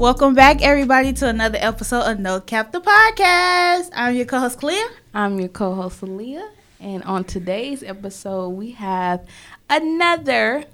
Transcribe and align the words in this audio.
Welcome 0.00 0.32
back, 0.32 0.62
everybody, 0.62 1.12
to 1.12 1.28
another 1.28 1.58
episode 1.60 2.10
of 2.10 2.18
No 2.18 2.40
Cap 2.40 2.72
the 2.72 2.80
Podcast. 2.80 3.90
I'm 3.92 4.16
your 4.16 4.24
co-host 4.24 4.58
Clea. 4.58 4.82
I'm 5.12 5.38
your 5.38 5.50
co-host 5.50 6.02
Leah, 6.02 6.48
and 6.80 7.02
on 7.02 7.24
today's 7.24 7.82
episode, 7.82 8.48
we 8.48 8.70
have 8.70 9.26
another 9.68 10.64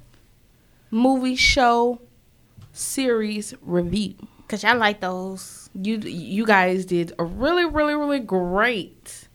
movie 0.92 1.34
show 1.34 2.00
series 2.72 3.52
review. 3.62 4.14
Cause 4.46 4.62
I 4.62 4.74
like 4.74 5.00
those. 5.00 5.70
You 5.74 5.98
you 5.98 6.46
guys 6.46 6.84
did 6.84 7.12
a 7.18 7.24
really 7.24 7.64
really 7.64 7.96
really 7.96 8.20
great 8.20 9.26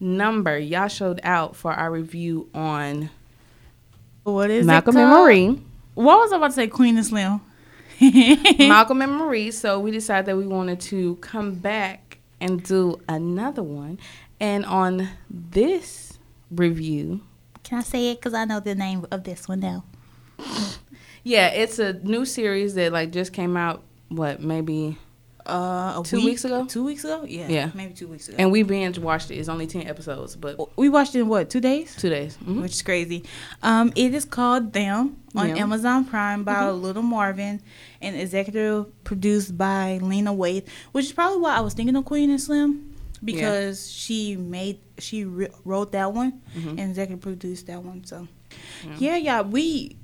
number. 0.00 0.58
Y'all 0.58 0.88
showed 0.88 1.20
out 1.22 1.54
for 1.54 1.70
our 1.70 1.90
review 1.90 2.48
on 2.54 3.10
What 4.22 4.50
is 4.50 4.64
Malcolm 4.64 4.96
it 4.96 5.02
and? 5.02 5.10
Marie. 5.10 5.62
What 5.92 6.16
was 6.20 6.32
I 6.32 6.38
about 6.38 6.46
to 6.46 6.52
say? 6.54 6.66
Queen 6.66 6.96
and 6.96 7.04
Slim. 7.04 7.42
Malcolm 8.58 9.02
and 9.02 9.12
Marie. 9.12 9.50
So 9.50 9.78
we 9.80 9.90
decided 9.90 10.26
that 10.26 10.36
we 10.36 10.46
wanted 10.46 10.80
to 10.82 11.16
come 11.16 11.54
back 11.54 12.18
and 12.40 12.62
do 12.62 13.00
another 13.08 13.62
one. 13.62 13.98
And 14.40 14.64
on 14.66 15.08
this 15.30 16.18
review, 16.50 17.20
Can 17.62 17.78
I 17.78 17.82
say 17.82 18.10
it? 18.10 18.20
Cause 18.20 18.34
I 18.34 18.44
know 18.44 18.60
the 18.60 18.74
name 18.74 19.06
of 19.10 19.24
this 19.24 19.48
one 19.48 19.60
now. 19.60 19.84
yeah, 21.22 21.48
it's 21.48 21.78
a 21.78 21.94
new 21.94 22.24
series 22.24 22.74
that 22.74 22.92
like 22.92 23.10
just 23.12 23.32
came 23.32 23.56
out. 23.56 23.82
What 24.08 24.40
maybe? 24.40 24.98
Uh, 25.46 26.02
Two 26.02 26.16
week- 26.16 26.24
weeks 26.26 26.44
ago? 26.46 26.64
Two 26.66 26.84
weeks 26.84 27.04
ago? 27.04 27.24
Yeah. 27.28 27.48
Yeah. 27.48 27.70
Maybe 27.74 27.92
two 27.92 28.08
weeks 28.08 28.28
ago. 28.28 28.36
And 28.38 28.50
we 28.50 28.62
binge 28.62 28.98
watched 28.98 29.30
it. 29.30 29.34
It's 29.36 29.48
only 29.50 29.66
ten 29.66 29.86
episodes, 29.86 30.36
but 30.36 30.58
we 30.78 30.88
watched 30.88 31.14
it 31.14 31.20
in 31.20 31.28
what? 31.28 31.50
Two 31.50 31.60
days? 31.60 31.94
two 31.96 32.08
days. 32.08 32.38
Mhm. 32.44 32.62
which 32.62 32.72
is 32.72 32.82
crazy. 32.82 33.24
Um, 33.62 33.92
it 33.94 34.14
is 34.14 34.24
called 34.24 34.72
Them 34.72 35.16
on 35.34 35.48
Them. 35.48 35.58
Amazon 35.58 36.06
Prime 36.06 36.44
by 36.44 36.70
Little 36.70 37.02
Marvin 37.02 37.60
and 38.00 38.16
executive 38.16 38.86
produced 39.04 39.58
by 39.58 39.98
Lena 40.02 40.32
Waithe, 40.32 40.64
which 40.92 41.04
is 41.06 41.12
probably 41.12 41.38
why 41.40 41.56
I 41.56 41.60
was 41.60 41.74
thinking 41.74 41.94
of 41.96 42.04
Queen 42.06 42.30
and 42.30 42.40
Slim 42.40 42.94
because 43.22 43.90
she 43.90 44.36
made 44.36 44.78
she 44.98 45.24
re- 45.24 45.48
wrote 45.64 45.92
that 45.92 46.12
one 46.14 46.40
Mhm. 46.56 46.70
and 46.78 46.80
executive 46.80 47.20
produced 47.20 47.66
that 47.66 47.82
one. 47.84 48.04
So 48.04 48.28
yeah, 48.98 49.16
yeah, 49.16 49.42
we 49.42 49.96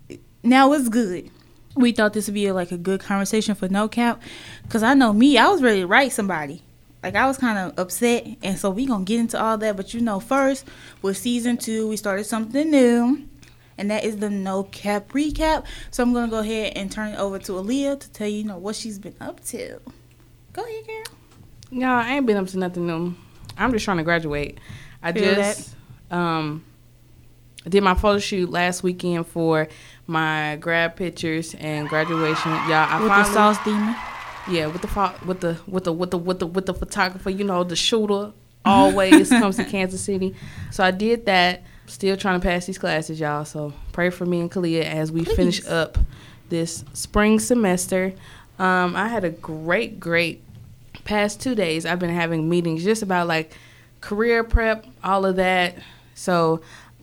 now 0.42 0.72
it's 0.74 0.88
good. 0.88 1.30
We 1.76 1.92
thought 1.92 2.12
this 2.12 2.26
would 2.26 2.34
be 2.34 2.50
like 2.50 2.72
a 2.72 2.78
good 2.78 3.00
conversation 3.00 3.54
for 3.54 3.68
No 3.68 3.88
Cap, 3.88 4.20
cause 4.68 4.82
I 4.82 4.94
know 4.94 5.12
me, 5.12 5.38
I 5.38 5.48
was 5.48 5.62
ready 5.62 5.80
to 5.80 5.86
write 5.86 6.12
somebody. 6.12 6.62
Like 7.02 7.14
I 7.14 7.26
was 7.26 7.38
kind 7.38 7.58
of 7.58 7.78
upset, 7.78 8.26
and 8.42 8.58
so 8.58 8.70
we 8.70 8.86
gonna 8.86 9.04
get 9.04 9.20
into 9.20 9.40
all 9.40 9.56
that. 9.58 9.76
But 9.76 9.94
you 9.94 10.00
know, 10.00 10.20
first 10.20 10.66
with 11.00 11.16
season 11.16 11.56
two, 11.56 11.88
we 11.88 11.96
started 11.96 12.24
something 12.24 12.70
new, 12.70 13.26
and 13.78 13.90
that 13.90 14.04
is 14.04 14.18
the 14.18 14.28
No 14.28 14.64
Cap 14.64 15.12
recap. 15.12 15.64
So 15.90 16.02
I'm 16.02 16.12
gonna 16.12 16.30
go 16.30 16.40
ahead 16.40 16.74
and 16.76 16.92
turn 16.92 17.14
it 17.14 17.18
over 17.18 17.38
to 17.38 17.52
Aaliyah 17.52 18.00
to 18.00 18.10
tell 18.10 18.28
you, 18.28 18.38
you 18.38 18.44
know, 18.44 18.58
what 18.58 18.76
she's 18.76 18.98
been 18.98 19.14
up 19.20 19.42
to. 19.46 19.80
Go 20.52 20.62
ahead, 20.62 20.86
girl. 20.86 21.16
No, 21.70 21.92
I 21.94 22.14
ain't 22.16 22.26
been 22.26 22.36
up 22.36 22.48
to 22.48 22.58
nothing 22.58 22.86
new. 22.86 23.14
I'm 23.56 23.72
just 23.72 23.84
trying 23.84 23.98
to 23.98 24.02
graduate. 24.02 24.58
I 25.02 25.12
Feel 25.12 25.34
just 25.36 25.74
um 26.10 26.64
did 27.70 27.82
my 27.82 27.94
photo 27.94 28.18
shoot 28.18 28.50
last 28.50 28.82
weekend 28.82 29.26
for 29.26 29.68
my 30.06 30.56
grad 30.60 30.96
pictures 30.96 31.54
and 31.54 31.88
graduation. 31.88 32.50
Y'all, 32.50 32.72
I 32.72 33.00
with 33.00 33.08
finally, 33.08 33.28
the 33.28 33.34
sauce 33.34 33.64
demon. 33.64 33.96
yeah, 34.50 34.66
with 34.66 34.82
the 34.82 35.14
with 35.24 35.40
the 35.40 35.58
with 35.66 35.84
the 35.84 35.92
with 35.92 36.10
the 36.10 36.18
with 36.18 36.38
the 36.40 36.46
with 36.46 36.66
the 36.66 36.74
photographer, 36.74 37.30
you 37.30 37.44
know, 37.44 37.64
the 37.64 37.76
shooter 37.76 38.32
always 38.64 39.28
comes 39.40 39.56
to 39.56 39.64
Kansas 39.64 40.02
City. 40.02 40.34
So 40.70 40.84
I 40.84 40.90
did 40.90 41.26
that. 41.26 41.62
Still 41.86 42.16
trying 42.16 42.40
to 42.40 42.46
pass 42.46 42.66
these 42.66 42.78
classes, 42.78 43.18
y'all. 43.18 43.44
So 43.44 43.72
pray 43.92 44.10
for 44.10 44.24
me 44.24 44.40
and 44.40 44.50
Kalia 44.50 44.84
as 44.84 45.10
we 45.10 45.24
finish 45.24 45.64
up 45.66 45.98
this 46.48 46.84
spring 46.92 47.40
semester. 47.40 48.12
Um, 48.60 48.94
I 48.94 49.08
had 49.08 49.24
a 49.24 49.30
great, 49.30 49.98
great 49.98 50.42
past 51.04 51.40
two 51.40 51.54
days. 51.56 51.86
I've 51.86 51.98
been 51.98 52.14
having 52.14 52.48
meetings 52.48 52.84
just 52.84 53.02
about 53.02 53.26
like 53.26 53.54
career 54.00 54.44
prep, 54.44 54.86
all 55.02 55.24
of 55.26 55.36
that. 55.36 55.76
So 56.14 56.60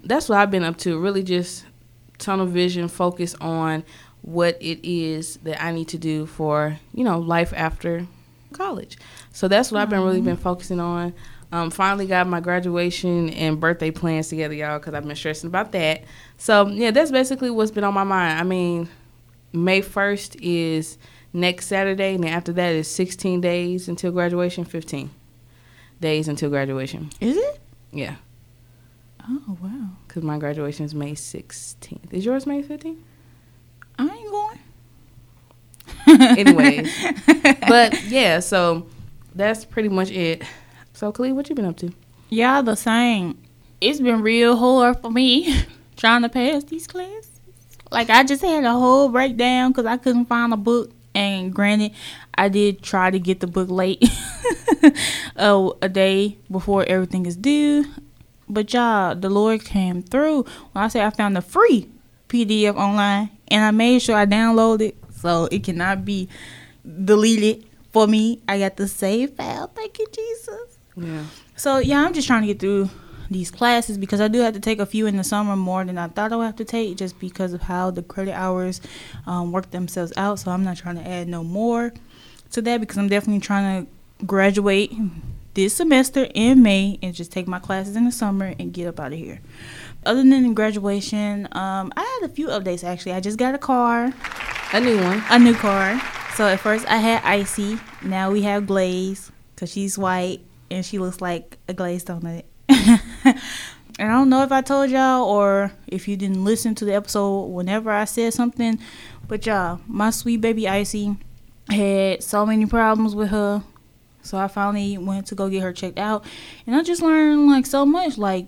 that's 0.07 0.29
what 0.29 0.37
I've 0.37 0.51
been 0.51 0.63
up 0.63 0.77
to. 0.79 0.99
Really 0.99 1.23
just 1.23 1.65
tunnel 2.17 2.45
vision, 2.45 2.87
focus 2.87 3.35
on 3.41 3.83
what 4.21 4.57
it 4.61 4.87
is 4.87 5.37
that 5.43 5.63
I 5.63 5.71
need 5.71 5.87
to 5.89 5.97
do 5.97 6.25
for, 6.25 6.77
you 6.93 7.03
know, 7.03 7.19
life 7.19 7.53
after 7.55 8.07
college. 8.53 8.97
So 9.31 9.47
that's 9.47 9.71
what 9.71 9.81
I've 9.81 9.89
been 9.89 10.01
really 10.01 10.21
been 10.21 10.37
focusing 10.37 10.79
on. 10.79 11.13
Um, 11.51 11.71
finally 11.71 12.07
got 12.07 12.27
my 12.27 12.41
graduation 12.41 13.29
and 13.29 13.59
birthday 13.59 13.91
plans 13.91 14.27
together, 14.27 14.53
y'all, 14.53 14.79
because 14.79 14.93
I've 14.93 15.05
been 15.05 15.15
stressing 15.15 15.47
about 15.47 15.71
that. 15.71 16.03
So 16.37 16.67
yeah, 16.67 16.91
that's 16.91 17.11
basically 17.11 17.49
what's 17.49 17.71
been 17.71 17.85
on 17.85 17.93
my 17.93 18.03
mind. 18.03 18.39
I 18.39 18.43
mean, 18.43 18.89
May 19.53 19.81
first 19.81 20.35
is 20.41 20.97
next 21.31 21.67
Saturday, 21.67 22.15
and 22.15 22.23
then 22.23 22.33
after 22.33 22.51
that 22.53 22.73
is 22.73 22.89
16 22.89 23.39
days 23.39 23.87
until 23.87 24.11
graduation. 24.11 24.65
15 24.65 25.09
days 26.01 26.27
until 26.27 26.49
graduation. 26.49 27.11
Is 27.21 27.37
it? 27.37 27.59
Yeah, 27.91 28.15
Oh 29.29 29.57
wow. 29.61 29.89
because 30.07 30.23
my 30.23 30.37
graduation 30.37 30.85
is 30.85 30.95
May 30.95 31.11
16th. 31.11 32.13
Is 32.13 32.25
yours 32.25 32.45
May 32.45 32.63
15th? 32.63 32.97
I 33.99 34.03
ain't 34.07 34.31
going. 34.31 34.59
Anyways, 36.37 36.93
but 37.67 38.03
yeah, 38.03 38.39
so 38.39 38.87
that's 39.35 39.65
pretty 39.65 39.89
much 39.89 40.11
it. 40.11 40.43
So, 40.93 41.11
Khalid, 41.11 41.33
what 41.33 41.49
you 41.49 41.55
been 41.55 41.65
up 41.65 41.77
to? 41.77 41.91
Yeah, 42.29 42.61
the 42.61 42.75
same. 42.75 43.37
It's 43.81 43.99
been 43.99 44.21
real 44.21 44.55
hard 44.55 45.01
for 45.01 45.11
me 45.11 45.63
trying 45.97 46.21
to 46.23 46.29
pass 46.29 46.63
these 46.65 46.87
classes. 46.87 47.39
Like 47.91 48.09
I 48.09 48.23
just 48.23 48.41
had 48.41 48.63
a 48.63 48.71
whole 48.73 49.09
breakdown 49.09 49.71
because 49.71 49.85
I 49.85 49.97
couldn't 49.97 50.25
find 50.25 50.53
a 50.53 50.57
book. 50.57 50.91
And 51.15 51.51
granted, 51.53 51.93
I 52.35 52.47
did 52.49 52.83
try 52.83 53.09
to 53.09 53.17
get 53.19 53.39
the 53.39 53.47
book 53.47 53.69
late, 53.71 54.03
uh, 55.35 55.69
a 55.81 55.89
day 55.89 56.37
before 56.51 56.85
everything 56.85 57.25
is 57.25 57.35
due. 57.35 57.85
But 58.49 58.73
y'all, 58.73 59.15
the 59.15 59.29
Lord 59.29 59.63
came 59.63 60.01
through 60.01 60.43
when 60.71 60.83
I 60.83 60.87
say 60.87 61.03
I 61.03 61.09
found 61.09 61.35
the 61.35 61.41
free 61.41 61.89
PDF 62.29 62.75
online, 62.75 63.29
and 63.47 63.63
I 63.63 63.71
made 63.71 64.01
sure 64.01 64.15
I 64.15 64.25
downloaded 64.25 64.89
it 64.89 64.97
so 65.11 65.47
it 65.51 65.63
cannot 65.63 66.05
be 66.05 66.29
deleted 67.03 67.65
for 67.91 68.07
me. 68.07 68.41
I 68.47 68.59
got 68.59 68.77
the 68.77 68.87
save 68.87 69.31
file. 69.31 69.67
Thank 69.67 69.99
you, 69.99 70.07
Jesus. 70.13 70.77
Yeah. 70.95 71.23
So 71.55 71.77
yeah, 71.79 72.03
I'm 72.03 72.13
just 72.13 72.27
trying 72.27 72.41
to 72.41 72.47
get 72.47 72.59
through 72.59 72.89
these 73.29 73.51
classes 73.51 73.97
because 73.97 74.21
I 74.21 74.27
do 74.27 74.39
have 74.39 74.53
to 74.53 74.59
take 74.59 74.79
a 74.79 74.85
few 74.85 75.05
in 75.05 75.17
the 75.17 75.23
summer 75.23 75.55
more 75.55 75.83
than 75.83 75.97
I 75.97 76.07
thought 76.07 76.31
I 76.31 76.35
would 76.37 76.45
have 76.45 76.55
to 76.57 76.65
take 76.65 76.97
just 76.97 77.19
because 77.19 77.53
of 77.53 77.61
how 77.61 77.91
the 77.91 78.03
credit 78.03 78.33
hours 78.33 78.81
um, 79.25 79.51
work 79.51 79.71
themselves 79.71 80.13
out. 80.15 80.39
So 80.39 80.51
I'm 80.51 80.63
not 80.63 80.77
trying 80.77 80.95
to 80.95 81.07
add 81.07 81.27
no 81.27 81.43
more 81.43 81.93
to 82.51 82.61
that 82.61 82.79
because 82.79 82.97
I'm 82.97 83.09
definitely 83.09 83.41
trying 83.41 83.85
to 83.85 84.25
graduate 84.25 84.93
this 85.57 85.73
semester 85.73 86.27
in 86.35 86.61
May 86.61 86.99
and 87.01 87.15
just 87.15 87.31
take 87.31 87.47
my 87.47 87.57
classes 87.57 87.95
in 87.95 88.05
the 88.05 88.11
summer 88.11 88.53
and 88.59 88.71
get 88.71 88.85
up 88.87 88.99
out 88.99 89.11
of 89.11 89.17
here. 89.17 89.41
Other 90.05 90.21
than 90.21 90.53
graduation, 90.53 91.47
um, 91.51 91.91
I 91.97 92.19
had 92.21 92.29
a 92.29 92.31
few 92.31 92.49
updates 92.49 92.83
actually. 92.83 93.13
I 93.13 93.21
just 93.21 93.39
got 93.39 93.55
a 93.55 93.57
car 93.57 94.13
A 94.71 94.79
new 94.79 95.01
one. 95.01 95.23
a 95.31 95.39
new 95.39 95.55
car. 95.55 95.99
So 96.35 96.47
at 96.47 96.59
first 96.59 96.85
I 96.85 96.97
had 96.97 97.23
Icy. 97.23 97.79
Now 98.03 98.29
we 98.29 98.43
have 98.43 98.67
Glaze 98.67 99.31
because 99.55 99.71
she's 99.71 99.97
white 99.97 100.41
and 100.69 100.85
she 100.85 100.99
looks 100.99 101.21
like 101.21 101.57
a 101.67 101.73
glazed 101.73 102.05
donut. 102.05 102.43
and 102.69 103.41
I 103.97 104.05
don't 104.09 104.29
know 104.29 104.43
if 104.43 104.51
I 104.51 104.61
told 104.61 104.91
y'all 104.91 105.25
or 105.27 105.71
if 105.87 106.07
you 106.07 106.15
didn't 106.17 106.45
listen 106.45 106.75
to 106.75 106.85
the 106.85 106.93
episode 106.93 107.45
whenever 107.45 107.89
I 107.89 108.05
said 108.05 108.35
something, 108.35 108.77
but 109.27 109.47
y'all, 109.47 109.81
my 109.87 110.11
sweet 110.11 110.39
baby 110.39 110.67
Icy 110.67 111.17
had 111.67 112.21
so 112.21 112.45
many 112.45 112.67
problems 112.67 113.15
with 113.15 113.29
her. 113.29 113.63
So 114.27 114.37
I 114.37 114.47
finally 114.47 114.97
went 114.97 115.27
to 115.27 115.35
go 115.35 115.49
get 115.49 115.63
her 115.63 115.73
checked 115.73 115.97
out, 115.97 116.25
and 116.65 116.75
I 116.75 116.83
just 116.83 117.01
learned 117.01 117.47
like 117.47 117.65
so 117.65 117.85
much. 117.85 118.17
Like 118.17 118.47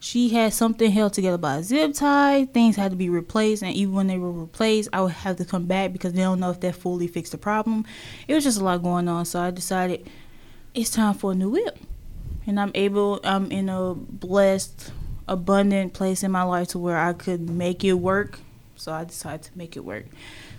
she 0.00 0.30
had 0.30 0.54
something 0.54 0.90
held 0.90 1.12
together 1.12 1.38
by 1.38 1.56
a 1.56 1.62
zip 1.62 1.94
tie. 1.94 2.46
Things 2.46 2.76
had 2.76 2.90
to 2.90 2.96
be 2.96 3.08
replaced, 3.08 3.62
and 3.62 3.74
even 3.74 3.94
when 3.94 4.06
they 4.06 4.18
were 4.18 4.32
replaced, 4.32 4.88
I 4.92 5.02
would 5.02 5.12
have 5.12 5.36
to 5.36 5.44
come 5.44 5.66
back 5.66 5.92
because 5.92 6.14
they 6.14 6.22
don't 6.22 6.40
know 6.40 6.50
if 6.50 6.60
that 6.60 6.74
fully 6.74 7.06
fixed 7.06 7.32
the 7.32 7.38
problem. 7.38 7.84
It 8.26 8.34
was 8.34 8.44
just 8.44 8.58
a 8.58 8.64
lot 8.64 8.82
going 8.82 9.08
on, 9.08 9.24
so 9.26 9.40
I 9.40 9.50
decided 9.50 10.08
it's 10.74 10.90
time 10.90 11.14
for 11.14 11.32
a 11.32 11.34
new 11.34 11.50
whip, 11.50 11.78
and 12.46 12.58
I'm 12.58 12.72
able. 12.74 13.20
I'm 13.22 13.50
in 13.52 13.68
a 13.68 13.94
blessed, 13.94 14.90
abundant 15.28 15.92
place 15.92 16.22
in 16.22 16.32
my 16.32 16.42
life 16.44 16.68
to 16.68 16.78
where 16.78 16.98
I 16.98 17.12
could 17.12 17.48
make 17.48 17.84
it 17.84 17.94
work. 17.94 18.40
So 18.76 18.92
I 18.92 19.04
decided 19.04 19.42
to 19.42 19.58
make 19.58 19.76
it 19.76 19.84
work. 19.84 20.06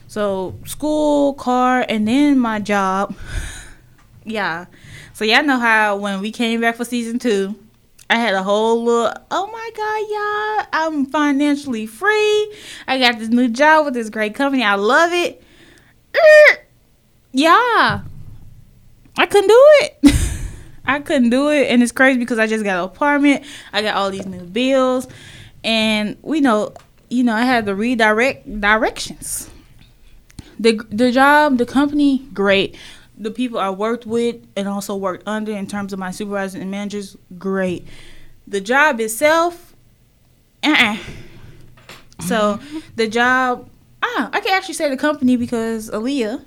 So 0.08 0.56
school, 0.66 1.34
car, 1.34 1.84
and 1.90 2.08
then 2.08 2.38
my 2.38 2.60
job. 2.60 3.16
yeah. 4.24 4.66
So 5.14 5.26
y'all 5.26 5.44
know 5.44 5.60
how 5.60 5.98
when 5.98 6.22
we 6.22 6.32
came 6.32 6.62
back 6.62 6.76
for 6.76 6.86
season 6.86 7.20
two, 7.20 7.56
I 8.10 8.16
had 8.16 8.34
a 8.34 8.44
whole 8.44 8.84
little, 8.84 9.14
oh 9.32 9.48
my 9.48 9.70
God, 9.76 10.68
y'all, 10.74 10.82
I'm 10.82 11.06
financially 11.06 11.86
free. 11.86 12.54
I 12.88 13.00
got 13.00 13.20
this 13.20 13.30
new 13.30 13.48
job 13.48 13.86
with 13.86 13.94
this 13.94 14.10
great 14.10 14.36
company. 14.36 14.64
I 14.64 14.76
love 14.76 15.12
it. 15.14 15.42
Yeah. 17.32 18.02
I 19.18 19.26
couldn't 19.26 19.48
do 19.48 19.66
it. 19.82 20.14
I 20.86 21.00
couldn't 21.00 21.30
do 21.30 21.50
it. 21.50 21.68
And 21.68 21.82
it's 21.82 21.92
crazy 21.92 22.20
because 22.20 22.40
I 22.40 22.48
just 22.48 22.64
got 22.64 22.78
an 22.80 22.84
apartment. 22.84 23.46
I 23.72 23.82
got 23.82 23.96
all 23.96 24.12
these 24.12 24.26
new 24.26 24.44
bills. 24.44 25.08
And 25.64 26.18
we 26.22 26.42
know, 26.42 26.74
you 27.10 27.24
know, 27.24 27.34
I 27.34 27.44
had 27.44 27.66
to 27.68 27.76
redirect 27.76 28.60
directions. 28.60 29.50
the 30.60 30.86
the 30.90 31.12
job, 31.12 31.58
the 31.58 31.66
company, 31.66 32.28
great. 32.34 32.76
The 33.22 33.32
people 33.32 33.60
I 33.60 33.70
worked 33.70 34.06
with 34.06 34.38
and 34.58 34.68
also 34.68 34.96
worked 34.96 35.28
under 35.28 35.52
in 35.52 35.68
terms 35.68 35.94
of 35.94 36.00
my 36.00 36.10
supervisors 36.12 36.60
and 36.60 36.72
managers, 36.72 37.16
great. 37.38 37.88
The 38.48 38.60
job 38.60 39.00
itself, 39.00 39.76
uh-uh. 40.64 40.98
So 42.28 42.60
the 42.96 43.08
job, 43.08 43.70
ah, 44.04 44.30
I 44.34 44.40
can 44.42 44.54
actually 44.54 44.74
say 44.76 44.90
the 44.90 44.98
company 44.98 45.36
because 45.38 45.90
Aaliyah 45.92 46.44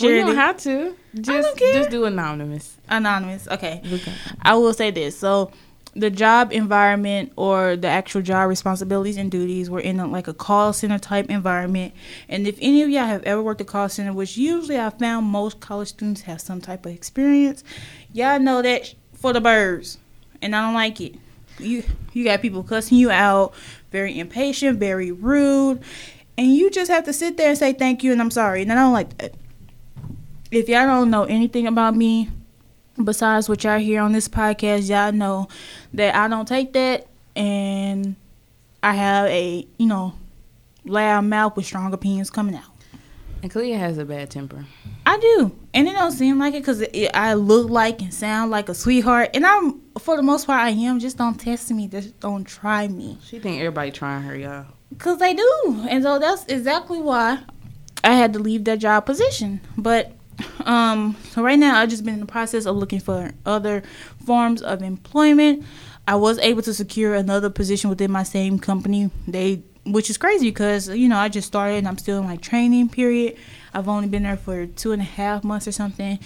Well, 0.00 0.10
you 0.10 0.20
don't 0.22 0.30
it. 0.30 0.36
have 0.36 0.56
to. 0.58 0.96
Just, 1.14 1.26
don't 1.48 1.58
care. 1.58 1.74
just 1.74 1.90
do 1.90 2.04
anonymous. 2.04 2.76
anonymous. 2.88 3.46
Okay. 3.48 3.80
Okay. 3.84 4.12
I 4.40 4.54
will 4.54 4.72
say 4.72 4.90
this. 4.90 5.18
So 5.18 5.50
the 5.94 6.10
job 6.10 6.52
environment 6.52 7.32
or 7.36 7.76
the 7.76 7.88
actual 7.88 8.22
job 8.22 8.48
responsibilities 8.48 9.16
and 9.16 9.30
duties 9.30 9.68
were 9.68 9.80
in 9.80 10.00
a, 10.00 10.06
like 10.06 10.26
a 10.26 10.34
call 10.34 10.72
center 10.72 10.98
type 10.98 11.28
environment. 11.28 11.92
And 12.28 12.46
if 12.46 12.58
any 12.62 12.82
of 12.82 12.88
y'all 12.88 13.04
have 13.04 13.22
ever 13.24 13.42
worked 13.42 13.60
a 13.60 13.64
call 13.64 13.88
center, 13.88 14.12
which 14.12 14.36
usually 14.36 14.78
I 14.78 14.90
found 14.90 15.26
most 15.26 15.60
college 15.60 15.88
students 15.88 16.22
have 16.22 16.40
some 16.40 16.60
type 16.60 16.86
of 16.86 16.92
experience, 16.92 17.62
y'all 18.12 18.40
know 18.40 18.62
that 18.62 18.94
for 19.12 19.32
the 19.32 19.40
birds. 19.40 19.98
And 20.40 20.56
I 20.56 20.62
don't 20.62 20.74
like 20.74 21.00
it. 21.00 21.14
You 21.58 21.84
you 22.12 22.24
got 22.24 22.40
people 22.40 22.62
cussing 22.62 22.98
you 22.98 23.10
out, 23.10 23.54
very 23.90 24.18
impatient, 24.18 24.80
very 24.80 25.12
rude, 25.12 25.82
and 26.38 26.54
you 26.54 26.70
just 26.70 26.90
have 26.90 27.04
to 27.04 27.12
sit 27.12 27.36
there 27.36 27.50
and 27.50 27.58
say 27.58 27.74
thank 27.74 28.02
you 28.02 28.12
and 28.12 28.20
I'm 28.20 28.30
sorry. 28.30 28.62
And 28.62 28.72
I 28.72 28.76
don't 28.76 28.92
like 28.92 29.16
that. 29.18 29.34
If 30.50 30.68
y'all 30.68 30.86
don't 30.86 31.10
know 31.10 31.24
anything 31.24 31.66
about 31.66 31.94
me, 31.94 32.30
besides 33.02 33.48
what 33.48 33.64
y'all 33.64 33.78
hear 33.78 34.00
on 34.02 34.12
this 34.12 34.28
podcast, 34.28 34.88
y'all 34.88 35.12
know 35.12 35.48
that 35.94 36.14
I 36.14 36.28
don't 36.28 36.46
take 36.46 36.72
that 36.72 37.06
and 37.36 38.16
I 38.82 38.94
have 38.94 39.26
a, 39.28 39.66
you 39.78 39.86
know, 39.86 40.14
loud 40.84 41.22
mouth 41.22 41.56
with 41.56 41.66
strong 41.66 41.92
opinions 41.92 42.30
coming 42.30 42.54
out. 42.54 42.64
And 43.42 43.50
Kalia 43.50 43.76
has 43.76 43.98
a 43.98 44.04
bad 44.04 44.30
temper. 44.30 44.64
I 45.04 45.18
do. 45.18 45.50
And 45.74 45.88
it 45.88 45.92
don't 45.92 46.12
seem 46.12 46.38
like 46.38 46.54
it 46.54 46.60
because 46.60 46.84
I 47.12 47.34
look 47.34 47.68
like 47.68 48.00
and 48.00 48.14
sound 48.14 48.52
like 48.52 48.68
a 48.68 48.74
sweetheart. 48.74 49.30
And 49.34 49.44
I'm, 49.44 49.80
for 49.98 50.16
the 50.16 50.22
most 50.22 50.46
part, 50.46 50.60
I 50.60 50.70
am. 50.70 51.00
Just 51.00 51.18
don't 51.18 51.38
test 51.38 51.70
me. 51.72 51.88
Just 51.88 52.18
don't 52.20 52.44
try 52.44 52.86
me. 52.86 53.18
She 53.24 53.40
think 53.40 53.58
everybody 53.58 53.90
trying 53.90 54.22
her, 54.22 54.36
y'all. 54.36 54.66
Because 54.90 55.18
they 55.18 55.34
do. 55.34 55.86
And 55.88 56.04
so 56.04 56.20
that's 56.20 56.44
exactly 56.46 57.00
why 57.00 57.40
I 58.04 58.12
had 58.12 58.32
to 58.34 58.38
leave 58.38 58.64
that 58.64 58.78
job 58.78 59.06
position. 59.06 59.60
But 59.76 60.12
um, 60.64 61.16
so 61.30 61.42
right 61.42 61.58
now, 61.58 61.78
I've 61.78 61.88
just 61.88 62.04
been 62.04 62.14
in 62.14 62.20
the 62.20 62.26
process 62.26 62.66
of 62.66 62.76
looking 62.76 63.00
for 63.00 63.32
other 63.46 63.82
forms 64.24 64.62
of 64.62 64.82
employment. 64.82 65.64
I 66.06 66.16
was 66.16 66.38
able 66.38 66.62
to 66.62 66.74
secure 66.74 67.14
another 67.14 67.50
position 67.50 67.90
within 67.90 68.10
my 68.10 68.22
same 68.22 68.58
company. 68.58 69.10
They, 69.26 69.62
which 69.84 70.10
is 70.10 70.18
crazy 70.18 70.48
because 70.48 70.88
you 70.88 71.08
know 71.08 71.16
I 71.16 71.28
just 71.28 71.46
started 71.46 71.76
and 71.76 71.88
I'm 71.88 71.98
still 71.98 72.18
in 72.18 72.24
like 72.24 72.40
training 72.40 72.88
period. 72.88 73.36
I've 73.74 73.88
only 73.88 74.08
been 74.08 74.24
there 74.24 74.36
for 74.36 74.66
two 74.66 74.92
and 74.92 75.00
a 75.00 75.06
half 75.06 75.44
months 75.44 75.66
or 75.66 75.72
something, 75.72 76.18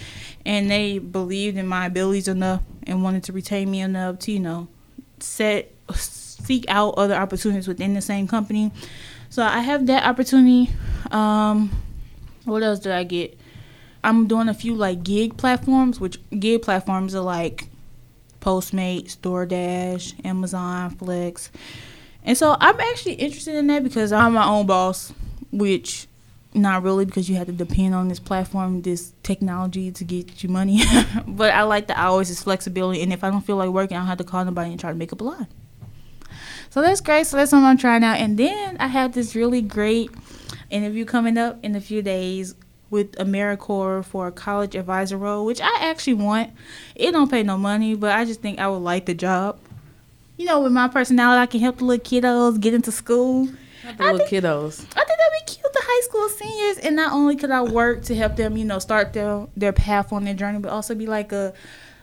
and 0.45 0.69
they 0.69 0.99
believed 0.99 1.57
in 1.57 1.67
my 1.67 1.85
abilities 1.85 2.27
enough 2.27 2.61
and 2.83 3.03
wanted 3.03 3.23
to 3.25 3.33
retain 3.33 3.69
me 3.71 3.81
enough 3.81 4.19
to 4.19 4.31
you 4.31 4.39
know 4.39 4.67
set 5.19 5.73
seek 5.93 6.65
out 6.67 6.95
other 6.97 7.15
opportunities 7.15 7.67
within 7.67 7.93
the 7.93 8.01
same 8.01 8.27
company. 8.27 8.71
So 9.29 9.43
I 9.43 9.59
have 9.59 9.87
that 9.87 10.05
opportunity. 10.05 10.71
Um, 11.11 11.71
what 12.45 12.63
else 12.63 12.79
did 12.79 12.93
I 12.93 13.03
get? 13.03 13.37
I'm 14.03 14.27
doing 14.27 14.49
a 14.49 14.53
few 14.53 14.75
like 14.75 15.03
gig 15.03 15.37
platforms, 15.37 15.99
which 15.99 16.19
gig 16.39 16.61
platforms 16.61 17.15
are 17.15 17.21
like 17.21 17.69
Postmates, 18.39 19.17
DoorDash, 19.17 20.25
Amazon, 20.25 20.91
Flex. 20.91 21.51
And 22.23 22.37
so 22.37 22.55
I'm 22.59 22.79
actually 22.79 23.13
interested 23.13 23.55
in 23.55 23.67
that 23.67 23.83
because 23.83 24.11
I'm 24.11 24.33
my 24.33 24.45
own 24.45 24.65
boss, 24.65 25.13
which 25.51 26.07
not 26.53 26.83
really 26.83 27.05
because 27.05 27.29
you 27.29 27.35
have 27.35 27.47
to 27.47 27.53
depend 27.53 27.93
on 27.93 28.07
this 28.07 28.19
platform, 28.19 28.81
this 28.81 29.13
technology 29.23 29.91
to 29.91 30.03
get 30.03 30.43
you 30.43 30.49
money. 30.49 30.81
but 31.27 31.53
I 31.53 31.63
like 31.63 31.87
the 31.87 31.99
hours, 31.99 32.29
this 32.29 32.43
flexibility, 32.43 33.01
and 33.01 33.13
if 33.13 33.23
I 33.23 33.29
don't 33.29 33.41
feel 33.41 33.55
like 33.55 33.69
working, 33.69 33.97
I 33.97 34.01
don't 34.01 34.07
have 34.07 34.17
to 34.17 34.23
call 34.23 34.43
nobody 34.43 34.71
and 34.71 34.79
try 34.79 34.91
to 34.91 34.97
make 34.97 35.13
up 35.13 35.21
a 35.21 35.23
line. 35.23 35.47
So 36.69 36.81
that's 36.81 37.01
great. 37.01 37.25
So 37.27 37.37
that's 37.37 37.51
what 37.51 37.63
I'm 37.63 37.77
trying 37.77 38.03
out. 38.03 38.17
And 38.17 38.37
then 38.37 38.77
I 38.77 38.87
have 38.87 39.13
this 39.13 39.35
really 39.35 39.61
great 39.61 40.11
interview 40.69 41.05
coming 41.05 41.37
up 41.37 41.63
in 41.63 41.75
a 41.75 41.81
few 41.81 42.01
days 42.01 42.55
with 42.89 43.13
AmeriCorps 43.13 44.05
for 44.05 44.27
a 44.27 44.31
college 44.31 44.75
advisor 44.75 45.17
role, 45.17 45.45
which 45.45 45.61
I 45.61 45.77
actually 45.81 46.15
want. 46.15 46.53
It 46.95 47.11
don't 47.11 47.29
pay 47.29 47.43
no 47.43 47.57
money, 47.57 47.95
but 47.95 48.11
I 48.11 48.25
just 48.25 48.41
think 48.41 48.59
I 48.59 48.67
would 48.67 48.77
like 48.77 49.05
the 49.05 49.13
job. 49.13 49.59
You 50.37 50.45
know, 50.45 50.61
with 50.61 50.71
my 50.71 50.87
personality, 50.87 51.41
I 51.41 51.45
can 51.47 51.59
help 51.59 51.77
the 51.77 51.85
little 51.85 52.03
kiddos 52.03 52.59
get 52.59 52.73
into 52.73 52.91
school. 52.91 53.47
The 53.97 54.03
little 54.03 54.27
kiddos. 54.27 54.81
I 54.95 55.03
think 55.03 55.17
that'd 55.17 55.45
be 55.45 55.53
cute, 55.53 55.73
the 55.73 55.81
high 55.81 56.01
school 56.05 56.29
seniors. 56.29 56.77
And 56.79 56.95
not 56.95 57.13
only 57.13 57.35
could 57.35 57.51
I 57.51 57.61
work 57.61 58.03
to 58.03 58.15
help 58.15 58.35
them, 58.35 58.57
you 58.57 58.65
know, 58.65 58.79
start 58.79 59.13
their 59.13 59.47
their 59.55 59.73
path 59.73 60.11
on 60.11 60.25
their 60.25 60.33
journey, 60.33 60.59
but 60.59 60.71
also 60.71 60.93
be 60.93 61.07
like 61.07 61.31
a 61.31 61.53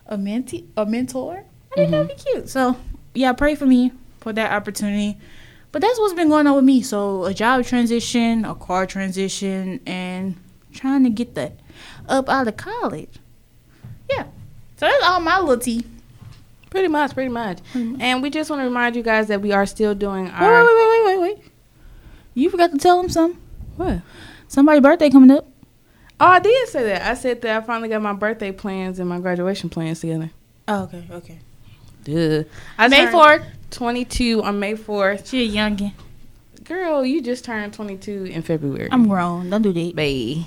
a 0.06 0.16
mentee, 0.16 0.66
a 0.76 0.86
mentor. 0.86 1.44
I 1.72 1.74
think 1.74 1.90
mm-hmm. 1.90 2.06
that'd 2.06 2.16
be 2.16 2.22
cute. 2.22 2.48
So 2.48 2.76
yeah, 3.14 3.32
pray 3.32 3.54
for 3.54 3.66
me 3.66 3.92
for 4.20 4.32
that 4.32 4.52
opportunity. 4.52 5.18
But 5.72 5.82
that's 5.82 5.98
what's 5.98 6.14
been 6.14 6.28
going 6.28 6.46
on 6.46 6.54
with 6.54 6.64
me. 6.64 6.82
So 6.82 7.24
a 7.24 7.34
job 7.34 7.64
transition, 7.64 8.44
a 8.44 8.54
car 8.54 8.86
transition, 8.86 9.80
and 9.86 10.36
trying 10.74 11.04
to 11.04 11.10
get 11.10 11.34
that 11.34 11.52
up 12.08 12.28
out 12.28 12.48
of 12.48 12.56
college. 12.56 13.18
Yeah. 14.10 14.24
So 14.76 14.86
that's 14.86 15.04
all 15.04 15.20
my 15.20 15.38
little 15.40 15.58
tea. 15.58 15.84
Pretty 16.70 16.88
much, 16.88 17.14
pretty 17.14 17.30
much. 17.30 17.58
And 17.74 18.20
we 18.22 18.30
just 18.30 18.50
want 18.50 18.60
to 18.60 18.64
remind 18.64 18.96
you 18.96 19.02
guys 19.02 19.28
that 19.28 19.40
we 19.40 19.52
are 19.52 19.64
still 19.64 19.94
doing 19.94 20.24
Wait, 20.24 20.32
our. 20.32 20.64
wait, 20.64 20.74
wait, 20.76 20.88
wait, 20.88 21.04
wait, 21.04 21.20
wait. 21.36 21.52
You 22.34 22.50
forgot 22.50 22.72
to 22.72 22.78
tell 22.78 23.00
them 23.00 23.08
something. 23.08 23.40
What? 23.76 24.00
Somebody's 24.48 24.82
birthday 24.82 25.08
coming 25.08 25.30
up. 25.30 25.46
Oh, 26.20 26.26
I 26.26 26.40
did 26.40 26.68
say 26.68 26.84
that. 26.84 27.02
I 27.02 27.14
said 27.14 27.42
that 27.42 27.62
I 27.62 27.64
finally 27.64 27.88
got 27.88 28.02
my 28.02 28.12
birthday 28.12 28.50
plans 28.52 28.98
and 28.98 29.08
my 29.08 29.20
graduation 29.20 29.68
plans 29.70 30.00
together. 30.00 30.30
Oh, 30.66 30.82
okay, 30.84 31.04
okay. 31.10 31.38
Duh. 32.04 32.44
I 32.78 32.88
May 32.88 33.04
turned 33.04 33.14
4th. 33.14 33.46
22 33.70 34.42
on 34.42 34.58
May 34.60 34.74
4th. 34.74 35.28
She 35.28 35.48
a 35.48 35.52
youngin. 35.52 35.92
Girl, 36.64 37.04
you 37.04 37.20
just 37.20 37.44
turned 37.44 37.72
22 37.72 38.24
in 38.24 38.42
February. 38.42 38.88
I'm 38.90 39.08
grown. 39.08 39.50
Don't 39.50 39.62
do 39.62 39.72
that. 39.72 39.94
Bay. 39.96 40.46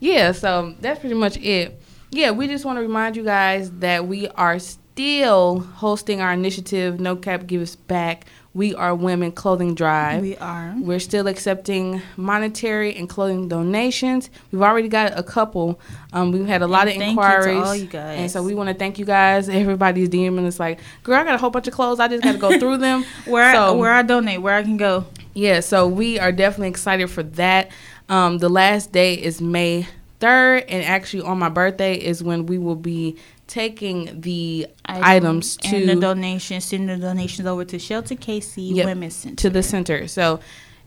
Yeah, 0.00 0.32
so 0.32 0.74
that's 0.80 1.00
pretty 1.00 1.14
much 1.14 1.36
it. 1.38 1.80
Yeah, 2.10 2.30
we 2.30 2.46
just 2.48 2.64
want 2.64 2.76
to 2.76 2.82
remind 2.82 3.16
you 3.16 3.24
guys 3.24 3.70
that 3.80 4.06
we 4.06 4.28
are 4.28 4.58
still 4.58 5.60
hosting 5.60 6.20
our 6.20 6.32
initiative, 6.32 7.00
No 7.00 7.16
Cap 7.16 7.46
Gives 7.46 7.76
Back. 7.76 8.26
We 8.54 8.74
are 8.74 8.94
Women 8.94 9.32
Clothing 9.32 9.74
Drive. 9.74 10.22
We 10.22 10.34
are. 10.38 10.74
We're 10.78 10.98
still 11.00 11.26
accepting 11.26 12.00
monetary 12.16 12.96
and 12.96 13.06
clothing 13.06 13.48
donations. 13.48 14.30
We've 14.50 14.62
already 14.62 14.88
got 14.88 15.18
a 15.18 15.22
couple. 15.22 15.78
Um, 16.14 16.32
we've 16.32 16.46
had 16.46 16.62
a 16.62 16.66
lot 16.66 16.88
And 16.88 16.96
of 16.96 16.96
thank 16.96 17.16
you 17.16 17.22
to 17.22 17.28
inquiries. 17.34 17.66
all 17.66 17.76
you 17.76 17.86
guys. 17.86 18.18
And 18.18 18.30
so 18.30 18.42
we 18.42 18.54
want 18.54 18.68
to 18.70 18.74
thank 18.74 18.98
you 18.98 19.04
guys. 19.04 19.48
Everybody's 19.50 20.08
DMing 20.08 20.46
us 20.46 20.58
like, 20.58 20.80
girl, 21.02 21.16
I 21.16 21.24
got 21.24 21.34
a 21.34 21.38
whole 21.38 21.50
bunch 21.50 21.66
of 21.68 21.74
clothes. 21.74 22.00
I 22.00 22.08
just 22.08 22.22
got 22.22 22.32
to 22.32 22.38
go 22.38 22.58
through 22.58 22.78
them. 22.78 23.04
Where 23.26 23.52
So- 23.54 23.76
where 23.76 23.92
I 23.92 24.00
donate, 24.02 24.40
where 24.40 24.54
I 24.54 24.62
can 24.62 24.78
go. 24.78 25.04
Yeah, 25.34 25.60
so 25.60 25.86
we 25.86 26.18
are 26.18 26.32
definitely 26.32 26.68
excited 26.68 27.10
for 27.10 27.22
that. 27.24 27.70
Um, 28.08 28.38
the 28.38 28.48
last 28.48 28.92
day 28.92 29.14
is 29.14 29.40
May 29.40 29.86
3rd, 30.20 30.64
and 30.68 30.84
actually 30.84 31.22
on 31.22 31.38
my 31.38 31.48
birthday 31.48 31.94
is 31.94 32.22
when 32.22 32.46
we 32.46 32.58
will 32.58 32.76
be 32.76 33.16
taking 33.46 34.20
the 34.20 34.66
items 34.86 35.56
to 35.58 35.76
and 35.76 35.88
the 35.88 35.96
donations, 35.96 36.64
send 36.64 36.88
the 36.88 36.96
donations 36.96 37.46
over 37.46 37.64
to 37.64 37.78
Shelter 37.78 38.14
KC 38.14 38.74
Yep, 38.76 38.86
Women's 38.86 39.16
Center. 39.16 39.36
to 39.36 39.50
the 39.50 39.62
center. 39.62 40.08
So 40.08 40.40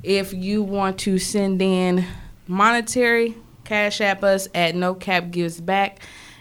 if 0.04 0.34
you 0.34 0.64
want 0.64 0.98
to 1.00 1.20
send 1.20 1.62
in 1.62 2.06
monetary, 2.48 3.36
cash 3.64 4.02
app 4.02 4.24
us 4.24 4.48
at 4.56 4.76
No 4.76 4.94
Cap 4.94 5.32
Gives 5.32 5.62
Back. 5.62 6.00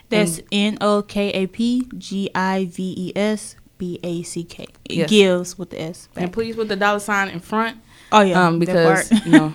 That's 0.09 0.41
N 0.51 0.79
O 0.81 1.03
K 1.03 1.31
A 1.31 1.47
P 1.47 1.87
G 1.99 2.31
I 2.35 2.65
V 2.65 2.95
E 2.97 3.13
S 3.15 3.57
B 3.77 4.01
A 4.03 4.23
C 4.23 4.43
K. 4.43 4.67
Yes. 4.89 5.11
gives 5.11 5.59
with 5.59 5.71
the 5.71 5.83
S. 5.83 6.09
and 6.17 6.33
please 6.33 6.57
put 6.57 6.69
the 6.69 6.77
dollar 6.77 6.99
sign 6.99 7.29
in 7.29 7.41
front. 7.41 7.77
oh 8.11 8.23
yeah, 8.23 8.47
um, 8.47 8.59
because 8.59 9.11
you 9.27 9.33
know. 9.33 9.55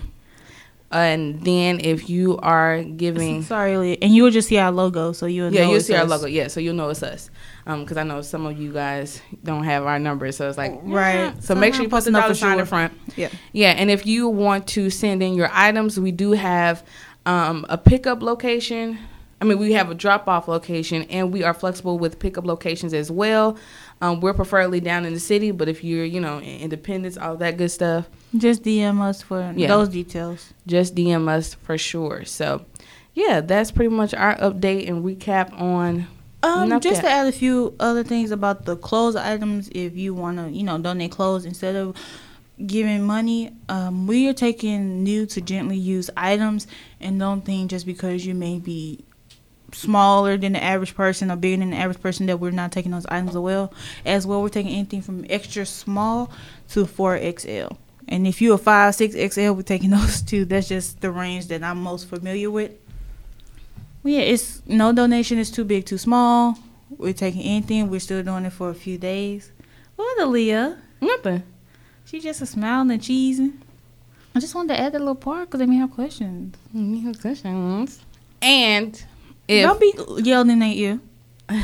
And 0.93 1.43
then 1.43 1.79
if 1.79 2.07
you 2.09 2.37
are 2.37 2.83
giving 2.83 3.41
Sorry, 3.41 3.97
and 3.99 4.13
you 4.13 4.23
will 4.23 4.31
just 4.31 4.47
see 4.47 4.57
our 4.57 4.71
logo, 4.71 5.11
so 5.11 5.25
you'll 5.25 5.51
Yeah, 5.51 5.67
you'll 5.67 5.79
see 5.81 5.95
our 5.95 6.05
logo. 6.05 6.27
Yeah, 6.27 6.47
so 6.47 6.59
you'll 6.59 6.75
know 6.75 6.89
it's 6.89 7.01
us. 7.01 7.31
Um, 7.65 7.83
because 7.83 7.97
I 7.97 8.03
know 8.03 8.21
some 8.21 8.45
of 8.45 8.59
you 8.59 8.71
guys 8.71 9.21
don't 9.43 9.63
have 9.63 9.85
our 9.85 9.97
numbers, 9.97 10.37
so 10.37 10.47
it's 10.47 10.57
like 10.57 10.73
Right. 10.83 11.13
yeah. 11.15 11.33
So 11.39 11.55
make 11.55 11.73
sure 11.73 11.83
you 11.83 11.89
post 11.89 12.05
the 12.05 12.11
dollar 12.11 12.29
for 12.29 12.35
sign 12.35 12.59
in 12.59 12.65
front. 12.65 12.93
Yeah. 13.15 13.29
Yeah, 13.53 13.71
and 13.71 13.89
if 13.89 14.05
you 14.05 14.29
want 14.29 14.67
to 14.67 14.89
send 14.89 15.23
in 15.23 15.33
your 15.33 15.49
items, 15.51 15.99
we 15.99 16.11
do 16.11 16.33
have 16.33 16.83
um 17.25 17.65
a 17.69 17.77
pickup 17.77 18.21
location. 18.21 18.99
I 19.41 19.45
mean, 19.45 19.59
we 19.59 19.73
have 19.73 19.89
a 19.89 19.95
drop 19.95 20.29
off 20.29 20.47
location, 20.47 21.03
and 21.09 21.33
we 21.33 21.43
are 21.43 21.53
flexible 21.53 21.99
with 21.99 22.17
pickup 22.19 22.45
locations 22.45 22.93
as 22.93 23.11
well. 23.11 23.57
Um, 23.99 24.21
we're 24.21 24.33
preferably 24.33 24.79
down 24.79 25.05
in 25.05 25.13
the 25.13 25.19
city, 25.19 25.51
but 25.51 25.67
if 25.67 25.83
you're, 25.83 26.05
you 26.05 26.21
know, 26.21 26.37
in 26.37 26.61
Independence, 26.61 27.17
all 27.17 27.35
that 27.37 27.57
good 27.57 27.69
stuff, 27.69 28.09
Just 28.35 28.63
DM 28.63 28.99
us 29.01 29.21
for 29.21 29.53
Yeah. 29.55 29.67
those 29.67 29.89
details. 29.89 30.53
just 30.65 30.95
DM 30.95 31.27
us 31.27 31.53
for 31.53 31.77
sure. 31.77 32.25
So, 32.25 32.65
yeah, 33.13 33.41
that's 33.41 33.69
pretty 33.71 33.93
much 33.93 34.13
our 34.13 34.35
update 34.37 34.87
and 34.89 35.03
recap 35.05 35.53
on 35.59 36.07
Um, 36.41 36.63
Enough 36.63 36.81
just 36.81 37.01
that. 37.01 37.07
to 37.07 37.13
add 37.13 37.27
a 37.27 37.31
few 37.31 37.73
other 37.79 38.03
things 38.03 38.29
about 38.31 38.65
the 38.65 38.75
clothes 38.75 39.15
items, 39.15 39.69
if 39.73 39.95
you 39.95 40.13
want 40.13 40.37
to, 40.39 40.49
you 40.51 40.63
know, 40.63 40.77
donate 40.77 41.09
clothes 41.11 41.45
instead 41.45 41.75
of 41.77 41.95
giving 42.65 43.01
money, 43.03 43.51
um, 43.69 44.07
we 44.07 44.27
are 44.27 44.33
taking 44.33 45.03
new 45.03 45.25
to 45.27 45.39
gently 45.39 45.77
used 45.77 46.09
items, 46.17 46.67
and 46.99 47.17
don't 47.17 47.45
think 47.45 47.69
just 47.69 47.85
because 47.85 48.25
you 48.25 48.33
may 48.35 48.59
be 48.59 48.99
smaller 49.71 50.35
than 50.37 50.51
the 50.53 50.61
average 50.63 50.95
person 50.95 51.31
or 51.31 51.35
bigger 51.37 51.57
than 51.57 51.69
the 51.71 51.77
average 51.77 52.01
person 52.01 52.25
that 52.25 52.37
we're 52.41 52.51
not 52.51 52.71
taking 52.73 52.91
those 52.91 53.05
items 53.07 53.29
as 53.31 53.37
well. 53.37 53.71
As 54.05 54.27
well, 54.27 54.41
we're 54.41 54.49
taking 54.49 54.73
anything 54.73 55.01
from 55.01 55.25
extra 55.29 55.65
small 55.65 56.29
to 56.71 56.85
4XL. 56.85 57.77
And 58.07 58.27
if 58.27 58.41
you're 58.41 58.55
a 58.55 58.57
5, 58.57 58.93
6XL, 58.93 59.55
we're 59.55 59.61
taking 59.61 59.89
those 59.97 60.21
too. 60.21 60.45
That's 60.45 60.67
just 60.67 61.01
the 61.01 61.11
range 61.11 61.47
that 61.47 61.63
I'm 61.63 61.81
most 61.81 62.07
familiar 62.07 62.51
with. 62.51 62.71
Well, 64.03 64.13
yeah, 64.13 64.21
it's 64.21 64.61
no 64.67 64.91
donation 64.91 65.37
is 65.37 65.49
too 65.49 65.63
big, 65.63 65.85
too 65.85 65.97
small. 65.97 66.57
We're 66.89 67.13
taking 67.13 67.41
anything. 67.41 67.89
We're 67.89 67.99
still 67.99 68.21
doing 68.21 68.45
it 68.45 68.53
for 68.53 68.69
a 68.69 68.73
few 68.75 68.97
days. 68.97 69.51
What, 69.95 70.19
Aaliyah? 70.19 70.77
Nothing. 71.01 71.43
She 72.05 72.19
just 72.19 72.41
a 72.41 72.45
smiling 72.45 72.91
and 72.91 73.01
cheesing. 73.01 73.53
I 74.35 74.39
just 74.39 74.55
wanted 74.55 74.75
to 74.75 74.79
add 74.79 74.93
that 74.93 74.99
little 74.99 75.15
part 75.15 75.47
because 75.47 75.59
they 75.59 75.65
may 75.65 75.77
have 75.77 75.91
questions. 75.91 76.55
You 76.73 77.01
have 77.07 77.21
questions. 77.21 78.01
And 78.41 79.03
if 79.47 79.63
Don't 79.65 79.79
be 79.79 79.93
yelling 80.23 80.49
in 80.51 80.59
their 80.59 80.69
ear. 80.69 80.99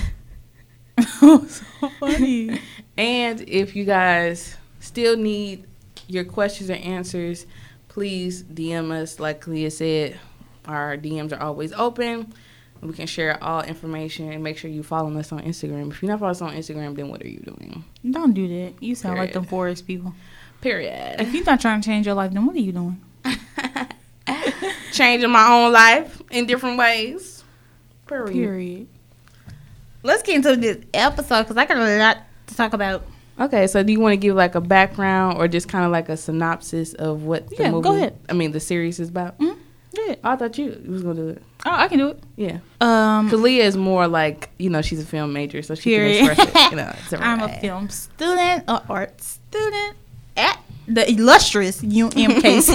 so 1.20 1.90
funny. 2.00 2.60
and 2.98 3.42
if 3.42 3.76
you 3.76 3.86
guys 3.86 4.56
still 4.80 5.18
need 5.18 5.66
your 6.10 6.26
questions 6.26 6.70
or 6.70 6.74
answers, 6.74 7.46
please 7.88 8.44
DM 8.44 8.92
us. 8.92 9.20
Like 9.20 9.46
Leah 9.48 9.72
said, 9.72 10.20
our 10.66 10.98
DMs 10.98 11.32
are 11.32 11.42
always 11.42 11.72
open. 11.74 12.34
We 12.82 12.94
can 12.94 13.08
share 13.08 13.42
all 13.44 13.62
information 13.62 14.32
and 14.32 14.42
make 14.44 14.58
sure 14.58 14.72
you 14.72 14.84
follow 14.84 15.16
us 15.18 15.32
on 15.32 15.42
Instagram. 15.42 15.92
If 15.92 16.02
you're 16.02 16.12
not 16.12 16.20
following 16.20 16.32
us 16.32 16.42
on 16.42 16.54
Instagram, 16.54 16.96
then 16.96 17.10
what 17.10 17.22
are 17.22 17.28
you 17.28 17.40
doing? 17.40 17.84
Don't 18.10 18.34
do 18.34 18.48
that. 18.48 18.82
You 18.82 18.96
sound 18.96 19.18
like 19.18 19.34
them 19.34 19.44
Period. 19.44 19.50
forest 19.50 19.88
people. 19.88 20.14
Period. 20.62 21.20
If 21.20 21.34
you're 21.34 21.44
not 21.44 21.60
trying 21.60 21.82
to 21.82 21.86
change 21.86 22.06
your 22.06 22.16
life, 22.16 22.32
then 22.32 22.46
what 22.46 22.56
are 22.56 22.60
you 22.60 22.72
doing? 22.72 23.02
Changing 24.94 25.30
my 25.30 25.48
own 25.48 25.72
life 25.74 26.22
in 26.32 26.46
different 26.46 26.78
ways. 26.78 27.44
Period. 28.08 28.34
Period. 28.34 28.88
Let's 30.02 30.24
get 30.24 30.36
into 30.36 30.56
this 30.56 30.78
episode 30.94 31.44
because 31.44 31.58
I 31.58 31.66
got 31.66 31.78
a 31.78 31.98
lot 31.98 32.18
to 32.48 32.56
talk 32.56 32.74
about. 32.74 33.06
Okay, 33.40 33.68
so 33.68 33.84
do 33.84 33.92
you 33.92 34.00
want 34.00 34.14
to 34.14 34.18
give 34.18 34.36
like 34.36 34.56
a 34.56 34.62
background 34.62 35.38
or 35.38 35.48
just 35.48 35.68
kind 35.70 35.86
of 35.86 35.92
like 35.92 36.10
a 36.10 36.18
synopsis 36.18 36.94
of 36.94 37.24
what 37.24 37.50
the 37.50 37.56
Yeah, 37.64 37.72
movie? 37.72 37.84
go 37.84 37.96
ahead. 37.96 38.18
I 38.30 38.34
mean, 38.34 38.52
the 38.52 38.60
series 38.60 39.00
is 39.00 39.10
about. 39.10 39.38
Mm, 39.40 39.58
yeah. 39.94 40.16
I 40.24 40.36
thought 40.36 40.58
you 40.58 40.82
was 40.88 41.04
gonna 41.04 41.16
do 41.16 41.30
it. 41.30 41.42
Oh, 41.66 41.72
I 41.72 41.88
can 41.88 42.00
do 42.00 42.10
it. 42.10 42.20
Yeah. 42.36 42.60
Um, 42.82 43.30
Leah 43.30 43.64
is 43.66 43.78
more 43.78 44.08
like 44.08 44.50
you 44.60 44.70
know 44.70 44.82
she's 44.82 45.02
a 45.02 45.06
film 45.06 45.32
major, 45.34 45.62
so 45.62 45.76
she 45.76 45.92
Period. 45.92 46.20
can 46.20 46.30
express 46.32 46.66
it. 46.68 46.72
You 46.72 46.78
know, 46.78 46.94
I'm 47.26 47.42
a 47.42 47.60
film 47.60 47.90
student 47.90 48.64
or 48.70 48.82
art 48.90 49.22
student 49.22 49.96
at 50.38 50.60
the 50.88 51.10
illustrious 51.10 51.82
UMKC 51.82 52.70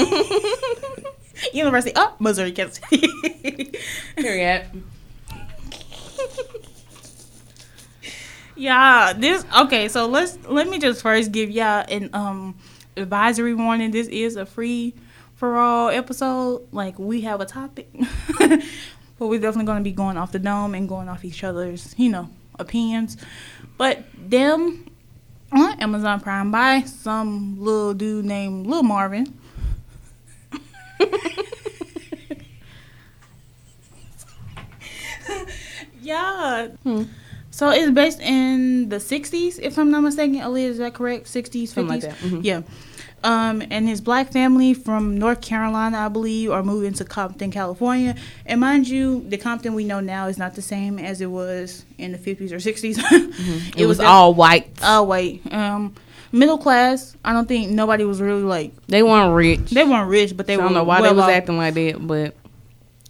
University 1.52 1.94
of 1.96 2.18
Missouri, 2.20 2.52
Kansas 2.52 2.80
City. 2.88 3.72
Period. 4.16 4.64
Yeah, 8.56 9.12
this 9.16 9.44
okay. 9.62 9.88
So 9.88 10.06
let's 10.06 10.38
let 10.46 10.68
me 10.68 10.78
just 10.78 11.02
first 11.02 11.32
give 11.32 11.50
y'all 11.50 11.84
an 11.88 12.10
um 12.12 12.54
advisory 12.96 13.54
warning. 13.54 13.90
This 13.90 14.06
is 14.08 14.36
a 14.36 14.46
free 14.46 14.94
for 15.34 15.56
all 15.56 15.88
episode. 15.88 16.66
Like 16.72 16.98
we 16.98 17.22
have 17.22 17.40
a 17.40 17.46
topic, 17.46 17.88
but 18.38 18.60
we're 19.18 19.40
definitely 19.40 19.66
going 19.66 19.78
to 19.78 19.84
be 19.84 19.92
going 19.92 20.16
off 20.16 20.30
the 20.32 20.38
dome 20.38 20.74
and 20.74 20.88
going 20.88 21.08
off 21.08 21.24
each 21.24 21.42
other's 21.42 21.94
you 21.98 22.10
know 22.10 22.28
opinions. 22.58 23.16
But 23.76 24.04
them 24.16 24.88
on 25.50 25.80
Amazon 25.80 26.20
Prime 26.20 26.52
by 26.52 26.82
some 26.82 27.60
little 27.60 27.92
dude 27.94 28.24
named 28.24 28.68
Lil 28.68 28.84
Marvin. 28.84 29.36
yeah. 36.00 36.68
Hmm. 36.84 37.02
So 37.54 37.70
it's 37.70 37.92
based 37.92 38.20
in 38.20 38.88
the 38.88 38.96
60s, 38.96 39.60
if 39.62 39.78
I'm 39.78 39.88
not 39.92 40.00
mistaken. 40.02 40.40
Aaliyah, 40.40 40.70
is 40.70 40.78
that 40.78 40.92
correct? 40.92 41.26
60s, 41.26 41.50
50s? 41.52 41.68
Something 41.68 41.86
like 41.86 42.00
that. 42.00 42.16
Mhm. 42.16 42.40
Yeah. 42.42 42.62
Um, 43.22 43.62
and 43.70 43.88
his 43.88 44.00
black 44.00 44.32
family 44.32 44.74
from 44.74 45.16
North 45.18 45.40
Carolina, 45.40 45.98
I 45.98 46.08
believe, 46.08 46.50
are 46.50 46.64
moving 46.64 46.94
to 46.94 47.04
Compton, 47.04 47.52
California. 47.52 48.16
And 48.44 48.60
mind 48.60 48.88
you, 48.88 49.24
the 49.28 49.38
Compton 49.38 49.74
we 49.74 49.84
know 49.84 50.00
now 50.00 50.26
is 50.26 50.36
not 50.36 50.56
the 50.56 50.62
same 50.62 50.98
as 50.98 51.20
it 51.20 51.30
was 51.30 51.84
in 51.96 52.10
the 52.10 52.18
50s 52.18 52.50
or 52.50 52.56
60s. 52.56 52.96
Mm-hmm. 53.04 53.78
It, 53.78 53.86
was, 53.86 53.98
def- 53.98 54.06
all 54.06 54.34
white. 54.34 54.68
Oh, 54.82 55.04
wait. 55.04 55.40
Um, 55.52 55.94
middle 56.32 56.58
class. 56.58 57.16
I 57.24 57.32
don't 57.32 57.46
think 57.46 57.70
nobody 57.70 58.04
was 58.04 58.20
really 58.20 58.42
like, 58.42 58.72
They 58.88 59.04
weren't 59.04 59.32
rich. 59.32 59.70
they 59.70 59.84
weren't 59.84 60.10
rich, 60.10 60.36
but 60.36 60.48
they 60.48 60.54
I 60.54 60.56
were 60.56 60.64
don't 60.64 60.74
know 60.74 60.82
why 60.84 61.00
well 61.00 61.12
they 61.12 61.16
was 61.16 61.24
off. 61.26 61.30
acting 61.30 61.56
like 61.56 61.74
that, 61.74 62.04
but 62.04 62.34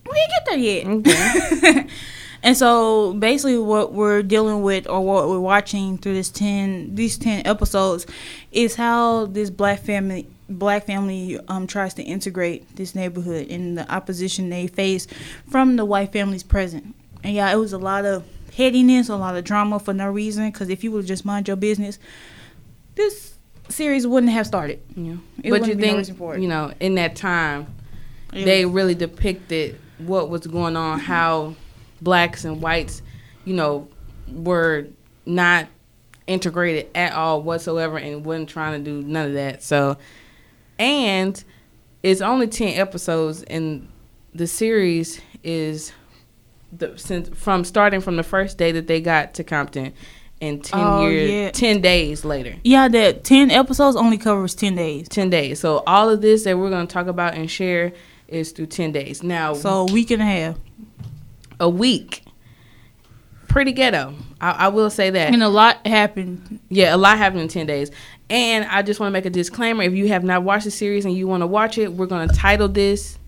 We 0.06 0.12
didn't 0.12 0.30
get 0.30 0.44
there 0.46 0.58
yet. 0.58 0.86
Okay. 0.86 1.86
and 2.44 2.56
so 2.56 3.14
basically 3.14 3.58
what 3.58 3.92
we're 3.92 4.22
dealing 4.22 4.62
with 4.62 4.86
or 4.88 5.00
what 5.04 5.28
we're 5.28 5.40
watching 5.40 5.98
through 5.98 6.14
this 6.14 6.30
10 6.30 6.94
these 6.94 7.16
10 7.18 7.46
episodes 7.46 8.06
is 8.52 8.76
how 8.76 9.26
this 9.26 9.50
black 9.50 9.80
family 9.80 10.26
black 10.48 10.84
family 10.86 11.38
um 11.48 11.66
tries 11.66 11.94
to 11.94 12.02
integrate 12.02 12.76
this 12.76 12.94
neighborhood 12.94 13.48
and 13.50 13.76
the 13.78 13.90
opposition 13.92 14.50
they 14.50 14.66
face 14.66 15.06
from 15.48 15.76
the 15.76 15.84
white 15.84 16.12
families 16.12 16.42
present. 16.42 16.94
And 17.24 17.34
yeah, 17.34 17.50
it 17.50 17.56
was 17.56 17.72
a 17.72 17.78
lot 17.78 18.04
of 18.04 18.22
headiness, 18.54 19.08
a 19.08 19.16
lot 19.16 19.34
of 19.36 19.42
drama 19.44 19.80
for 19.80 19.94
no 19.94 20.10
reason 20.10 20.52
cuz 20.52 20.68
if 20.68 20.84
you 20.84 20.92
would 20.92 21.06
just 21.06 21.24
mind 21.24 21.48
your 21.48 21.56
business, 21.56 21.98
this 22.94 23.34
series 23.70 24.06
wouldn't 24.06 24.32
have 24.32 24.46
started. 24.46 24.80
yeah. 24.94 25.16
It 25.42 25.50
but 25.50 25.66
you 25.66 25.74
no 25.74 25.80
think 25.80 26.08
it. 26.10 26.40
you 26.42 26.48
know 26.48 26.72
in 26.80 26.94
that 26.96 27.16
time 27.16 27.66
It 28.34 28.44
they 28.44 28.66
was- 28.66 28.74
really 28.74 28.94
depicted 28.94 29.78
what 29.98 30.28
was 30.28 30.46
going 30.46 30.76
on, 30.76 30.98
how 31.00 31.54
blacks 32.04 32.44
and 32.44 32.61
whites, 32.62 33.02
you 33.44 33.54
know, 33.54 33.88
were 34.30 34.87
not 35.26 35.66
integrated 36.26 36.88
at 36.94 37.12
all 37.12 37.42
whatsoever 37.42 37.99
and 37.99 38.25
wasn't 38.25 38.49
trying 38.49 38.82
to 38.84 38.90
do 38.90 39.06
none 39.06 39.26
of 39.28 39.32
that. 39.34 39.62
So, 39.62 39.96
and 40.78 41.42
it's 42.02 42.20
only 42.20 42.46
10 42.46 42.78
episodes 42.78 43.42
and 43.44 43.88
the 44.34 44.46
series 44.46 45.20
is 45.42 45.92
the 46.73 46.96
since 46.99 47.28
from 47.38 47.64
starting 47.64 48.00
from 48.00 48.16
the 48.16 48.23
first 48.23 48.58
day 48.58 48.73
that 48.73 48.87
they 48.87 49.00
got 49.00 49.34
to 49.34 49.44
Compton 49.44 49.92
and 50.40 50.64
10 50.64 50.80
Oh, 50.80 51.06
years 51.08 51.30
yeah. 51.30 51.50
10 51.50 51.80
days 51.80 52.25
later. 52.25 52.54
yeah, 52.64 52.88
that 52.88 53.23
10 53.25 53.50
episodes 53.50 53.96
only 53.96 54.18
covers 54.18 54.54
10 54.54 54.75
days. 54.75 55.08
10 55.08 55.30
days. 55.30 55.61
So 55.61 55.82
all 55.87 56.11
of 56.11 56.20
this 56.20 56.44
that 56.44 56.58
we're 56.58 56.70
going 56.70 56.87
to 56.87 56.92
talk 56.92 57.06
about 57.06 57.34
and 57.34 57.49
share 57.50 57.92
is 58.26 58.50
through 58.50 58.66
10 58.66 58.90
days. 58.92 59.23
Now, 59.23 59.54
So 59.54 59.87
a 59.88 59.92
week 59.92 60.11
and 60.11 60.20
a 60.20 60.25
half. 60.25 60.56
A 61.61 61.68
week. 61.68 62.25
Pretty 63.49 63.73
ghetto. 63.73 64.14
I, 64.40 64.50
I 64.50 64.68
will 64.68 64.90
say 64.90 65.11
that. 65.11 65.32
And 65.32 65.42
a 65.42 65.49
lot 65.49 65.87
happened. 65.87 66.61
Yeah, 66.68 66.94
a 66.94 66.99
lot 66.99 67.18
happened 67.18 67.42
in 67.42 67.49
10 67.49 67.66
days. 67.66 67.90
And 68.30 68.64
I 68.64 68.82
just 68.82 69.00
want 69.00 69.08
to 69.08 69.12
make 69.12 69.26
a 69.26 69.30
disclaimer. 69.30 69.82
If 69.82 69.92
you 69.92 70.08
have 70.08 70.25
not 70.25 70.42
watched 70.42 70.64
the 70.64 70.70
series 70.70 71.04
and 71.04 71.14
you 71.16 71.26
want 71.28 71.42
to 71.42 71.46
watch 71.46 71.78
it, 71.78 71.92
we're 71.92 72.06
going 72.06 72.28
to 72.28 72.34
title 72.34 72.68
this. 72.68 73.18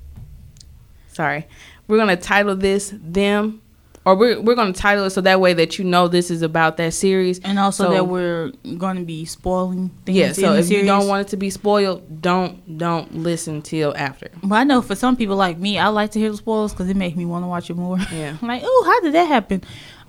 Sorry. 1.09 1.47
We're 1.87 1.99
going 1.99 2.09
to 2.09 2.17
title 2.17 2.57
this 2.57 2.93
Them. 2.95 3.63
Or 4.07 4.15
we're, 4.15 4.41
we're 4.41 4.55
going 4.55 4.73
to 4.73 4.81
title 4.81 5.05
it 5.05 5.11
so 5.11 5.21
that 5.23 5.41
way 5.41 5.53
that 5.53 5.79
you 5.81 5.85
know 5.85 6.07
this 6.07 6.31
is 6.31 6.41
about 6.41 6.77
that 6.77 6.95
series. 6.95 7.41
And 7.41 7.59
also 7.59 7.87
So- 7.87 7.91
that 7.93 8.05
we're 8.07 8.53
going 8.79 8.97
to 8.99 9.03
be 9.03 9.25
spoiling 9.25 9.91
things. 10.07 10.17
Yeah, 10.17 10.29
in 10.29 10.35
so 10.35 10.53
the 10.53 10.61
if 10.61 10.71
you 10.71 10.85
don't 10.85 11.09
want 11.09 11.27
it 11.27 11.31
to 11.33 11.37
be 11.37 11.51
spoiled, 11.51 12.23
don't 12.23 12.79
don't 12.79 13.13
listen 13.17 13.63
till 13.63 13.97
after. 13.97 14.29
But 14.45 14.55
I 14.55 14.65
know 14.65 14.81
for 14.81 14.95
some 14.95 15.17
people 15.17 15.35
like 15.35 15.59
me, 15.59 15.77
I 15.81 15.89
like 15.89 16.13
to 16.13 16.21
hear 16.21 16.31
the 16.31 16.37
spoilers 16.37 16.73
because 16.73 16.89
it 16.89 16.97
makes 16.97 17.17
me 17.17 17.25
want 17.27 17.43
to 17.43 17.49
watch 17.49 17.69
it 17.69 17.75
more. 17.75 17.99
Yeah. 18.13 18.37
Like, 18.43 18.63
oh, 18.65 18.83
how 18.87 19.01
did 19.01 19.13
that 19.15 19.25
happen? 19.27 19.65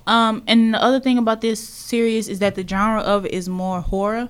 Um, 0.05 0.43
and 0.45 0.75
the 0.75 0.81
other 0.81 0.99
thing 0.99 1.17
about 1.17 1.41
this 1.41 1.59
series 1.67 2.29
is 2.29 2.37
that 2.39 2.53
the 2.53 2.65
genre 2.65 3.01
of 3.01 3.25
it 3.25 3.31
is 3.33 3.49
more 3.49 3.81
horror. 3.81 4.29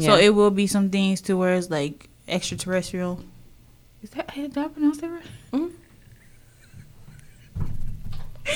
So 0.00 0.16
it 0.16 0.34
will 0.34 0.50
be 0.50 0.66
some 0.66 0.90
things 0.90 1.20
to 1.22 1.36
where 1.36 1.54
it's 1.54 1.70
like 1.70 2.08
extraterrestrial. 2.28 3.22
Is 4.02 4.10
that 4.10 4.32
did 4.34 4.56
I 4.58 4.68
pronounce 4.68 4.98
that 4.98 5.08
right? 5.10 5.70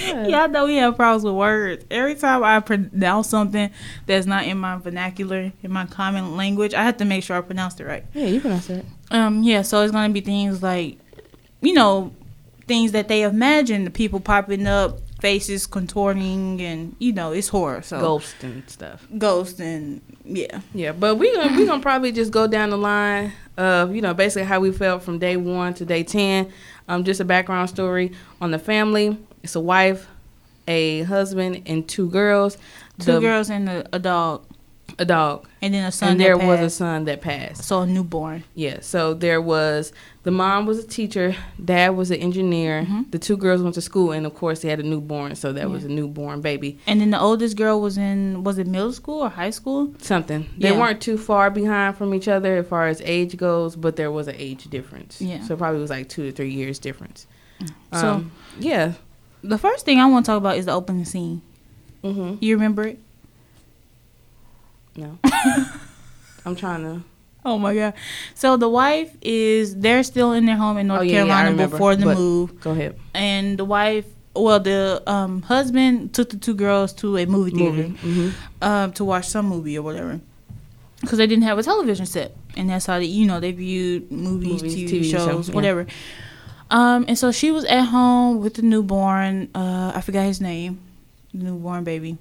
Yeah. 0.00 0.26
Y'all 0.26 0.49
know 0.49 0.66
we 0.66 0.76
have 0.76 0.96
problems 0.96 1.25
with 1.25 1.34
words. 1.34 1.84
Every 1.90 2.14
time 2.14 2.42
I 2.42 2.61
pronounce 2.61 3.28
something 3.28 3.70
that's 4.06 4.26
not 4.26 4.44
in 4.46 4.58
my 4.58 4.76
vernacular, 4.76 5.52
in 5.62 5.70
my 5.72 5.87
common 5.87 6.37
language, 6.37 6.75
I 6.75 6.82
have 6.82 6.96
to 6.99 7.04
make 7.04 7.25
sure 7.25 7.37
I 7.37 7.40
pronounce 7.40 7.78
it 7.80 7.84
right. 7.84 8.04
Yeah, 8.14 8.26
you 8.26 8.40
pronounce 8.40 8.70
it. 8.70 8.84
Um, 9.11 9.42
yeah, 9.42 9.62
so 9.62 9.82
it's 9.82 9.92
gonna 9.92 10.12
be 10.12 10.20
things 10.20 10.62
like, 10.62 10.99
you 11.61 11.75
know, 11.75 12.12
things 12.66 12.92
that 12.92 13.08
they 13.08 13.22
imagine 13.22 13.84
the 13.84 13.90
people 13.90 14.20
popping 14.20 14.66
up, 14.66 14.99
faces 15.20 15.66
contorting, 15.66 16.61
and 16.62 16.96
you 16.99 17.12
know, 17.12 17.32
it's 17.32 17.49
horror. 17.49 17.82
So 17.82 18.00
Ghost 18.00 18.42
and 18.42 18.68
stuff. 18.68 19.06
ghost 19.18 19.61
and 19.61 20.00
yeah, 20.25 20.61
Yeah, 20.72 20.92
but 20.92 21.16
we 21.16 21.34
gonna 21.34 21.56
we 21.56 21.66
gonna 21.66 21.82
probably 21.82 22.12
just 22.12 22.30
go 22.32 22.46
down 22.46 22.70
the 22.70 22.78
line 22.78 23.32
of 23.56 23.94
you 23.94 24.00
know 24.00 24.14
basically 24.14 24.44
how 24.46 24.61
we 24.61 24.72
felt 24.72 25.02
from 25.02 25.18
day 25.18 25.37
one 25.37 25.75
to 25.75 25.84
day 25.84 26.02
ten. 26.02 26.50
Um, 26.88 27.04
just 27.04 27.20
a 27.20 27.25
background 27.25 27.68
story 27.68 28.12
on 28.40 28.50
the 28.50 28.58
family. 28.58 29.18
It's 29.42 29.54
a 29.56 29.61
wife, 29.61 30.06
a 30.68 31.02
husband, 31.02 31.62
and 31.66 31.88
two 31.88 32.08
girls. 32.11 32.56
two 32.99 33.12
The- 33.12 33.20
girls 33.20 33.50
and 33.50 33.68
a, 33.68 33.87
a 33.92 33.99
dog. 33.99 34.44
A 34.99 35.06
dog. 35.06 35.49
and 35.62 35.72
then 35.72 35.87
a 35.87 35.90
son. 35.90 36.11
and 36.11 36.20
that 36.20 36.25
there 36.25 36.37
was 36.37 36.61
a 36.61 36.68
son 36.68 37.06
that 37.06 37.22
passed. 37.22 37.64
so 37.64 37.80
a 37.80 37.87
newborn. 37.87 38.44
Yeah. 38.54 38.80
So 38.82 39.14
there 39.14 39.40
was 39.40 39.90
the 40.25 40.30
mom 40.30 40.66
was 40.66 40.78
a 40.78 40.87
teacher, 40.87 41.34
dad 41.64 41.96
was 41.96 42.11
an 42.11 42.18
engineer. 42.18 42.84
Mhm. 42.87 43.11
The 43.11 43.18
two 43.18 43.38
girls 43.38 43.62
went 43.62 43.75
to 43.76 43.80
school, 43.80 44.12
and 44.12 44.26
of 44.26 44.34
course 44.34 44.61
they 44.61 44.68
had 44.68 44.80
a 44.80 44.82
newborn. 44.82 45.34
So 45.34 45.50
that 45.54 45.70
was 45.70 45.84
a 45.84 45.88
newborn 45.88 46.42
baby. 46.42 46.78
And 46.87 47.00
then 47.00 47.08
the 47.11 47.18
oldest 47.18 47.56
girl 47.56 47.80
was 47.80 47.96
in 47.96 48.44
was 48.44 48.58
it 48.58 48.66
middle 48.66 48.92
school 48.92 49.20
or 49.22 49.30
high 49.30 49.49
school? 49.50 49.94
Something. 49.99 50.50
They 50.58 50.72
Yeah. 50.72 50.78
weren't 50.78 51.00
too 51.00 51.16
far 51.16 51.49
behind 51.50 51.96
from 51.96 52.12
each 52.12 52.28
other 52.28 52.58
as 52.58 52.66
far 52.66 52.87
as 52.88 53.00
age 53.02 53.38
goes, 53.38 53.76
but 53.76 53.96
there 53.96 54.11
was 54.11 54.28
an 54.28 54.34
age 54.37 54.64
difference. 54.64 55.22
Yeah. 55.22 55.42
So 55.42 55.56
probably 55.56 55.80
was 55.80 55.88
like 55.90 56.11
two 56.11 56.25
to 56.26 56.32
three 56.32 56.52
years 56.52 56.78
difference. 56.78 57.26
So 57.94 58.08
Um, 58.08 58.30
yeah. 58.61 58.92
The 59.42 59.58
first 59.58 59.84
thing 59.84 59.99
I 60.00 60.06
want 60.06 60.25
to 60.26 60.30
talk 60.32 60.38
about 60.38 60.56
is 60.56 60.66
the 60.66 60.72
opening 60.72 61.04
scene. 61.04 61.42
hmm 62.02 62.34
You 62.40 62.54
remember 62.56 62.84
it? 62.84 62.99
No. 64.96 65.18
I'm 66.44 66.56
trying 66.56 66.82
to. 66.82 67.02
Oh 67.44 67.58
my 67.58 67.75
god! 67.75 67.94
So 68.37 68.56
the 68.56 68.68
wife 68.68 69.16
is 69.20 69.75
they're 69.76 70.04
still 70.04 70.32
in 70.32 70.46
their 70.46 70.56
home 70.56 70.76
in 70.78 70.87
North 70.87 71.00
Oh, 71.00 71.02
yeah, 71.02 71.12
yeah, 71.12 71.18
Carolina 71.25 71.50
remember, 71.50 71.75
before 71.75 71.96
the 71.96 72.06
move, 72.14 72.61
Go 72.61 72.70
ahead. 72.70 72.96
and 73.14 73.58
the 73.58 73.64
wife, 73.64 74.04
well, 74.37 74.61
the 74.61 75.02
um, 75.08 75.42
husband 75.42 76.14
took 76.14 76.30
the 76.30 76.37
two 76.37 76.54
girls 76.54 76.92
to 76.94 77.16
a 77.16 77.26
movie 77.26 77.50
theater 77.50 77.88
Movie. 77.88 77.96
hmm 77.99 78.30
um, 78.61 78.92
to 78.92 79.04
watch 79.04 79.26
some 79.26 79.46
movie 79.46 79.76
or 79.76 79.82
whatever, 79.82 80.20
because 81.00 81.18
they 81.18 81.26
didn't 81.26 81.42
have 81.42 81.58
a 81.58 81.64
television 81.64 82.06
set, 82.06 82.37
and 82.56 82.70
that's 82.70 82.87
how 82.87 83.00
they, 83.00 83.06
you 83.06 83.26
know, 83.26 83.40
they 83.40 83.50
viewed 83.50 84.12
movies, 84.12 84.62
Movies, 84.62 84.76
TV, 84.76 85.00
TV 85.00 85.11
shows, 85.11 85.25
shows, 85.26 85.49
yeah. 85.49 85.54
whatever. 85.56 85.87
Um, 86.73 87.05
and 87.07 87.19
so 87.19 87.31
she 87.31 87.50
was 87.52 87.64
at 87.67 87.83
home 87.83 88.41
with 88.41 88.55
the 88.55 88.62
newborn. 88.62 89.50
Uh, 89.55 89.93
I 89.95 90.00
forgot 90.00 90.25
his 90.25 90.41
name, 90.41 90.81
newborn 91.35 91.85
baby. 91.85 92.17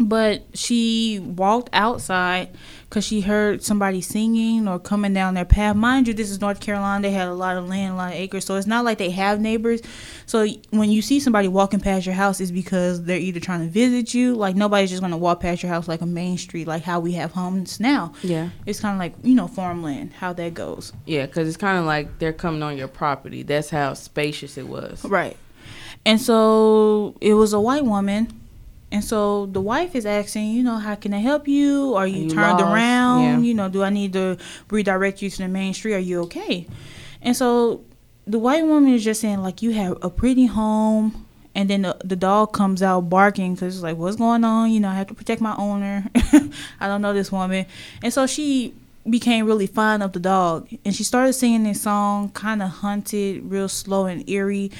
But 0.00 0.42
she 0.52 1.20
walked 1.20 1.70
outside 1.72 2.48
because 2.92 3.06
she 3.06 3.22
heard 3.22 3.62
somebody 3.62 4.02
singing 4.02 4.68
or 4.68 4.78
coming 4.78 5.14
down 5.14 5.32
their 5.32 5.46
path. 5.46 5.74
Mind 5.74 6.06
you, 6.06 6.12
this 6.12 6.30
is 6.30 6.42
North 6.42 6.60
Carolina. 6.60 7.00
They 7.00 7.10
had 7.10 7.26
a 7.26 7.32
lot 7.32 7.56
of 7.56 7.66
land, 7.66 7.94
a 7.94 7.96
lot 7.96 8.12
of 8.12 8.18
acres. 8.18 8.44
So 8.44 8.56
it's 8.56 8.66
not 8.66 8.84
like 8.84 8.98
they 8.98 9.08
have 9.08 9.40
neighbors. 9.40 9.80
So 10.26 10.46
when 10.68 10.90
you 10.90 11.00
see 11.00 11.18
somebody 11.18 11.48
walking 11.48 11.80
past 11.80 12.04
your 12.04 12.14
house, 12.14 12.38
it's 12.38 12.50
because 12.50 13.04
they're 13.04 13.16
either 13.16 13.40
trying 13.40 13.60
to 13.60 13.68
visit 13.68 14.12
you. 14.12 14.34
Like 14.34 14.56
nobody's 14.56 14.90
just 14.90 15.00
going 15.00 15.12
to 15.12 15.16
walk 15.16 15.40
past 15.40 15.62
your 15.62 15.72
house 15.72 15.88
like 15.88 16.02
a 16.02 16.06
main 16.06 16.36
street, 16.36 16.66
like 16.66 16.82
how 16.82 17.00
we 17.00 17.12
have 17.12 17.32
homes 17.32 17.80
now. 17.80 18.12
Yeah. 18.22 18.50
It's 18.66 18.80
kind 18.80 18.94
of 18.94 18.98
like, 18.98 19.14
you 19.22 19.34
know, 19.34 19.46
farmland, 19.48 20.12
how 20.12 20.34
that 20.34 20.52
goes. 20.52 20.92
Yeah, 21.06 21.24
because 21.24 21.48
it's 21.48 21.56
kind 21.56 21.78
of 21.78 21.86
like 21.86 22.18
they're 22.18 22.34
coming 22.34 22.62
on 22.62 22.76
your 22.76 22.88
property. 22.88 23.42
That's 23.42 23.70
how 23.70 23.94
spacious 23.94 24.58
it 24.58 24.68
was. 24.68 25.02
Right. 25.02 25.38
And 26.04 26.20
so 26.20 27.16
it 27.22 27.32
was 27.32 27.54
a 27.54 27.60
white 27.60 27.86
woman. 27.86 28.41
And 28.92 29.02
so 29.02 29.46
the 29.46 29.60
wife 29.60 29.96
is 29.96 30.04
asking, 30.04 30.50
you 30.50 30.62
know, 30.62 30.76
how 30.76 30.94
can 30.96 31.14
I 31.14 31.18
help 31.18 31.48
you? 31.48 31.94
Are 31.94 32.06
you, 32.06 32.24
you 32.24 32.30
turned 32.30 32.60
lost? 32.60 32.74
around? 32.74 33.22
Yeah. 33.22 33.38
You 33.38 33.54
know, 33.54 33.68
do 33.70 33.82
I 33.82 33.88
need 33.88 34.12
to 34.12 34.36
redirect 34.70 35.22
you 35.22 35.30
to 35.30 35.38
the 35.38 35.48
main 35.48 35.72
street? 35.72 35.94
Are 35.94 35.98
you 35.98 36.20
okay? 36.24 36.66
And 37.22 37.34
so 37.34 37.82
the 38.26 38.38
white 38.38 38.66
woman 38.66 38.92
is 38.92 39.02
just 39.02 39.22
saying, 39.22 39.40
like, 39.40 39.62
you 39.62 39.70
have 39.70 39.96
a 40.02 40.10
pretty 40.10 40.44
home. 40.44 41.26
And 41.54 41.70
then 41.70 41.82
the, 41.82 41.96
the 42.04 42.16
dog 42.16 42.52
comes 42.52 42.82
out 42.82 43.08
barking 43.08 43.54
because 43.54 43.74
it's 43.74 43.82
like, 43.82 43.96
what's 43.96 44.16
going 44.16 44.44
on? 44.44 44.70
You 44.70 44.80
know, 44.80 44.90
I 44.90 44.94
have 44.94 45.06
to 45.06 45.14
protect 45.14 45.40
my 45.40 45.56
owner. 45.56 46.04
I 46.78 46.86
don't 46.86 47.00
know 47.00 47.14
this 47.14 47.32
woman. 47.32 47.64
And 48.02 48.12
so 48.12 48.26
she 48.26 48.74
became 49.08 49.46
really 49.46 49.66
fond 49.66 50.02
of 50.02 50.12
the 50.12 50.20
dog. 50.20 50.68
And 50.84 50.94
she 50.94 51.02
started 51.02 51.32
singing 51.32 51.64
this 51.64 51.80
song, 51.80 52.28
kind 52.30 52.62
of 52.62 52.68
hunted, 52.68 53.50
real 53.50 53.68
slow 53.68 54.04
and 54.04 54.28
eerie, 54.28 54.70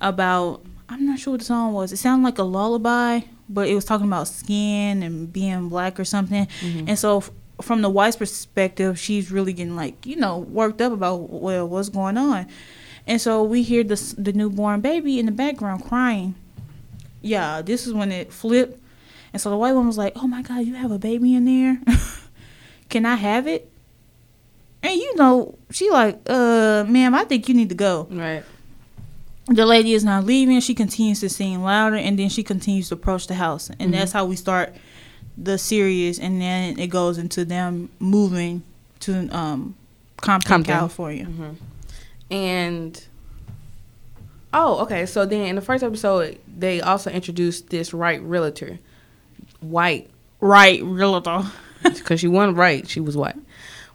about, 0.00 0.64
I'm 0.88 1.04
not 1.04 1.18
sure 1.18 1.32
what 1.32 1.40
the 1.40 1.46
song 1.46 1.72
was. 1.72 1.92
It 1.92 1.96
sounded 1.96 2.24
like 2.24 2.38
a 2.38 2.44
lullaby, 2.44 3.22
but 3.48 3.68
it 3.68 3.74
was 3.74 3.84
talking 3.84 4.06
about 4.06 4.28
skin 4.28 5.02
and 5.02 5.32
being 5.32 5.68
black 5.68 5.98
or 6.00 6.04
something. 6.04 6.46
Mhm. 6.62 6.88
And 6.88 6.98
so, 6.98 7.18
f- 7.18 7.30
from 7.60 7.82
the 7.82 7.88
wife's 7.90 8.16
perspective, 8.16 8.98
she's 8.98 9.30
really 9.30 9.52
getting 9.52 9.76
like, 9.76 10.04
you 10.06 10.16
know, 10.16 10.38
worked 10.38 10.80
up 10.82 10.92
about, 10.92 11.30
well, 11.30 11.66
what's 11.68 11.88
going 11.88 12.18
on. 12.18 12.46
And 13.06 13.20
so 13.20 13.42
we 13.44 13.62
hear 13.62 13.84
the 13.84 13.96
the 14.18 14.32
newborn 14.32 14.80
baby 14.80 15.18
in 15.18 15.26
the 15.26 15.32
background 15.32 15.84
crying. 15.84 16.34
Yeah, 17.22 17.62
this 17.62 17.86
is 17.86 17.92
when 17.94 18.10
it 18.12 18.32
flipped. 18.32 18.80
And 19.32 19.40
so 19.40 19.50
the 19.50 19.56
white 19.56 19.72
woman 19.72 19.86
was 19.88 19.98
like, 19.98 20.12
"Oh 20.16 20.26
my 20.26 20.42
God, 20.42 20.64
you 20.66 20.74
have 20.74 20.90
a 20.90 20.98
baby 20.98 21.34
in 21.34 21.44
there? 21.44 21.80
Can 22.88 23.06
I 23.06 23.14
have 23.16 23.46
it?" 23.46 23.70
And 24.82 24.94
you 24.94 25.14
know, 25.16 25.54
she 25.70 25.90
like, 25.90 26.18
"Uh, 26.26 26.84
ma'am, 26.88 27.14
I 27.14 27.24
think 27.24 27.48
you 27.48 27.54
need 27.54 27.68
to 27.70 27.74
go." 27.74 28.06
Right. 28.10 28.44
The 29.48 29.64
lady 29.64 29.92
is 29.92 30.04
not 30.04 30.24
leaving. 30.24 30.60
She 30.60 30.74
continues 30.74 31.20
to 31.20 31.28
sing 31.28 31.62
louder, 31.62 31.96
and 31.96 32.18
then 32.18 32.28
she 32.28 32.42
continues 32.42 32.88
to 32.88 32.94
approach 32.94 33.26
the 33.28 33.34
house, 33.34 33.70
and 33.78 33.90
Mhm. 33.90 33.98
that's 33.98 34.12
how 34.12 34.24
we 34.24 34.34
start 34.36 34.74
the 35.38 35.56
series. 35.58 36.18
And 36.18 36.40
then 36.40 36.78
it 36.80 36.88
goes 36.88 37.16
into 37.18 37.44
them 37.44 37.88
moving 38.00 38.62
to 39.00 39.28
um, 39.36 39.74
Compton, 40.20 40.48
Compton. 40.48 40.74
California. 40.74 41.24
hmm 41.26 41.50
And 42.30 43.00
oh, 44.52 44.78
okay. 44.82 45.06
So 45.06 45.24
then 45.26 45.42
in 45.46 45.54
the 45.54 45.60
first 45.62 45.84
episode, 45.84 46.38
they 46.58 46.80
also 46.80 47.10
introduced 47.10 47.68
this 47.70 47.92
right 47.94 48.20
realtor, 48.22 48.78
white, 49.60 50.10
Right, 50.40 50.82
realtor. 50.84 51.44
because 51.82 52.18
she 52.20 52.28
wasn't 52.28 52.56
right. 52.56 52.86
She 52.88 53.00
was 53.00 53.16
white, 53.16 53.36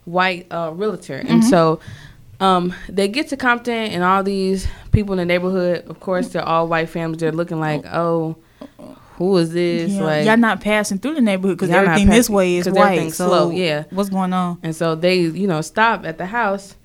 white 0.06 0.48
uh, 0.52 0.72
realtor. 0.74 1.18
And 1.18 1.44
so 1.44 1.80
um, 2.42 2.74
they 2.90 3.08
get 3.08 3.30
to 3.30 3.38
Compton, 3.38 3.74
and 3.92 4.04
all 4.04 4.24
these 4.24 4.68
people 4.92 5.14
in 5.14 5.20
the 5.20 5.26
neighborhood, 5.26 5.86
of 5.88 6.00
course, 6.00 6.30
they're 6.30 6.44
all 6.44 6.68
white 6.68 6.90
families. 6.90 7.20
They're 7.20 7.32
looking 7.32 7.60
like, 7.60 7.86
oh, 7.86 8.36
who 9.18 9.38
is 9.38 9.54
this? 9.54 9.92
Yeah, 9.92 10.02
like, 10.04 10.26
y'all 10.26 10.38
not 10.38 10.60
passing 10.62 10.98
through 10.98 11.16
the 11.16 11.22
neighborhood 11.22 11.58
because 11.58 11.70
everything 11.70 12.10
this 12.10 12.30
way 12.30 12.56
is 12.58 12.66
'cause 12.68 12.74
white. 12.76 13.14
So 13.14 13.28
slow, 13.28 13.50
yeah. 13.52 13.84
what's 13.92 14.10
going 14.10 14.34
on? 14.34 14.58
And 14.64 14.76
so 14.76 14.96
they, 14.96 15.20
you 15.20 15.48
know, 15.48 15.62
stop 15.62 16.06
at 16.06 16.18
the 16.18 16.26
house. 16.26 16.76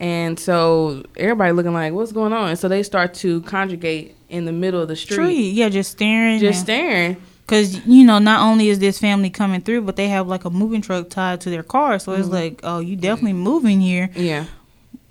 And 0.00 0.40
so 0.40 1.04
everybody 1.16 1.52
looking 1.52 1.74
like, 1.74 1.92
what's 1.92 2.10
going 2.10 2.32
on? 2.32 2.48
And 2.48 2.58
so 2.58 2.66
they 2.66 2.82
start 2.82 3.14
to 3.14 3.40
conjugate 3.42 4.16
in 4.28 4.46
the 4.46 4.52
middle 4.52 4.80
of 4.80 4.88
the 4.88 4.96
street, 4.96 5.16
Tree, 5.16 5.50
yeah, 5.50 5.68
just 5.68 5.92
staring. 5.92 6.40
just 6.40 6.60
staring. 6.62 7.18
because 7.46 7.84
you 7.86 8.02
know, 8.04 8.18
not 8.18 8.40
only 8.40 8.68
is 8.68 8.78
this 8.78 8.98
family 8.98 9.28
coming 9.30 9.60
through, 9.60 9.82
but 9.82 9.96
they 9.96 10.08
have 10.08 10.26
like 10.26 10.44
a 10.46 10.50
moving 10.50 10.80
truck 10.80 11.10
tied 11.10 11.40
to 11.42 11.50
their 11.50 11.62
car. 11.62 11.98
So 11.98 12.12
it's 12.12 12.28
Mhm. 12.28 12.32
like, 12.32 12.60
oh, 12.64 12.78
you 12.80 12.96
definitely 12.96 13.34
moving 13.34 13.80
here, 13.80 14.08
Yeah, 14.16 14.46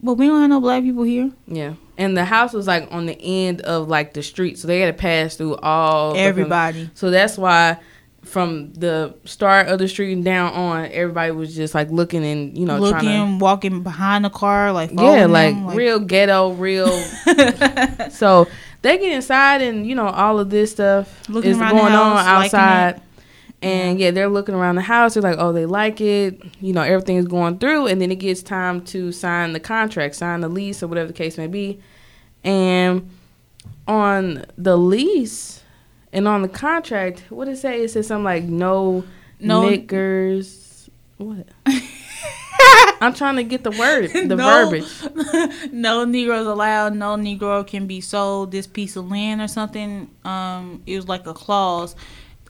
but 0.04 0.16
we 0.16 0.28
don't 0.28 0.42
have 0.42 0.50
no 0.50 0.60
black 0.60 0.84
people 0.84 1.04
here. 1.04 1.32
yeah. 1.48 1.74
And 1.98 2.18
the 2.18 2.26
house 2.26 2.52
was 2.52 2.66
like 2.66 2.88
on 2.92 3.06
the 3.06 3.20
end 3.22 3.62
of 3.62 3.88
like 3.88 4.14
the 4.14 4.24
street. 4.24 4.58
So 4.58 4.68
they 4.68 4.80
had 4.80 4.96
to 4.96 5.00
pass 5.00 5.36
through 5.36 5.58
all 5.58 6.16
Everybody. 6.18 6.90
So 6.96 7.12
that's 7.12 7.38
why 7.38 7.78
from 8.24 8.74
the 8.74 9.16
start 9.26 9.68
of 9.68 9.80
the 9.80 9.88
street 9.88 10.14
and 10.14 10.24
down 10.24 10.54
on, 10.54 10.86
everybody 10.92 11.32
was 11.32 11.56
just 11.56 11.76
like 11.76 11.90
looking 11.92 12.24
and, 12.26 12.58
you 12.58 12.66
know, 12.66 12.78
looking, 12.78 13.00
trying 13.00 13.40
walking 13.40 13.84
behind 13.84 14.26
the 14.26 14.30
car, 14.30 14.72
like 14.72 14.92
Yeah, 14.92 15.26
like, 15.26 15.54
them, 15.54 15.76
real 15.76 16.00
ghetto, 16.00 16.54
real. 16.54 16.88
so 18.10 18.48
they 18.82 18.98
get 18.98 19.12
inside 19.14 19.62
and, 19.62 19.86
you 19.86 19.96
know, 19.96 20.08
all 20.08 20.40
of 20.40 20.50
this 20.50 20.72
stuff 20.72 21.30
Looking 21.30 21.52
is 21.52 21.58
going 21.58 21.74
on 21.74 22.18
outside. 22.18 23.02
And 23.62 24.00
yeah, 24.00 24.10
they're 24.12 24.28
looking 24.30 24.56
around 24.56 24.76
the 24.76 24.82
house. 24.82 25.14
They're 25.14 25.22
like, 25.24 25.38
oh, 25.38 25.54
they 25.54 25.66
like 25.68 26.02
it. 26.02 26.42
You 26.62 26.74
know, 26.74 26.82
everything 26.82 27.18
is 27.18 27.28
going 27.28 27.60
through. 27.60 27.88
And 27.88 28.02
then 28.02 28.12
it 28.12 28.16
gets 28.16 28.42
time 28.42 28.84
to 28.86 29.12
sign 29.12 29.54
the 29.54 29.60
contract, 29.60 30.16
sign 30.16 30.42
the 30.42 30.50
lease, 30.50 30.82
or 30.82 30.88
whatever 30.88 31.08
the 31.08 31.14
case 31.14 31.38
may 31.38 31.48
be. 31.48 31.80
And 32.44 33.10
on 33.88 34.46
the 34.58 34.76
lease 34.78 35.62
and 36.12 36.28
on 36.28 36.42
the 36.42 36.50
contract, 36.50 37.24
what 37.30 37.46
did 37.46 37.54
it 37.54 37.58
say? 37.58 37.84
It 37.84 37.92
says 37.92 38.08
something 38.08 38.24
like 38.24 38.44
no, 38.46 39.04
No- 39.40 39.64
niggers. 39.70 40.90
What? 41.18 41.48
I'm 43.02 43.14
trying 43.16 43.36
to 43.38 43.44
get 43.44 43.64
the 43.64 43.72
word, 43.72 44.12
the 44.12 44.36
No. 44.36 44.38
verbiage. 44.38 45.72
no 45.72 46.06
Negroes 46.06 46.46
allowed. 46.48 46.96
No 46.96 47.16
Negro 47.16 47.66
can 47.66 47.88
be 47.88 48.00
sold 48.02 48.52
this 48.52 48.68
piece 48.68 48.96
of 48.96 49.10
land 49.10 49.42
or 49.42 49.48
something. 49.48 50.10
Um, 50.24 50.84
it 50.86 50.96
was 50.96 51.08
like 51.08 51.26
a 51.26 51.34
clause 51.34 51.96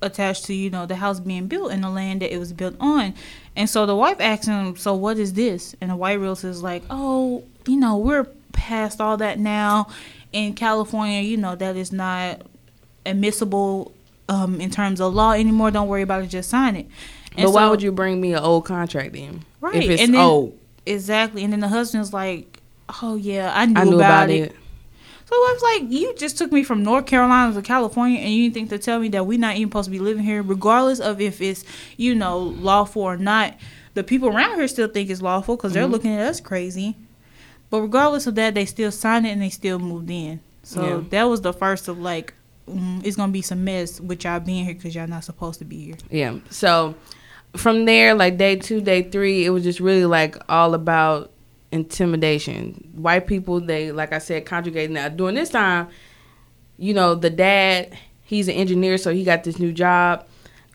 attached 0.01 0.45
to 0.45 0.53
you 0.53 0.69
know 0.69 0.85
the 0.85 0.95
house 0.95 1.19
being 1.19 1.47
built 1.47 1.71
and 1.71 1.83
the 1.83 1.89
land 1.89 2.21
that 2.21 2.33
it 2.33 2.37
was 2.37 2.53
built 2.53 2.75
on. 2.79 3.13
And 3.55 3.69
so 3.69 3.85
the 3.85 3.95
wife 3.95 4.17
asked 4.19 4.45
him, 4.45 4.75
"So 4.77 4.93
what 4.95 5.17
is 5.17 5.33
this?" 5.33 5.75
And 5.81 5.91
the 5.91 5.95
white 5.95 6.19
realtor 6.19 6.49
is 6.49 6.63
like, 6.63 6.83
"Oh, 6.89 7.43
you 7.67 7.77
know, 7.77 7.97
we're 7.97 8.25
past 8.53 8.99
all 9.01 9.17
that 9.17 9.39
now. 9.39 9.87
In 10.33 10.53
California, 10.53 11.21
you 11.21 11.37
know 11.37 11.55
that 11.55 11.75
is 11.75 11.91
not 11.91 12.41
admissible 13.05 13.91
um, 14.29 14.61
in 14.61 14.69
terms 14.71 15.01
of 15.01 15.13
law 15.13 15.33
anymore. 15.33 15.71
Don't 15.71 15.87
worry 15.87 16.01
about 16.03 16.23
it. 16.23 16.27
Just 16.27 16.49
sign 16.49 16.75
it." 16.75 16.87
And 17.37 17.45
But 17.45 17.51
why 17.51 17.61
so- 17.61 17.69
would 17.71 17.81
you 17.81 17.91
bring 17.91 18.19
me 18.21 18.33
an 18.33 18.39
old 18.43 18.65
contract 18.65 19.13
then? 19.13 19.43
Right, 19.61 19.75
If 19.75 19.89
it's 19.89 20.01
and 20.01 20.13
then- 20.13 20.21
old. 20.21 20.57
Exactly. 20.85 21.43
And 21.43 21.53
then 21.53 21.59
the 21.59 21.67
husband's 21.67 22.11
like, 22.11 22.59
"Oh 23.03 23.15
yeah, 23.15 23.51
I 23.55 23.65
knew, 23.67 23.79
I 23.79 23.83
knew 23.83 23.95
about, 23.97 24.23
about 24.23 24.29
it. 24.31 24.51
it. 24.51 24.55
So 25.31 25.37
I 25.37 25.53
was 25.53 25.61
like, 25.63 25.91
you 25.91 26.13
just 26.15 26.37
took 26.37 26.51
me 26.51 26.61
from 26.61 26.83
North 26.83 27.05
Carolina 27.05 27.53
to 27.53 27.61
California, 27.61 28.19
and 28.19 28.33
you 28.33 28.43
didn't 28.43 28.53
think 28.53 28.69
to 28.71 28.77
tell 28.77 28.99
me 28.99 29.07
that 29.09 29.25
we're 29.25 29.39
not 29.39 29.55
even 29.55 29.69
supposed 29.69 29.85
to 29.85 29.91
be 29.91 29.99
living 29.99 30.23
here, 30.25 30.41
regardless 30.43 30.99
of 30.99 31.21
if 31.21 31.39
it's 31.41 31.63
you 31.95 32.13
know 32.13 32.37
lawful 32.37 33.01
or 33.03 33.15
not. 33.15 33.55
The 33.93 34.03
people 34.03 34.27
around 34.27 34.55
here 34.57 34.67
still 34.67 34.89
think 34.89 35.09
it's 35.09 35.21
lawful 35.21 35.55
because 35.55 35.71
they're 35.71 35.87
Mhm. 35.87 35.91
looking 35.91 36.11
at 36.13 36.27
us 36.27 36.41
crazy. 36.41 36.97
But 37.69 37.81
regardless 37.81 38.27
of 38.27 38.35
that, 38.35 38.55
they 38.55 38.65
still 38.65 38.91
signed 38.91 39.25
it 39.25 39.29
and 39.29 39.41
they 39.41 39.49
still 39.49 39.79
moved 39.79 40.09
in. 40.11 40.41
So 40.63 40.83
Yeah. 40.83 41.01
that 41.11 41.23
was 41.29 41.39
the 41.41 41.53
first 41.53 41.87
of 41.87 41.97
like, 41.97 42.33
mm, 42.69 42.99
it's 43.05 43.15
gonna 43.15 43.31
be 43.31 43.41
some 43.41 43.63
mess 43.63 44.01
with 44.01 44.25
y'all 44.25 44.41
being 44.41 44.65
here 44.65 44.73
because 44.73 44.93
y'all 44.95 45.07
not 45.07 45.23
supposed 45.23 45.59
to 45.59 45.65
be 45.65 45.77
here. 45.85 45.95
Yeah. 46.09 46.35
So 46.49 46.95
from 47.55 47.85
there, 47.85 48.13
like 48.15 48.37
day 48.37 48.57
two, 48.57 48.81
day 48.81 49.03
three, 49.03 49.45
it 49.45 49.49
was 49.51 49.63
just 49.63 49.79
really 49.79 50.05
like 50.05 50.35
all 50.49 50.73
about 50.73 51.31
intimidation. 51.71 52.89
White 52.93 53.27
people, 53.27 53.59
they 53.59 53.91
like 53.91 54.13
I 54.13 54.19
said, 54.19 54.45
conjugating. 54.45 54.93
Now 54.93 55.09
during 55.09 55.35
this 55.35 55.49
time, 55.49 55.87
you 56.77 56.93
know, 56.93 57.15
the 57.15 57.29
dad, 57.29 57.97
he's 58.23 58.47
an 58.47 58.55
engineer, 58.55 58.97
so 58.97 59.13
he 59.13 59.23
got 59.23 59.43
this 59.43 59.59
new 59.59 59.71
job. 59.71 60.27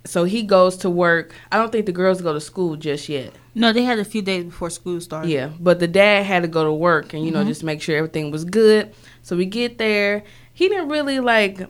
So 0.04 0.22
he 0.22 0.42
goes 0.44 0.76
to 0.78 0.90
work. 0.90 1.34
I 1.50 1.56
don't 1.56 1.72
think 1.72 1.86
the 1.86 1.92
girls 1.92 2.20
go 2.20 2.32
to 2.32 2.40
school 2.40 2.76
just 2.76 3.08
yet. 3.08 3.32
No, 3.56 3.72
they 3.72 3.82
had 3.82 3.98
a 3.98 4.04
few 4.04 4.22
days 4.22 4.44
before 4.44 4.70
school 4.70 5.00
started. 5.00 5.30
Yeah, 5.30 5.50
but 5.58 5.80
the 5.80 5.88
dad 5.88 6.24
had 6.24 6.42
to 6.42 6.48
go 6.48 6.62
to 6.64 6.72
work 6.72 7.12
and 7.12 7.24
you 7.24 7.30
know 7.32 7.42
Mhm. 7.42 7.48
just 7.48 7.64
make 7.64 7.82
sure 7.82 7.96
everything 7.96 8.30
was 8.30 8.44
good. 8.44 8.92
So 9.22 9.36
we 9.36 9.46
get 9.46 9.78
there. 9.78 10.22
He 10.52 10.68
didn't 10.68 10.88
really 10.88 11.18
like 11.20 11.60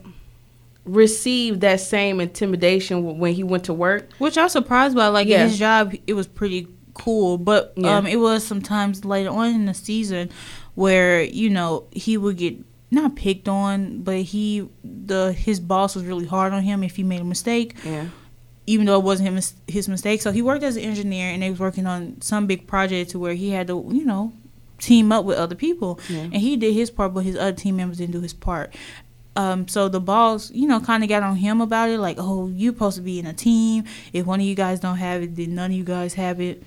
receive 0.85 1.61
that 1.61 1.81
same 1.81 2.21
intimidation 2.21 3.19
when 3.19 3.33
he 3.35 3.43
went 3.43 3.65
to 3.65 3.73
work. 3.75 4.09
Which 4.19 4.37
I 4.39 4.45
was 4.45 4.53
surprised 4.53 4.95
by. 4.95 5.09
Like 5.09 5.27
Yeah. 5.27 5.45
his 5.49 5.59
job, 5.59 5.95
it 6.07 6.13
was 6.13 6.27
pretty 6.27 6.69
cool. 6.97 7.39
But 7.39 7.73
Yeah. 7.77 7.97
um, 7.99 8.07
it 8.07 8.17
was 8.21 8.45
sometimes 8.45 9.05
later 9.05 9.31
on 9.31 9.55
in 9.55 9.67
the 9.67 9.75
season 9.75 10.31
where 10.75 11.23
you 11.23 11.49
know 11.51 11.85
he 11.93 12.17
would 12.17 12.37
get 12.37 12.57
not 12.91 13.17
picked 13.17 13.49
on, 13.49 14.03
but 14.03 14.17
he 14.23 14.69
the 14.85 15.33
his 15.33 15.61
boss 15.61 15.95
was 15.95 16.05
really 16.05 16.27
hard 16.27 16.53
on 16.53 16.63
him 16.63 16.83
if 16.83 16.97
he 16.97 17.03
made 17.03 17.21
a 17.21 17.25
mistake, 17.25 17.75
Yeah. 17.85 18.07
even 18.67 18.87
though 18.87 18.99
it 18.99 19.05
wasn't 19.05 19.29
him, 19.29 19.41
his 19.67 19.89
mistake. 19.89 20.23
So 20.23 20.31
he 20.33 20.41
worked 20.43 20.63
as 20.65 20.77
an 20.77 20.83
engineer, 20.85 21.31
and 21.31 21.43
they 21.43 21.51
was 21.51 21.59
working 21.61 21.87
on 21.87 22.17
some 22.21 22.47
big 22.47 22.67
project 22.67 23.11
to 23.11 23.19
where 23.19 23.35
he 23.35 23.51
had 23.51 23.67
to 23.69 23.85
you 23.93 24.05
know 24.05 24.33
team 24.79 25.11
up 25.11 25.25
with 25.25 25.39
other 25.39 25.55
people, 25.55 25.99
Yeah. 26.09 26.21
and 26.25 26.35
he 26.37 26.57
did 26.57 26.75
his 26.75 26.91
part, 26.91 27.15
but 27.15 27.25
his 27.25 27.37
other 27.37 27.53
team 27.53 27.77
members 27.77 27.99
didn't 27.99 28.13
do 28.13 28.21
his 28.21 28.35
part. 28.35 28.75
Um, 29.35 29.69
so 29.69 29.89
the 29.89 30.01
boss, 30.01 30.51
you 30.53 30.67
know, 30.67 30.81
kind 30.81 31.03
of 31.03 31.11
got 31.11 31.23
on 31.23 31.37
him 31.37 31.61
about 31.61 31.91
it, 31.91 31.99
like, 31.99 32.17
"Oh, 32.19 32.49
you're 32.49 32.73
supposed 32.73 32.97
to 32.97 33.03
be 33.03 33.19
in 33.19 33.27
a 33.27 33.35
team. 33.35 33.85
If 34.15 34.25
one 34.27 34.41
of 34.41 34.47
you 34.47 34.55
guys 34.55 34.81
don't 34.81 34.97
have 34.97 35.23
it, 35.23 35.37
then 35.37 35.55
none 35.55 35.71
of 35.73 35.77
you 35.77 35.85
guys 35.85 36.15
have 36.15 36.41
it." 36.41 36.63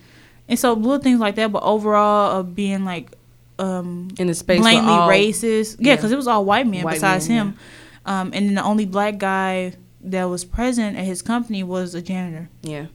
And 0.50 0.60
so 0.60 0.74
little 0.74 0.98
things 1.00 1.20
like 1.22 1.36
that, 1.36 1.52
but 1.52 1.64
overall, 1.64 2.40
of 2.40 2.56
being 2.56 2.84
like 2.84 3.12
um, 3.60 4.10
In 4.18 4.28
the 4.28 4.34
space 4.34 4.60
blatantly 4.60 4.92
all- 4.92 5.08
racist, 5.10 5.78
yeah, 5.80 5.90
yeah. 5.92 5.96
because 5.96 6.12
it 6.12 6.16
was 6.18 6.28
all 6.28 6.44
white 6.44 6.68
men 6.68 6.84
White 6.84 6.96
besides 6.96 7.30
men, 7.30 7.38
him, 7.38 7.58
um, 8.06 8.32
and 8.34 8.48
then 8.48 8.56
the 8.56 8.64
only 8.64 8.86
black 8.86 9.18
guy 9.20 9.74
that 10.02 10.24
was 10.26 10.44
present 10.46 10.98
at 10.98 11.06
his 11.06 11.22
company 11.22 11.62
was 11.64 11.94
a 11.96 12.02
janitor. 12.02 12.50
Yeah. 12.64 12.86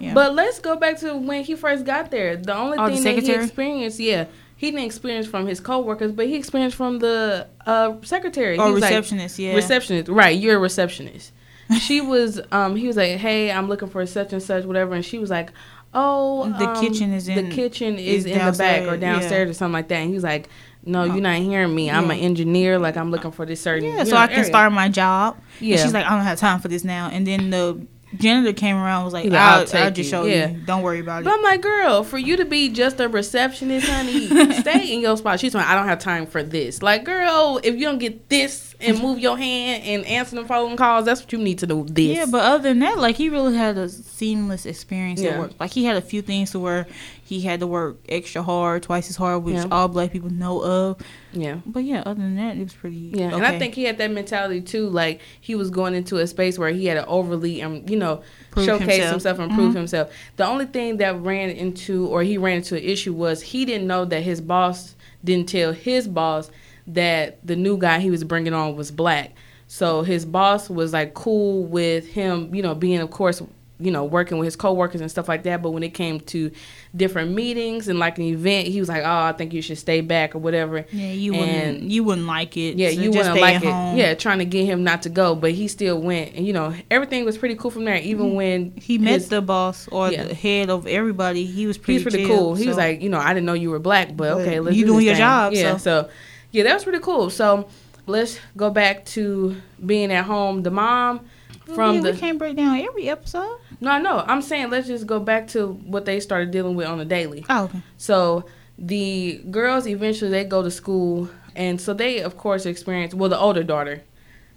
Yeah. 0.00 0.12
But 0.14 0.34
let's 0.34 0.58
go 0.58 0.76
back 0.76 0.98
to 0.98 1.14
when 1.16 1.44
he 1.44 1.54
first 1.54 1.84
got 1.86 2.10
there. 2.10 2.36
The 2.36 2.54
only 2.54 2.76
Oh, 2.78 2.90
the 2.90 2.96
thing 2.96 3.16
that 3.16 3.24
he 3.24 3.32
experienced, 3.32 3.98
yeah, 4.00 4.26
he 4.56 4.70
didn't 4.70 4.84
experience 4.86 5.26
from 5.26 5.46
his 5.46 5.60
coworkers, 5.60 6.12
but 6.12 6.26
he 6.26 6.34
experienced 6.34 6.76
from 6.76 6.98
the 6.98 7.46
uh, 7.66 7.94
secretary. 8.02 8.58
or 8.58 8.66
He 8.68 8.72
was 8.72 8.82
like, 8.82 8.90
receptionist, 8.90 9.38
yeah. 9.38 9.54
receptionist 9.54 10.08
right 10.08 10.38
you're 10.38 10.56
a 10.56 10.58
receptionist 10.58 11.32
she 11.80 12.00
was 12.00 12.40
um 12.52 12.76
he 12.76 12.86
was 12.86 12.96
like 12.96 13.16
hey 13.18 13.50
i'm 13.50 13.68
looking 13.68 13.88
for 13.88 14.06
such 14.06 14.32
and 14.32 14.40
such 14.40 14.64
whatever 14.64 14.94
and 14.94 15.04
she 15.04 15.18
was 15.18 15.30
like 15.30 15.50
oh 15.96 16.48
The 16.58 16.68
um, 16.68 16.80
kitchen 16.80 17.12
is 17.12 17.26
in- 17.28 17.48
the 17.48 17.54
kitchen 17.54 17.98
is, 17.98 18.24
is 18.24 18.26
in 18.26 18.38
the 18.44 18.52
back 18.52 18.86
or 18.86 18.96
downstairs, 18.96 19.46
yeah. 19.46 19.50
or 19.50 19.54
something 19.54 19.72
like 19.72 19.88
that 19.88 19.96
and 19.96 20.08
he 20.10 20.14
was 20.14 20.22
like 20.24 20.48
no 20.84 21.00
Oh. 21.02 21.04
you're 21.06 21.20
not 21.20 21.36
hearing 21.38 21.74
me 21.74 21.90
i'm 21.90 22.06
Yeah. 22.06 22.12
an 22.14 22.20
engineer 22.20 22.78
like 22.78 22.96
i'm 22.96 23.10
looking 23.10 23.32
for 23.32 23.44
this 23.44 23.60
certain 23.60 23.88
Yeah, 23.88 24.04
so 24.04 24.10
know, 24.12 24.16
I 24.18 24.26
can 24.28 24.36
area. 24.36 24.44
start 24.44 24.72
my 24.72 24.88
job. 24.88 25.38
yeah 25.58 25.72
And 25.74 25.80
she's 25.82 25.92
like, 25.94 26.06
I 26.06 26.10
don't 26.10 26.20
have 26.24 26.38
time 26.38 26.60
for 26.60 26.68
this 26.68 26.84
now. 26.84 27.08
And 27.12 27.26
then 27.26 27.50
the 27.50 27.84
janitor 28.18 28.52
came 28.52 28.76
around 28.76 28.98
and 28.98 29.04
was 29.06 29.12
like, 29.14 29.24
like, 29.24 29.32
I'll 29.34 29.54
I'll, 29.66 29.76
I'll, 29.84 29.90
just 29.90 29.96
you. 29.98 30.04
show 30.04 30.24
Yeah. 30.26 30.50
you. 30.50 30.58
Don't 30.64 30.82
worry 30.82 31.00
about 31.00 31.24
but 31.24 31.30
it. 31.32 31.34
I'm 31.36 31.42
like, 31.42 31.60
girl, 31.60 32.04
for 32.04 32.18
you 32.18 32.36
to 32.36 32.44
be 32.44 32.68
just 32.68 33.00
a 33.00 33.08
receptionist, 33.08 33.88
honey, 33.88 34.28
stay 34.60 34.92
in 34.94 35.00
your 35.00 35.16
spot. 35.16 35.40
She's 35.40 35.54
like, 35.56 35.66
I 35.66 35.74
don't 35.74 35.88
have 35.88 35.98
time 35.98 36.24
for 36.26 36.42
this. 36.44 36.82
Like, 36.82 37.04
girl, 37.04 37.60
if 37.64 37.74
you 37.74 37.80
don't 37.80 37.98
get 37.98 38.28
this 38.28 38.75
and 38.80 39.00
move 39.00 39.18
your 39.18 39.36
hand 39.38 39.82
and 39.84 40.04
answer 40.06 40.36
the 40.36 40.44
phone 40.44 40.76
calls, 40.76 41.04
that's 41.06 41.22
what 41.22 41.32
you 41.32 41.38
need 41.38 41.58
to 41.60 41.66
do. 41.66 41.84
This. 41.88 42.16
Yeah, 42.16 42.26
but 42.30 42.42
other 42.44 42.62
than 42.64 42.78
that, 42.80 42.98
like 42.98 43.16
he 43.16 43.28
really 43.28 43.56
had 43.56 43.76
a 43.78 43.88
seamless 43.88 44.66
experience 44.66 45.20
Yeah. 45.20 45.30
at 45.30 45.38
work. 45.38 45.52
Like 45.58 45.70
he 45.72 45.84
had 45.84 45.96
a 45.96 46.00
few 46.02 46.22
things 46.22 46.50
to 46.52 46.58
where 46.58 46.86
he 47.24 47.40
had 47.40 47.60
to 47.60 47.66
work 47.66 47.96
extra 48.08 48.42
hard, 48.42 48.82
twice 48.84 49.08
as 49.10 49.16
hard, 49.16 49.42
which 49.44 49.56
Yeah. 49.56 49.66
all 49.70 49.88
black 49.88 50.12
people 50.12 50.30
know 50.30 50.62
of. 50.62 50.96
yeah. 51.32 51.56
But 51.66 51.84
yeah, 51.84 52.02
other 52.06 52.20
than 52.20 52.36
that, 52.36 52.56
it 52.56 52.62
was 52.62 52.72
pretty. 52.74 53.10
Yeah, 53.14 53.34
and 53.34 53.44
I 53.44 53.58
think 53.58 53.74
he 53.74 53.84
had 53.84 53.98
that 53.98 54.10
mentality 54.10 54.60
too. 54.60 54.88
Like 54.88 55.20
he 55.40 55.54
was 55.54 55.70
going 55.70 55.94
into 55.94 56.18
a 56.18 56.26
space 56.26 56.58
where 56.58 56.70
he 56.70 56.86
had 56.86 56.94
to 56.94 57.06
overly, 57.06 57.62
um, 57.62 57.82
you 57.88 57.96
know, 57.96 58.22
Prove 58.50 58.66
showcase 58.66 58.88
himself. 58.88 59.10
himself, 59.10 59.38
and 59.40 59.52
prove 59.54 59.72
Mhm. 59.72 59.76
himself. 59.76 60.10
The 60.36 60.46
only 60.46 60.66
thing 60.66 60.98
that 60.98 61.20
ran 61.20 61.50
into, 61.50 62.06
or 62.06 62.22
he 62.22 62.38
ran 62.38 62.58
into 62.58 62.76
an 62.76 62.82
issue, 62.82 63.12
was 63.12 63.42
he 63.42 63.64
didn't 63.64 63.86
know 63.86 64.04
that 64.04 64.22
his 64.22 64.40
boss 64.40 64.94
didn't 65.24 65.48
tell 65.48 65.72
his 65.72 66.06
boss 66.06 66.50
that 66.88 67.44
the 67.46 67.56
new 67.56 67.78
guy 67.78 67.98
he 68.00 68.10
was 68.10 68.24
bringing 68.24 68.54
on 68.54 68.76
was 68.76 68.90
black. 68.90 69.32
So 69.68 70.02
his 70.02 70.24
boss 70.24 70.70
was 70.70 70.92
like 70.92 71.14
cool 71.14 71.64
with 71.64 72.06
him, 72.08 72.54
you 72.54 72.62
know, 72.62 72.74
being 72.74 73.00
of 73.00 73.10
course, 73.10 73.42
you 73.78 73.90
know, 73.90 74.04
working 74.04 74.38
with 74.38 74.46
his 74.46 74.56
coworkers 74.56 75.00
and 75.02 75.10
stuff 75.10 75.28
like 75.28 75.42
that. 75.42 75.60
But 75.60 75.72
when 75.72 75.82
it 75.82 75.92
came 75.92 76.20
to 76.20 76.50
different 76.94 77.32
meetings 77.32 77.88
and 77.88 77.98
like 77.98 78.16
an 78.16 78.24
event, 78.24 78.68
he 78.68 78.80
was 78.80 78.88
like, 78.88 79.02
"Oh, 79.04 79.18
I 79.24 79.32
think 79.32 79.52
you 79.52 79.60
should 79.60 79.76
stay 79.76 80.00
back 80.00 80.34
or 80.34 80.38
whatever." 80.38 80.86
Yeah, 80.92 81.10
you 81.12 81.34
and- 81.34 81.40
wouldn't. 81.40 81.90
You 81.90 82.04
wouldn't 82.04 82.26
like 82.26 82.56
it. 82.56 82.76
Yeah, 82.78 82.90
so 82.90 83.00
you 83.00 83.10
wouldn't 83.10 83.38
like 83.38 83.56
it. 83.62 83.64
home. 83.70 83.96
Yeah, 83.98 84.14
trying 84.14 84.38
to 84.38 84.46
get 84.46 84.64
him 84.64 84.82
not 84.82 85.02
to 85.02 85.10
go, 85.10 85.34
but 85.34 85.50
he 85.50 85.68
still 85.68 86.00
went, 86.00 86.34
and 86.36 86.46
you 86.46 86.54
know 86.54 86.72
everything 86.90 87.24
was 87.26 87.36
pretty 87.36 87.56
cool 87.56 87.70
from 87.70 87.84
there. 87.84 87.96
Even 87.96 88.34
when 88.34 88.70
Mm-hmm. 88.70 88.78
He 88.80 88.96
met 88.98 89.14
his- 89.14 89.28
the 89.28 89.42
boss 89.42 89.88
or 89.88 90.10
Yeah. 90.12 90.24
the 90.24 90.34
head 90.34 90.70
of 90.70 90.86
everybody. 90.86 91.44
He 91.44 91.66
was 91.66 91.76
he 91.76 91.82
pretty. 91.82 92.04
was 92.04 92.14
pretty 92.14 92.26
chill, 92.28 92.38
cool. 92.38 92.54
He 92.54 92.68
was 92.68 92.76
like, 92.78 93.02
you 93.02 93.10
know, 93.10 93.18
I 93.18 93.34
didn't 93.34 93.44
know 93.46 93.52
you 93.54 93.70
were 93.70 93.78
black, 93.80 94.08
but 94.16 94.16
But 94.16 94.32
okay, 94.42 94.60
let's 94.60 94.74
you 94.76 94.86
do 94.86 94.92
doing 94.92 95.04
your 95.04 95.14
thing. 95.14 95.20
job, 95.20 95.52
Yeah, 95.52 95.76
so. 95.76 96.04
so 96.04 96.10
yeah, 96.56 96.62
that 96.62 96.72
was 96.72 96.84
pretty 96.84 97.00
cool. 97.00 97.28
So 97.28 97.68
let's 98.06 98.38
go 98.56 98.70
back 98.70 99.04
to 99.06 99.60
being 99.84 100.10
at 100.10 100.24
home. 100.24 100.62
The 100.62 100.70
mom 100.70 101.28
from 101.74 101.96
yeah, 101.96 102.00
the 102.00 102.12
we 102.12 102.18
can't 102.18 102.38
break 102.38 102.56
down 102.56 102.80
every 102.80 103.10
episode. 103.10 103.58
no, 103.80 104.00
no, 104.00 104.24
I'm 104.26 104.40
saying 104.40 104.70
let's 104.70 104.86
just 104.86 105.06
go 105.06 105.20
back 105.20 105.48
to 105.48 105.72
what 105.72 106.06
they 106.06 106.18
started 106.18 106.50
dealing 106.50 106.74
with 106.74 106.86
on 106.86 106.96
the 106.96 107.04
daily. 107.04 107.44
Oh, 107.50 107.64
okay. 107.64 107.82
So 107.98 108.46
the 108.78 109.42
girls 109.50 109.86
eventually 109.86 110.30
they 110.30 110.44
go 110.44 110.62
to 110.62 110.70
school, 110.70 111.28
and 111.54 111.78
so 111.78 111.92
they 111.92 112.20
of 112.20 112.38
course 112.38 112.64
experience. 112.64 113.12
Well, 113.12 113.28
the 113.28 113.38
older 113.38 113.62
daughter 113.62 114.02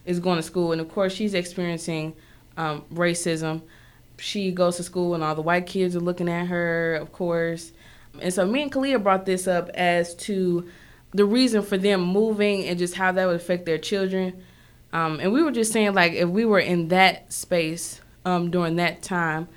is 0.05 0.21
going 0.21 0.37
to 0.37 0.43
school, 0.43 0.71
and 0.71 0.79
of 0.79 0.87
course 0.89 1.11
she's 1.11 1.33
experiencing 1.33 2.15
um, 2.55 2.85
racism. 2.93 3.61
She 4.19 4.51
goes 4.51 4.77
to 4.77 4.83
school, 4.83 5.15
and 5.15 5.21
all 5.21 5.35
the 5.35 5.41
white 5.41 5.65
kids 5.65 5.97
are 5.97 6.01
looking 6.01 6.29
at 6.29 6.47
her, 6.47 6.95
of 6.95 7.11
course. 7.11 7.73
And 8.21 8.33
so 8.33 8.45
me 8.45 8.61
and 8.61 8.71
Kalia 8.71 9.03
brought 9.03 9.25
this 9.25 9.49
up 9.49 9.67
as 9.73 10.15
to 10.15 10.65
the 11.11 11.25
reason 11.25 11.61
for 11.63 11.77
them 11.77 12.01
moving 12.01 12.65
and 12.65 12.77
just 12.77 12.95
how 12.95 13.11
that 13.11 13.25
would 13.25 13.35
affect 13.35 13.65
their 13.65 13.77
children. 13.77 14.43
Um, 14.93 15.19
and 15.19 15.31
we 15.31 15.43
were 15.43 15.51
just 15.51 15.71
saying 15.71 15.93
like 15.93 16.13
if 16.13 16.29
we 16.29 16.45
were 16.45 16.59
in 16.59 16.89
that 16.89 17.31
space 17.31 18.01
um, 18.25 18.51
during 18.51 18.75
that 18.77 19.01
time, 19.01 19.47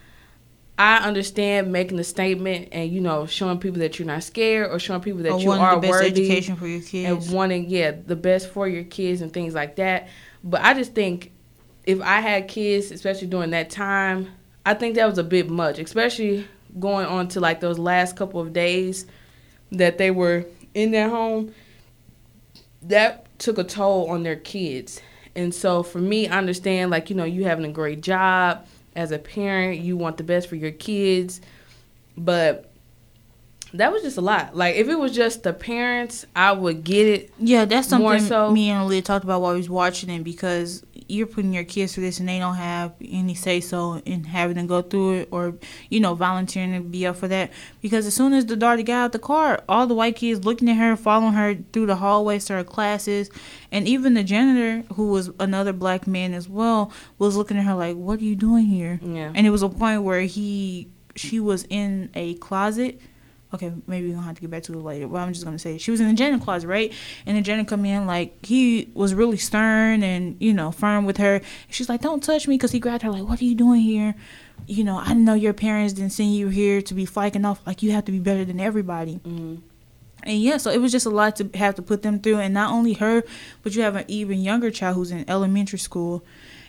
I 0.78 0.98
understand 1.06 1.70
making 1.70 1.98
a 1.98 2.04
statement 2.04 2.68
and 2.72 2.90
you 2.90 3.00
know 3.00 3.26
showing 3.26 3.58
people 3.58 3.80
that 3.80 3.98
you're 3.98 4.06
not 4.06 4.24
scared 4.24 4.70
or 4.70 4.78
showing 4.78 5.00
people 5.02 5.22
that 5.22 5.32
Or 5.32 5.40
you 5.40 5.50
are 5.52 5.74
the 5.76 5.80
best 5.82 5.90
worthy 5.92 6.06
education 6.10 6.56
for 6.56 6.66
your 6.66 6.80
kids. 6.80 7.26
and 7.28 7.34
wanting 7.36 7.68
yeah 7.68 7.92
the 7.92 8.16
best 8.16 8.48
for 8.50 8.66
your 8.66 8.84
kids 8.84 9.20
and 9.20 9.32
things 9.32 9.54
like 9.54 9.76
that. 9.76 10.08
But 10.42 10.62
I 10.62 10.74
just 10.74 10.94
think 10.94 11.32
if 11.84 12.00
I 12.00 12.20
had 12.20 12.48
kids, 12.48 12.90
especially 12.90 13.28
during 13.28 13.50
that 13.50 13.70
time, 13.70 14.28
I 14.64 14.74
think 14.74 14.94
that 14.96 15.06
was 15.06 15.18
a 15.18 15.24
bit 15.24 15.50
much, 15.50 15.78
especially 15.78 16.46
going 16.80 17.06
on 17.06 17.28
to 17.28 17.40
like 17.40 17.60
those 17.60 17.78
last 17.78 18.16
couple 18.16 18.40
of 18.40 18.52
days 18.52 19.06
that 19.72 19.98
they 19.98 20.10
were 20.10 20.46
in 20.74 20.90
their 20.90 21.08
home. 21.08 21.54
That 22.82 23.26
took 23.38 23.58
a 23.58 23.64
toll 23.64 24.08
on 24.11 24.22
their 24.22 24.37
kids. 24.37 25.00
And 25.35 25.54
so 25.54 25.82
for 25.82 25.98
me, 25.98 26.28
I 26.28 26.38
understand 26.38 26.90
like, 26.90 27.11
you 27.11 27.16
know, 27.16 27.24
you 27.24 27.44
having 27.44 27.64
a 27.64 27.70
great 27.72 28.00
job 28.00 28.66
as 28.94 29.11
a 29.12 29.18
parent, 29.18 29.80
you 29.80 29.96
want 29.96 30.16
the 30.16 30.24
best 30.24 30.48
for 30.48 30.56
your 30.56 30.72
kids, 30.72 31.40
but 32.16 32.70
that 33.72 33.90
was 33.92 34.02
just 34.02 34.18
a 34.18 34.20
lot. 34.20 34.54
Like 34.54 34.76
if 34.76 34.88
it 34.88 34.98
was 34.98 35.14
just 35.14 35.44
the 35.44 35.52
parents, 35.54 36.26
I 36.37 36.52
would 36.52 36.85
get 36.85 37.06
it. 37.06 37.32
Yeah, 37.38 37.64
that's 37.64 37.90
More 37.92 38.18
something 38.18 38.28
so- 38.28 38.50
me 38.50 38.68
and 38.70 38.88
Aaliyah 38.88 39.04
talked 39.04 39.24
about 39.24 39.40
while 39.40 39.52
we 39.52 39.58
was 39.58 39.70
watching 39.70 40.11
it 40.11 40.22
because 40.24 40.85
you're 41.12 41.27
putting 41.27 41.53
your 41.53 41.64
kids 41.64 41.94
through 41.94 42.05
this 42.05 42.18
and 42.18 42.29
they 42.29 42.38
don't 42.38 42.55
have 42.55 42.94
any 43.05 43.35
say 43.35 43.61
so 43.61 44.01
in 44.05 44.25
having 44.25 44.57
to 44.57 44.62
go 44.64 44.81
through 44.81 45.12
it 45.12 45.29
or 45.31 45.55
you 45.90 46.01
know 46.01 46.14
volunteering 46.14 46.72
to 46.72 46.81
be 46.81 47.07
up 47.07 47.16
for 47.16 47.29
that 47.29 47.51
because 47.81 48.07
as 48.07 48.14
soon 48.14 48.33
as 48.33 48.46
the 48.46 48.57
daughter 48.57 48.83
got 48.83 49.05
out 49.05 49.12
the 49.12 49.18
car, 49.18 49.62
all 49.68 49.87
the 49.87 49.94
white 49.94 50.16
kids 50.16 50.44
looking 50.44 50.68
at 50.68 50.77
her, 50.77 50.96
following 50.96 51.35
her 51.35 51.57
through 51.72 51.87
the 51.87 51.96
hallways 51.96 52.46
to 52.46 52.55
her 52.55 52.64
classes, 52.64 53.31
and 53.70 53.87
even 53.87 54.14
the 54.14 54.25
janitor 54.25 54.87
who 54.94 55.09
was 55.09 55.31
another 55.38 55.72
black 55.72 56.07
man 56.07 56.33
as 56.33 56.48
well 56.48 56.92
was 57.18 57.37
looking 57.37 57.57
at 57.57 57.64
her 57.64 57.75
like, 57.75 57.96
"What 57.96 58.20
are 58.20 58.25
you 58.25 58.37
doing 58.37 58.64
here?" 58.64 58.98
Yeah. 59.03 59.33
And 59.35 59.46
it 59.46 59.51
was 59.51 59.62
a 59.62 59.68
point 59.68 60.03
where 60.03 60.22
he 60.22 60.88
she 61.14 61.40
was 61.40 61.64
in 61.68 62.11
a 62.14 62.35
closet. 62.35 63.01
Okay, 63.54 63.70
maybe 63.86 64.08
we're 64.08 64.14
gonna 64.14 64.26
have 64.26 64.36
to 64.36 64.40
get 64.40 64.50
back 64.50 64.62
to 64.64 64.72
it 64.72 64.76
later. 64.76 65.06
But 65.08 65.18
I'm 65.18 65.32
just 65.32 65.44
gonna 65.44 65.58
say 65.58 65.76
she 65.78 65.90
was 65.90 66.00
in 66.00 66.08
the 66.08 66.14
janitor 66.14 66.42
closet, 66.42 66.68
right? 66.68 66.92
And 67.26 67.36
the 67.36 67.42
janitor 67.42 67.68
come 67.68 67.84
in 67.84 68.06
like 68.06 68.44
he 68.44 68.88
was 68.94 69.14
really 69.14 69.36
stern 69.36 70.02
and 70.02 70.36
you 70.40 70.52
know 70.54 70.72
firm 70.72 71.04
with 71.04 71.18
her. 71.18 71.40
She's 71.68 71.88
like, 71.88 72.00
"Don't 72.00 72.22
touch 72.22 72.48
me," 72.48 72.56
because 72.56 72.72
he 72.72 72.80
grabbed 72.80 73.02
her 73.02 73.10
like, 73.10 73.28
"What 73.28 73.40
are 73.40 73.44
you 73.44 73.54
doing 73.54 73.82
here?" 73.82 74.14
You 74.66 74.84
know, 74.84 74.98
I 74.98 75.12
know 75.12 75.34
your 75.34 75.52
parents 75.52 75.92
didn't 75.92 76.12
send 76.12 76.34
you 76.34 76.48
here 76.48 76.80
to 76.82 76.94
be 76.94 77.04
flaking 77.04 77.44
off. 77.44 77.60
Like 77.66 77.82
you 77.82 77.92
have 77.92 78.04
to 78.06 78.12
be 78.12 78.20
better 78.20 78.44
than 78.44 78.58
everybody. 78.60 79.14
hmm 79.16 79.56
And 80.22 80.40
yeah, 80.40 80.56
so 80.56 80.70
it 80.70 80.80
was 80.80 80.92
just 80.92 81.04
a 81.04 81.10
lot 81.10 81.36
to 81.36 81.50
have 81.58 81.74
to 81.74 81.82
put 81.82 82.02
them 82.02 82.20
through, 82.20 82.38
and 82.38 82.54
not 82.54 82.72
only 82.72 82.94
her, 82.94 83.22
but 83.62 83.74
you 83.74 83.82
have 83.82 83.96
an 83.96 84.04
even 84.08 84.40
younger 84.40 84.70
child 84.70 84.96
who's 84.96 85.10
in 85.10 85.28
elementary 85.28 85.78
school. 85.80 86.24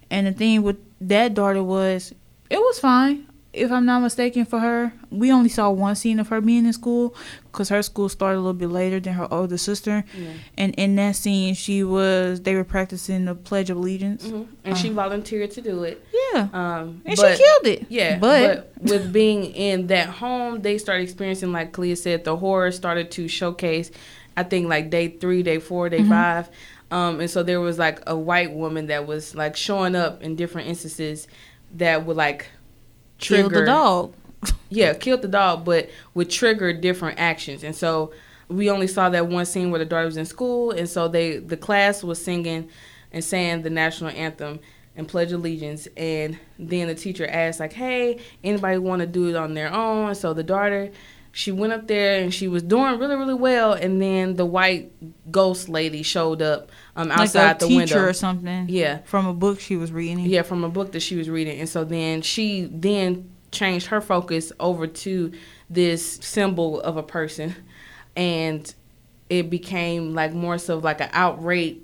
And 0.10 0.28
the 0.28 0.32
thing 0.34 0.64
with 0.64 0.78
that 1.02 1.34
daughter 1.34 1.64
was, 1.64 2.14
it 2.50 2.58
was 2.58 2.80
fine. 2.80 3.28
If 3.54 3.72
I'm 3.72 3.86
not 3.86 4.02
mistaken, 4.02 4.46
for 4.46 4.60
her, 4.60 4.92
we 5.12 5.32
only 5.32 5.50
saw 5.50 5.70
one 5.70 5.96
scene 5.96 6.20
of 6.20 6.30
her 6.30 6.42
being 6.42 6.66
in 6.66 6.74
school 6.74 7.16
because 7.52 7.70
her 7.70 7.84
school 7.84 8.10
started 8.10 8.38
a 8.38 8.42
little 8.42 8.54
bit 8.54 8.70
later 8.70 9.00
than 9.00 9.14
her 9.14 9.32
older 9.32 9.58
sister. 9.58 10.04
Yeah. 10.18 10.30
And 10.58 10.74
in 10.76 10.96
that 10.96 11.16
scene, 11.16 11.54
she 11.54 11.84
was 11.84 12.42
they 12.42 12.56
were 12.56 12.64
practicing 12.64 13.26
the 13.26 13.36
Pledge 13.36 13.70
of 13.70 13.78
Allegiance. 13.78 14.28
hmm 14.28 14.44
And 14.64 14.76
she 14.78 14.90
volunteered 14.90 15.52
to 15.52 15.62
do 15.62 15.84
it. 15.84 16.04
Yeah, 16.34 16.48
Um, 16.52 17.02
and 17.06 17.16
but- 17.16 17.38
she 17.38 17.44
killed 17.44 17.68
it. 17.68 17.86
Yeah, 17.90 18.18
but, 18.18 18.74
but, 18.82 18.90
with 18.92 19.14
being 19.14 19.46
in 19.46 19.88
that 19.88 20.10
home, 20.10 20.62
they 20.62 20.78
started 20.80 21.04
experiencing, 21.04 21.52
like 21.52 21.72
Clea 21.74 21.96
said, 21.96 22.24
the 22.24 22.36
horror 22.36 22.72
started 22.72 23.12
to 23.12 23.28
showcase. 23.28 23.92
I 24.36 24.42
think 24.44 24.68
like 24.68 24.90
day 24.90 25.10
three, 25.10 25.44
day 25.44 25.60
four, 25.60 25.90
day 25.90 26.00
Mhm. 26.00 26.10
five, 26.10 26.50
um, 26.90 27.20
and 27.20 27.30
so 27.30 27.44
there 27.44 27.62
was 27.62 27.78
like 27.78 28.00
a 28.08 28.18
white 28.18 28.52
woman 28.52 28.88
that 28.88 29.06
was 29.06 29.36
like 29.36 29.56
showing 29.56 29.96
up 29.96 30.24
in 30.24 30.36
different 30.36 30.70
instances 30.70 31.28
that 31.76 32.06
would 32.08 32.18
like 32.18 32.48
killed 33.24 33.54
the 33.54 33.66
dog. 33.66 34.14
yeah, 34.70 34.94
killed 34.94 35.22
the 35.22 35.28
dog, 35.28 35.66
but 35.66 35.90
would 36.14 36.30
trigger 36.30 36.74
different 36.74 37.20
actions. 37.20 37.64
And 37.64 37.76
so 37.76 38.12
we 38.50 38.70
only 38.70 38.88
saw 38.88 39.10
that 39.10 39.28
one 39.28 39.46
scene 39.46 39.72
where 39.72 39.80
the 39.80 39.86
daughter 39.86 40.06
was 40.06 40.18
in 40.18 40.26
school, 40.26 40.72
and 40.72 40.88
so 40.88 41.08
they 41.08 41.38
the 41.38 41.58
class 41.58 42.04
was 42.04 42.24
singing 42.24 42.70
and 43.12 43.24
saying 43.24 43.62
the 43.62 43.70
national 43.70 44.10
anthem 44.12 44.60
and 44.96 45.08
pledge 45.08 45.32
allegiance, 45.32 45.88
and 45.98 46.38
then 46.60 46.88
the 46.88 46.96
teacher 46.96 47.26
asked 47.28 47.60
like, 47.60 47.74
"Hey, 47.74 48.20
anybody 48.44 48.78
want 48.78 49.00
to 49.02 49.08
do 49.08 49.30
it 49.30 49.36
on 49.36 49.54
their 49.54 49.74
own?" 49.74 50.16
So 50.16 50.34
the 50.34 50.44
daughter. 50.44 50.92
She 51.36 51.52
went 51.52 51.74
up 51.74 51.88
there 51.88 52.22
and 52.22 52.32
she 52.32 52.48
was 52.48 52.62
doing 52.62 53.00
really, 53.00 53.16
really 53.16 53.34
well. 53.34 53.74
And 53.74 54.00
then 54.00 54.36
the 54.36 54.46
white 54.46 54.92
ghost 55.32 55.68
lady 55.68 56.04
showed 56.04 56.44
up 56.44 56.72
um, 56.96 57.10
outside 57.10 57.44
like 57.44 57.56
a 57.56 57.60
the 57.60 57.68
teacher 57.68 57.96
window. 57.96 58.10
or 58.10 58.14
something. 58.14 58.70
Yeah, 58.70 59.00
from 59.06 59.26
a 59.26 59.34
book 59.34 59.60
she 59.60 59.76
was 59.76 59.92
reading. 59.92 60.20
yeah, 60.20 60.44
from 60.44 60.64
a 60.64 60.70
book 60.70 60.92
that 60.92 61.00
she 61.00 61.16
was 61.16 61.32
reading. 61.32 61.60
And 61.60 61.68
so 61.68 61.84
then 61.84 62.22
she 62.22 62.70
then 62.72 63.32
changed 63.52 63.88
her 63.88 64.00
focus 64.00 64.52
over 64.60 64.86
to 64.86 65.32
this 65.72 66.20
symbol 66.22 66.80
of 66.82 66.98
a 66.98 67.04
person. 67.04 67.56
And 68.16 68.72
it 69.28 69.50
became 69.50 70.14
like 70.14 70.34
more 70.34 70.60
so 70.60 70.78
like 70.78 71.02
an 71.02 71.10
outrage 71.14 71.78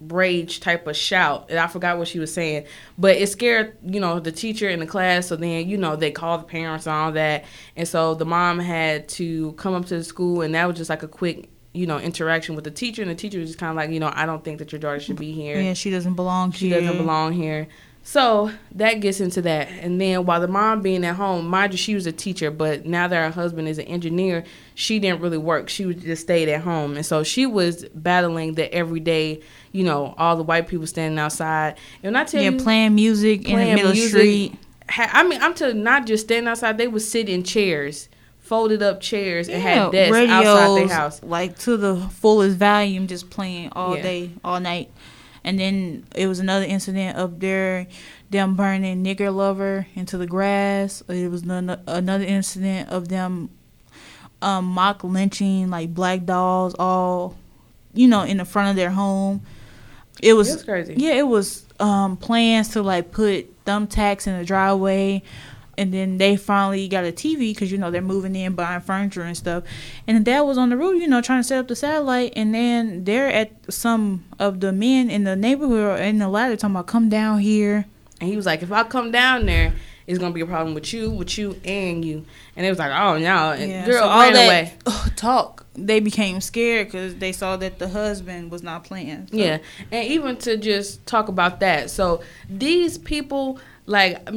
rage 0.00 0.60
type 0.60 0.86
of 0.86 0.96
shout. 0.96 1.46
And 1.48 1.58
i 1.58 1.66
forgot 1.66 1.98
what 1.98 2.08
she 2.08 2.18
was 2.18 2.32
saying. 2.32 2.66
But 2.98 3.16
it 3.16 3.28
scared 3.28 3.76
you 3.84 4.00
know 4.00 4.20
the 4.20 4.32
teacher 4.32 4.68
in 4.68 4.80
the 4.80 4.86
class. 4.86 5.28
So 5.28 5.36
then 5.36 5.68
you 5.68 5.76
know 5.76 5.96
they 5.96 6.10
called 6.10 6.42
the 6.42 6.44
parents 6.44 6.86
and 6.86 6.94
all 6.94 7.12
that. 7.12 7.44
And 7.76 7.86
so 7.88 8.14
the 8.14 8.26
mom 8.26 8.58
had 8.58 9.08
to 9.10 9.52
come 9.52 9.74
up 9.74 9.86
to 9.86 9.98
the 9.98 10.04
school 10.04 10.42
and 10.42 10.54
that 10.54 10.66
was 10.66 10.76
just 10.76 10.90
like 10.90 11.02
a 11.02 11.08
quick 11.08 11.50
you 11.72 11.86
know 11.86 11.98
interaction 11.98 12.54
with 12.54 12.64
the 12.64 12.70
teacher. 12.70 13.02
And 13.02 13.10
the 13.10 13.14
teacher 13.14 13.38
was 13.38 13.48
just 13.48 13.58
kind 13.58 13.70
of 13.70 13.76
like 13.76 13.90
you 13.90 14.00
know 14.00 14.12
i 14.14 14.26
don't 14.26 14.44
think 14.44 14.58
that 14.58 14.72
your 14.72 14.78
daughter 14.78 15.00
should 15.00 15.16
be 15.16 15.32
here. 15.32 15.60
Yeah, 15.60 15.74
she 15.74 15.90
doesn't 15.90 16.14
belong 16.14 16.52
she 16.52 16.68
here. 16.68 16.80
doesn't 16.80 16.96
belong 16.96 17.32
here. 17.32 17.68
So 18.08 18.52
that 18.76 19.00
gets 19.00 19.20
into 19.20 19.42
that. 19.42 19.66
And 19.68 20.00
then 20.00 20.26
while 20.26 20.40
the 20.40 20.46
mom 20.46 20.80
being 20.80 21.04
at 21.04 21.16
home, 21.16 21.48
mind 21.48 21.72
you, 21.72 21.76
she 21.76 21.96
was 21.96 22.06
a 22.06 22.12
teacher, 22.12 22.52
but 22.52 22.86
now 22.86 23.08
that 23.08 23.16
her 23.16 23.30
husband 23.32 23.66
is 23.66 23.78
an 23.78 23.86
engineer, 23.86 24.44
she 24.76 25.00
didn't 25.00 25.20
really 25.20 25.38
work. 25.38 25.68
She 25.68 25.86
was 25.86 25.96
just 25.96 26.22
stayed 26.22 26.48
at 26.48 26.60
home. 26.60 26.94
And 26.94 27.04
so 27.04 27.24
she 27.24 27.46
was 27.46 27.84
battling 27.96 28.54
the 28.54 28.72
everyday, 28.72 29.40
you 29.72 29.82
know, 29.82 30.14
all 30.18 30.36
the 30.36 30.44
white 30.44 30.68
people 30.68 30.86
standing 30.86 31.18
outside. 31.18 31.78
And 32.04 32.16
I 32.16 32.22
tell 32.22 32.40
Yeah, 32.40 32.50
you, 32.50 32.58
playing 32.58 32.94
music 32.94 33.48
in 33.48 33.58
the 33.58 33.64
middle 33.74 33.90
of 33.90 33.96
the 33.96 34.00
music. 34.00 34.20
street. 34.20 34.54
I 34.88 35.24
mean, 35.26 35.42
I'm 35.42 35.54
telling 35.54 35.82
not 35.82 36.06
just 36.06 36.26
standing 36.26 36.46
outside, 36.48 36.78
they 36.78 36.86
would 36.86 37.02
sit 37.02 37.28
in 37.28 37.42
chairs, 37.42 38.08
folded 38.38 38.84
up 38.84 39.00
chairs, 39.00 39.48
and 39.48 39.60
Yeah, 39.60 39.86
had 39.86 39.90
desks 39.92 40.12
radios 40.12 40.46
outside 40.46 40.76
their 40.76 40.96
house. 40.96 41.20
like 41.24 41.58
to 41.58 41.76
the 41.76 41.96
fullest 41.96 42.56
volume, 42.56 43.08
just 43.08 43.30
playing 43.30 43.70
all 43.72 43.96
Yeah. 43.96 44.02
day, 44.02 44.30
all 44.44 44.60
night. 44.60 44.90
And 45.46 45.58
then 45.58 46.04
it 46.14 46.26
was 46.26 46.40
another 46.40 46.66
incident 46.66 47.16
up 47.16 47.38
there, 47.38 47.86
them 48.30 48.56
burning 48.56 49.02
nigger 49.04 49.34
lover 49.34 49.86
into 49.94 50.18
the 50.18 50.26
grass. 50.26 51.02
It 51.08 51.30
was 51.30 51.42
another 51.44 52.24
incident 52.24 52.90
of 52.90 53.08
them 53.08 53.50
um, 54.42 54.64
mock 54.66 55.04
lynching 55.04 55.70
like 55.70 55.94
black 55.94 56.24
dolls, 56.24 56.74
all 56.78 57.36
you 57.94 58.08
know, 58.08 58.22
in 58.22 58.36
the 58.36 58.44
front 58.44 58.70
of 58.70 58.76
their 58.76 58.90
home. 58.90 59.40
It 60.22 60.32
was 60.34 60.50
It 60.50 60.54
was 60.54 60.64
crazy. 60.64 60.94
yeah, 60.96 61.12
it 61.12 61.26
was 61.26 61.64
um, 61.78 62.16
plans 62.16 62.70
to 62.70 62.82
like 62.82 63.12
put 63.12 63.64
thumbtacks 63.64 64.26
in 64.26 64.36
the 64.38 64.44
driveway, 64.44 65.22
and 65.78 65.92
then 65.92 66.18
they 66.18 66.36
finally 66.36 66.88
got 66.88 67.04
a 67.04 67.12
TV 67.12 67.54
because 67.54 67.70
you 67.70 67.78
know 67.78 67.90
they're 67.90 68.00
moving 68.02 68.34
in, 68.36 68.54
buying 68.54 68.80
furniture 68.80 69.22
and 69.22 69.36
stuff. 69.36 69.64
And 70.06 70.16
the 70.16 70.22
dad 70.22 70.40
was 70.42 70.58
on 70.58 70.70
the 70.70 70.76
roof, 70.76 71.00
you 71.00 71.08
know, 71.08 71.20
trying 71.20 71.40
to 71.40 71.44
set 71.44 71.58
up 71.58 71.68
the 71.68 71.76
satellite, 71.76 72.32
and 72.36 72.54
then 72.54 73.04
they're 73.04 73.28
at 73.28 73.52
some 73.72 74.24
of 74.38 74.60
the 74.60 74.72
men 74.72 75.10
in 75.10 75.24
the 75.24 75.36
neighborhood 75.36 75.80
or 75.80 75.96
in 76.02 76.18
the 76.18 76.28
ladder 76.28 76.56
talking 76.56 76.74
about 76.76 76.86
come 76.86 77.08
down 77.08 77.38
here. 77.40 77.86
And 78.20 78.30
he 78.30 78.36
was 78.36 78.46
like, 78.46 78.62
if 78.62 78.72
I 78.72 78.82
come 78.84 79.10
down 79.10 79.44
there, 79.46 79.74
it's 80.06 80.18
gonna 80.20 80.32
be 80.32 80.40
a 80.40 80.46
problem 80.46 80.72
with 80.74 80.92
you, 80.92 81.10
with 81.10 81.36
you, 81.36 81.60
and 81.64 82.04
you. 82.04 82.24
And 82.56 82.64
it 82.64 82.70
was 82.70 82.78
like, 82.78 82.92
oh 82.92 83.18
no, 83.18 83.50
and 83.52 83.70
Yeah, 83.70 83.84
girl, 83.86 84.02
so 84.02 84.08
all 84.08 84.32
that 84.32 84.46
away. 84.46 84.72
talk, 85.16 85.66
they 85.74 85.98
became 86.00 86.40
scared 86.40 86.86
because 86.86 87.16
they 87.16 87.32
saw 87.32 87.56
that 87.56 87.78
the 87.80 87.88
husband 87.88 88.50
was 88.52 88.62
not 88.62 88.84
playing. 88.84 89.26
So- 89.30 89.36
Yeah, 89.36 89.58
and 89.90 90.08
even 90.08 90.36
to 90.38 90.56
just 90.56 91.04
talk 91.06 91.28
about 91.28 91.58
that. 91.60 91.90
So 91.90 92.22
these 92.48 92.96
people, 92.98 93.58
like, 93.86 94.28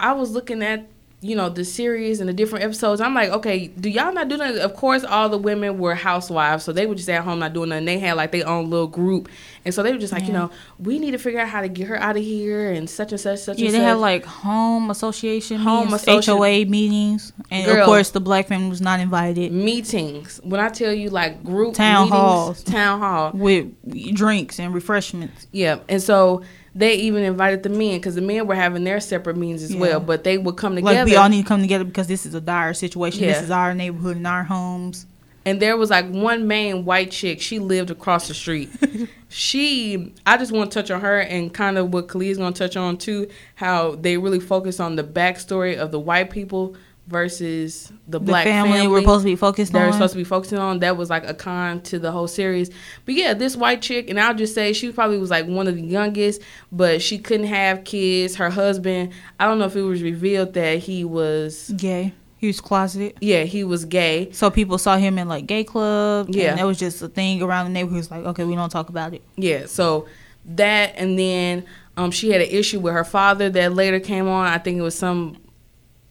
I 0.00 0.12
was 0.12 0.32
looking 0.32 0.62
at, 0.62 0.86
you 1.22 1.34
know, 1.34 1.48
the 1.48 1.64
series 1.64 2.20
and 2.20 2.28
the 2.28 2.34
different 2.34 2.64
episodes. 2.64 3.00
I'm 3.00 3.14
like, 3.14 3.30
okay, 3.30 3.68
do 3.68 3.88
y'all 3.88 4.12
not 4.12 4.28
do 4.28 4.36
that? 4.36 4.56
Of 4.58 4.74
course, 4.74 5.02
all 5.02 5.28
the 5.28 5.38
women 5.38 5.78
were 5.78 5.94
housewives, 5.94 6.64
so 6.64 6.72
they 6.72 6.86
were 6.86 6.94
just 6.94 7.08
at 7.08 7.24
home 7.24 7.38
not 7.38 7.54
doing 7.54 7.70
nothing. 7.70 7.86
They 7.86 7.98
had 7.98 8.16
like 8.16 8.32
their 8.32 8.46
own 8.46 8.68
little 8.68 8.86
group, 8.86 9.28
and 9.66 9.74
so 9.74 9.82
they 9.82 9.92
were 9.92 9.98
just 9.98 10.12
like, 10.12 10.26
you 10.26 10.32
know, 10.32 10.50
we 10.78 10.98
need 10.98 11.10
to 11.10 11.18
figure 11.18 11.38
out 11.40 11.48
how 11.48 11.60
to 11.60 11.68
get 11.68 11.88
her 11.88 11.96
out 12.00 12.16
of 12.16 12.22
here 12.22 12.70
and 12.72 12.88
such 12.88 13.12
and 13.12 13.20
such, 13.20 13.40
such 13.40 13.58
Yeah, 13.58 13.66
and 13.66 13.74
they 13.74 13.78
such. 13.80 13.84
had 13.88 13.98
like 13.98 14.24
home 14.24 14.88
association 14.90 15.58
Home 15.58 15.86
meetings, 15.92 16.04
associ- 16.04 16.26
HOA 16.64 16.64
meetings, 16.70 17.32
and 17.50 17.66
Girl. 17.66 17.80
of 17.80 17.84
course 17.84 18.10
the 18.10 18.20
black 18.20 18.46
family 18.48 18.70
was 18.70 18.80
not 18.80 19.00
invited 19.00 19.52
meetings. 19.52 20.40
When 20.42 20.60
I 20.60 20.70
tell 20.70 20.92
you, 20.92 21.10
like 21.10 21.44
group 21.44 21.74
Town 21.74 22.04
meetings, 22.06 22.20
halls. 22.20 22.62
town 22.64 23.00
hall. 23.00 23.32
with 23.34 23.66
drinks 24.14 24.58
and 24.58 24.72
refreshments. 24.72 25.46
Yeah, 25.52 25.80
and 25.88 26.00
so 26.02 26.42
they 26.74 26.94
even 26.96 27.22
invited 27.24 27.62
the 27.62 27.68
men 27.70 27.96
because 27.98 28.14
the 28.14 28.20
men 28.20 28.46
were 28.46 28.54
having 28.54 28.84
their 28.84 29.00
separate 29.00 29.36
meetings 29.36 29.62
as 29.62 29.74
Yeah. 29.74 29.80
well, 29.80 30.00
but 30.00 30.24
they 30.24 30.38
would 30.38 30.56
come 30.56 30.74
together. 30.76 30.94
Like 31.00 31.06
we 31.06 31.16
all 31.16 31.28
need 31.28 31.42
to 31.42 31.48
come 31.48 31.60
together 31.62 31.84
because 31.84 32.06
this 32.06 32.26
is 32.26 32.34
a 32.34 32.40
dire 32.40 32.74
situation. 32.74 33.24
Yeah. 33.24 33.32
This 33.32 33.44
is 33.44 33.50
our 33.50 33.74
neighborhood 33.74 34.16
and 34.16 34.26
our 34.26 34.44
homes. 34.44 35.06
And 35.46 35.60
there 35.60 35.76
was 35.76 35.88
like 35.88 36.06
one 36.10 36.46
main 36.46 36.84
white 36.84 37.10
chick. 37.10 37.40
She 37.40 37.58
lived 37.58 37.90
across 37.90 38.28
the 38.28 38.34
street. 38.34 38.68
she, 39.28 40.12
I 40.26 40.36
just 40.36 40.52
want 40.52 40.70
to 40.72 40.78
touch 40.80 40.90
on 40.90 41.00
her 41.00 41.20
and 41.20 41.52
kind 41.54 41.78
of 41.78 41.92
what 41.94 42.08
Khalid's 42.08 42.36
gonna 42.38 42.52
touch 42.54 42.76
on 42.76 42.98
too. 42.98 43.28
How 43.54 43.94
they 43.94 44.18
really 44.18 44.40
focus 44.40 44.80
on 44.80 44.96
the 44.96 45.04
backstory 45.04 45.76
of 45.76 45.90
the 45.92 46.00
white 46.00 46.30
people 46.30 46.76
versus 47.06 47.92
the, 48.08 48.18
The 48.18 48.20
black 48.20 48.44
family, 48.44 48.72
family. 48.72 48.88
we're 48.88 49.00
supposed 49.00 49.22
to 49.22 49.30
be 49.30 49.36
focused 49.36 49.72
they're 49.72 49.86
on. 49.86 49.92
supposed 49.92 50.14
to 50.14 50.18
be 50.18 50.24
focusing 50.24 50.58
on. 50.58 50.80
That 50.80 50.96
was 50.96 51.08
like 51.08 51.24
a 51.24 51.34
con 51.34 51.80
to 51.82 52.00
the 52.00 52.10
whole 52.10 52.26
series. 52.26 52.70
But 53.04 53.14
yeah, 53.14 53.32
this 53.32 53.56
white 53.56 53.80
chick, 53.80 54.10
and 54.10 54.18
I'll 54.18 54.34
just 54.34 54.54
say 54.54 54.72
she 54.72 54.90
probably 54.90 55.18
was 55.18 55.30
like 55.30 55.46
one 55.46 55.68
of 55.68 55.76
the 55.76 55.82
youngest, 55.82 56.42
but 56.72 57.00
she 57.00 57.18
couldn't 57.18 57.46
have 57.46 57.84
kids. 57.84 58.34
Her 58.36 58.50
husband, 58.50 59.12
I 59.38 59.46
don't 59.46 59.60
know 59.60 59.66
if 59.66 59.76
it 59.76 59.82
was 59.82 60.02
revealed 60.02 60.54
that 60.54 60.78
he 60.80 61.04
was, 61.04 61.72
gay. 61.76 62.12
He 62.38 62.46
was 62.48 62.60
closeted. 62.60 63.16
yeah, 63.20 63.44
he 63.44 63.64
was 63.64 63.84
gay. 63.86 64.30
So 64.32 64.50
people 64.50 64.76
saw 64.78 64.96
him 64.96 65.18
in 65.18 65.26
like 65.28 65.46
gay 65.46 65.64
clubs. 65.64 66.36
Yeah. 66.36 66.50
And 66.50 66.58
that 66.58 66.66
was 66.66 66.78
just 66.78 67.00
a 67.00 67.08
thing 67.08 67.42
around 67.42 67.64
the 67.66 67.72
neighborhood. 67.72 68.00
It's 68.00 68.10
like, 68.10 68.24
okay, 68.26 68.44
we 68.44 68.54
don't 68.54 68.68
talk 68.70 68.88
about 68.90 69.14
it. 69.14 69.22
Yeah, 69.36 69.66
so 69.66 70.06
that, 70.44 70.92
and 70.96 71.18
then 71.18 71.64
um, 71.96 72.10
she 72.10 72.30
had 72.30 72.40
an 72.42 72.48
issue 72.50 72.78
with 72.78 72.92
her 72.92 73.04
father 73.04 73.48
that 73.50 73.72
later 73.72 73.98
came 74.00 74.28
on. 74.28 74.46
I 74.46 74.58
think 74.58 74.76
it 74.78 74.82
was 74.82 74.96
some 74.96 75.38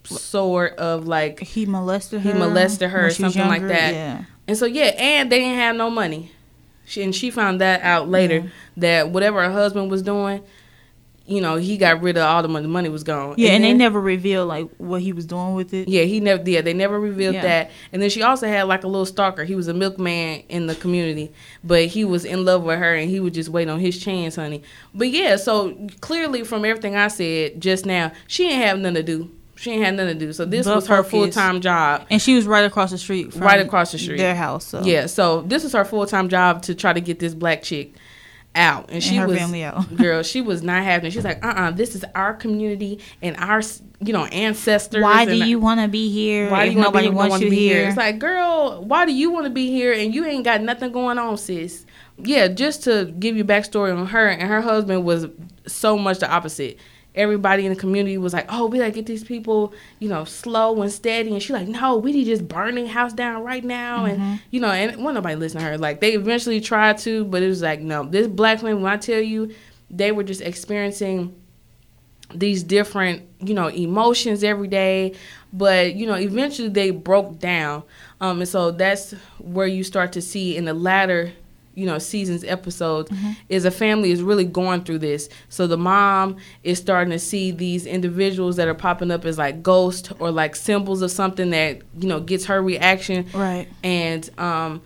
sort 0.04 0.74
of 0.78 1.08
like 1.08 1.40
He 1.40 1.66
molested 1.66 2.22
her. 2.22 2.34
He 2.34 2.38
molested 2.38 2.90
her 2.90 3.02
or 3.02 3.06
was 3.06 3.18
something 3.18 3.48
like 3.48 3.64
that. 3.68 3.94
Yeah. 3.94 4.24
And 4.48 4.58
so 4.58 4.66
yeah, 4.66 4.92
and 4.98 5.32
they 5.32 5.40
didn't 5.40 5.58
have 5.58 5.76
no 5.76 5.90
money. 5.90 6.32
She, 6.86 7.02
and 7.02 7.16
she 7.16 7.32
found 7.32 7.62
that 7.62 7.82
out 7.82 8.10
later 8.10 8.38
Yeah. 8.40 8.50
that 8.78 9.10
whatever 9.10 9.44
her 9.44 9.52
husband 9.52 9.90
was 9.90 10.04
doing, 10.04 10.44
you 11.28 11.42
know, 11.42 11.56
he 11.56 11.78
got 11.78 12.02
rid 12.02 12.18
of 12.18 12.24
all 12.24 12.42
the 12.42 12.48
money. 12.48 12.64
The 12.64 12.70
money 12.72 12.90
was 12.90 13.04
gone. 13.04 13.36
Yeah, 13.38 13.52
and, 13.52 13.64
they 13.64 13.70
then- 13.70 13.78
never 13.80 14.00
revealed 14.00 14.48
like 14.48 14.70
what 14.78 15.02
he 15.02 15.12
was 15.12 15.26
doing 15.26 15.56
with 15.56 15.74
it. 15.74 15.88
Yeah, 15.88 16.04
he 16.04 16.20
never. 16.20 16.48
Yeah, 16.50 16.62
they 16.62 16.74
never 16.74 17.00
revealed 17.00 17.36
Yeah. 17.36 17.42
that. 17.42 17.72
And 17.92 18.02
then 18.02 18.10
she 18.10 18.22
also 18.22 18.48
had 18.48 18.64
like 18.64 18.84
a 18.84 18.88
little 18.88 19.06
stalker. 19.06 19.44
He 19.44 19.56
was 19.56 19.68
a 19.68 19.74
milkman 19.74 20.44
in 20.50 20.68
the 20.68 20.76
community, 20.76 21.32
but 21.64 21.86
he 21.88 22.06
was 22.06 22.26
in 22.26 22.46
love 22.46 22.64
with 22.64 22.78
her, 22.80 22.94
and 22.94 23.10
he 23.10 23.20
would 23.20 23.34
just 23.34 23.50
wait 23.50 23.70
on 23.70 23.80
his 23.80 23.98
chance, 24.00 24.36
honey. 24.36 24.62
But 24.94 25.10
yeah, 25.10 25.36
so 25.38 25.88
clearly 26.02 26.44
from 26.44 26.64
everything 26.66 26.96
I 26.96 27.08
said 27.08 27.60
just 27.60 27.86
now, 27.86 28.12
she 28.28 28.48
didn't 28.48 28.62
have 28.62 28.80
nothing 28.80 28.96
to 28.96 29.04
do. 29.04 29.32
She 29.58 29.72
ain't 29.72 29.86
had 29.86 29.96
nothing 29.96 30.20
to 30.20 30.26
do. 30.26 30.34
So 30.34 30.44
this 30.46 30.68
But 30.68 30.76
was 30.76 30.88
her 30.88 31.02
full 31.02 31.30
time 31.30 31.62
job. 31.62 32.06
And 32.10 32.22
she 32.22 32.36
was 32.36 32.46
right 32.46 32.66
across 32.66 32.92
the 32.92 32.98
street. 32.98 33.32
From 33.32 33.42
Right 33.42 33.62
across 33.62 33.94
the 33.94 33.98
street. 33.98 34.18
Their 34.18 34.36
house. 34.36 34.66
So. 34.68 34.84
Yeah, 34.84 35.06
so 35.06 35.42
this 35.44 35.64
was 35.64 35.72
her 35.74 35.86
full 35.86 36.06
time 36.06 36.28
job 36.28 36.62
to 36.64 36.76
try 36.76 36.92
to 36.92 37.00
get 37.00 37.20
this 37.20 37.34
black 37.34 37.64
chick 37.64 37.94
out, 38.56 38.86
and, 38.86 38.96
And 38.96 39.04
she 39.04 39.20
was 39.20 39.38
family 39.38 39.64
out. 39.64 39.96
girl. 39.98 40.24
She 40.24 40.42
was 40.42 40.64
not 40.64 40.84
having. 40.84 41.08
it. 41.08 41.12
She's 41.12 41.24
like, 41.24 41.44
uh, 41.44 41.50
uh 41.50 41.72
this 41.72 41.96
is 41.96 42.04
our 42.16 42.34
community 42.34 43.00
and 43.22 43.36
our, 43.38 43.62
you 44.00 44.14
know, 44.14 44.26
ancestors. 44.26 45.04
Why 45.04 45.26
do 45.26 45.36
you 45.36 45.60
want 45.60 45.82
to 45.82 45.88
be 45.88 46.10
here? 46.10 46.50
Why 46.50 46.66
do 46.66 46.72
if 46.72 46.74
you 46.74 46.80
wanna 46.80 46.88
nobody 46.88 47.10
be, 47.10 47.16
wants 47.16 47.40
you 47.42 47.50
be 47.50 47.58
here? 47.58 47.88
It's 47.88 47.98
like, 47.98 48.20
girl, 48.20 48.84
why 48.84 49.06
do 49.06 49.14
you 49.14 49.32
want 49.32 49.46
to 49.46 49.52
be 49.52 49.70
here 49.70 49.94
and 49.94 50.14
you 50.14 50.26
ain't 50.26 50.44
got 50.44 50.62
nothing 50.62 50.92
going 50.92 51.18
on, 51.18 51.38
sis? 51.38 51.86
Yeah, 52.18 52.48
just 52.48 52.84
to 52.84 53.14
give 53.20 53.36
you 53.36 53.44
backstory 53.44 53.96
on 53.96 54.08
her 54.08 54.28
and 54.28 54.48
her 54.48 54.62
husband 54.62 55.04
was 55.04 55.28
so 55.68 55.98
much 55.98 56.20
the 56.20 56.32
opposite. 56.32 56.80
Everybody 57.16 57.66
in 57.66 57.74
the 57.74 57.80
community 57.80 58.18
was 58.18 58.34
like, 58.34 58.46
"Oh, 58.50 58.68
we 58.68 58.78
gotta 58.78 58.92
get 58.92 59.06
these 59.06 59.24
people, 59.24 59.74
you 60.00 60.10
know, 60.10 60.24
slow 60.26 60.82
and 60.82 60.92
steady." 60.92 61.32
And 61.32 61.42
she's 61.42 61.52
like, 61.52 61.68
"No, 61.68 61.98
we 61.98 62.12
need 62.12 62.26
just 62.26 62.48
burning 62.48 62.88
house 62.88 63.14
down 63.14 63.44
right 63.44 63.64
now." 63.64 64.06
Mm-hmm. 64.06 64.22
And 64.22 64.40
you 64.52 64.60
know, 64.60 64.70
and 64.70 65.04
when 65.04 65.16
nobody 65.16 65.36
listened 65.36 65.62
to 65.62 65.68
her, 65.68 65.78
like 65.78 66.02
they 66.02 66.14
eventually 66.14 66.62
tried 66.62 66.98
to, 67.00 67.26
but 67.26 67.42
it 67.42 67.48
was 67.48 67.62
like, 67.62 67.80
no, 67.80 68.04
this 68.04 68.28
black 68.28 68.60
family. 68.60 68.76
When 68.76 68.92
I 68.92 68.98
tell 68.98 69.22
you, 69.22 69.54
they 69.90 70.12
were 70.12 70.24
just 70.24 70.42
experiencing 70.42 71.34
these 72.34 72.64
different, 72.64 73.24
you 73.40 73.54
know, 73.54 73.68
emotions 73.68 74.44
every 74.44 74.68
day. 74.68 75.14
But 75.54 75.96
you 75.96 76.06
know, 76.06 76.16
eventually 76.16 76.70
they 76.70 76.92
broke 76.92 77.40
down, 77.40 77.84
um, 78.20 78.40
and 78.40 78.50
so 78.50 78.72
that's 78.72 79.12
where 79.40 79.68
you 79.68 79.84
start 79.84 80.12
to 80.14 80.22
see 80.22 80.58
in 80.58 80.66
the 80.66 80.74
latter 80.74 81.32
you 81.76 81.86
know 81.86 82.00
seasons 82.00 82.44
episodes 82.46 83.10
Mm-hmm. 83.12 83.32
is 83.50 83.66
a 83.66 83.72
family 83.72 84.12
is 84.12 84.22
really 84.24 84.46
going 84.46 84.84
through 84.84 85.00
this 85.00 85.30
so 85.50 85.68
the 85.68 85.78
mom 85.78 86.38
is 86.64 86.80
starting 86.80 87.12
to 87.12 87.20
see 87.20 87.52
these 87.52 87.86
individuals 87.86 88.56
that 88.56 88.68
are 88.68 88.74
popping 88.74 89.12
up 89.12 89.26
as 89.26 89.38
like 89.38 89.62
ghosts 89.62 90.10
or 90.20 90.32
like 90.32 90.56
symbols 90.56 91.02
of 91.02 91.12
something 91.12 91.50
that 91.52 91.82
you 92.00 92.08
know 92.08 92.20
gets 92.20 92.46
her 92.46 92.62
reaction 92.62 93.26
Right. 93.34 93.68
and 93.84 94.30
um 94.40 94.82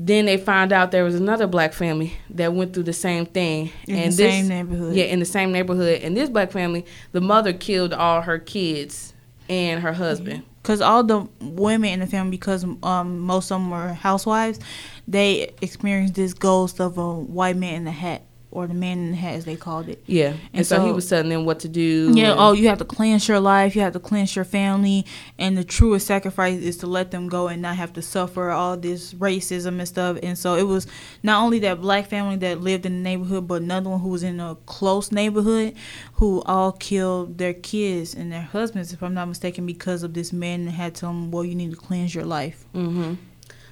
then 0.00 0.26
they 0.26 0.36
found 0.36 0.72
out 0.72 0.92
there 0.92 1.02
was 1.02 1.16
another 1.16 1.48
black 1.48 1.72
family 1.72 2.12
that 2.30 2.52
went 2.54 2.72
through 2.72 2.84
the 2.84 2.92
same 2.92 3.26
thing 3.26 3.72
In 3.88 3.96
and 3.96 4.12
the 4.12 4.16
this, 4.16 4.32
same 4.34 4.48
neighborhood. 4.48 4.94
yeah 4.94 5.04
in 5.06 5.18
the 5.18 5.24
same 5.24 5.50
neighborhood 5.50 6.02
and 6.02 6.16
this 6.16 6.28
black 6.30 6.52
family 6.52 6.86
the 7.12 7.20
mother 7.20 7.52
killed 7.52 7.92
all 7.92 8.20
her 8.22 8.38
kids 8.38 9.12
and 9.48 9.82
her 9.82 9.92
husband 9.92 10.44
because 10.62 10.80
all 10.80 11.02
the 11.02 11.28
women 11.40 11.90
in 11.90 12.00
the 12.00 12.06
family, 12.06 12.30
because 12.30 12.64
um, 12.82 13.20
most 13.20 13.50
of 13.50 13.60
them 13.60 13.70
were 13.70 13.92
housewives, 13.92 14.60
they 15.06 15.54
experienced 15.62 16.14
this 16.14 16.34
ghost 16.34 16.80
of 16.80 16.98
a 16.98 17.14
white 17.14 17.56
man 17.56 17.74
in 17.74 17.84
the 17.84 17.90
hat, 17.90 18.22
or 18.58 18.66
the 18.66 18.74
man 18.74 18.98
in 18.98 19.10
the 19.12 19.16
hat, 19.16 19.34
as 19.34 19.44
they 19.44 19.56
called 19.56 19.88
it. 19.88 20.02
yeah 20.06 20.28
and, 20.30 20.38
And 20.52 20.66
so, 20.66 20.84
he 20.84 20.92
was 20.92 21.08
telling 21.08 21.28
them 21.28 21.44
what 21.44 21.60
to 21.60 21.68
do 21.68 22.12
Yeah. 22.14 22.32
and- 22.32 22.40
Oh, 22.40 22.52
you 22.52 22.68
have 22.68 22.78
to 22.78 22.84
cleanse 22.84 23.28
your 23.28 23.40
life. 23.40 23.76
You 23.76 23.82
have 23.82 23.92
to 23.92 24.00
cleanse 24.00 24.34
your 24.34 24.44
family, 24.44 25.06
and 25.38 25.56
the 25.56 25.64
truest 25.64 26.06
sacrifice 26.06 26.58
is 26.60 26.76
to 26.78 26.86
let 26.86 27.10
them 27.10 27.28
go 27.28 27.48
and 27.48 27.62
not 27.62 27.76
have 27.76 27.92
to 27.94 28.02
suffer 28.02 28.50
all 28.50 28.76
this 28.76 29.14
racism 29.14 29.78
and 29.78 29.86
stuff. 29.88 30.18
And 30.22 30.36
so 30.36 30.56
it 30.56 30.64
was 30.74 30.86
not 31.22 31.42
only 31.44 31.58
that 31.60 31.80
black 31.80 32.08
family 32.08 32.36
that 32.36 32.60
lived 32.60 32.84
in 32.86 32.92
the 32.96 33.02
neighborhood, 33.10 33.46
but 33.46 33.62
another 33.62 33.90
one 33.90 34.00
who 34.00 34.08
was 34.08 34.22
in 34.22 34.40
a 34.40 34.56
close 34.66 35.12
neighborhood, 35.12 35.74
who 36.14 36.42
all 36.42 36.72
killed 36.72 37.38
their 37.38 37.54
kids 37.54 38.14
and 38.14 38.32
their 38.32 38.42
husbands, 38.42 38.92
if 38.92 39.02
I'm 39.02 39.14
not 39.14 39.28
mistaken, 39.28 39.66
because 39.66 40.02
of 40.02 40.14
this 40.14 40.32
man 40.32 40.64
that 40.66 40.72
had 40.72 40.94
told 40.94 41.14
them, 41.14 41.30
"Well, 41.30 41.44
you 41.44 41.54
need 41.54 41.70
to 41.70 41.76
cleanse 41.76 42.14
your 42.14 42.24
life." 42.24 42.64
hmm 42.74 43.14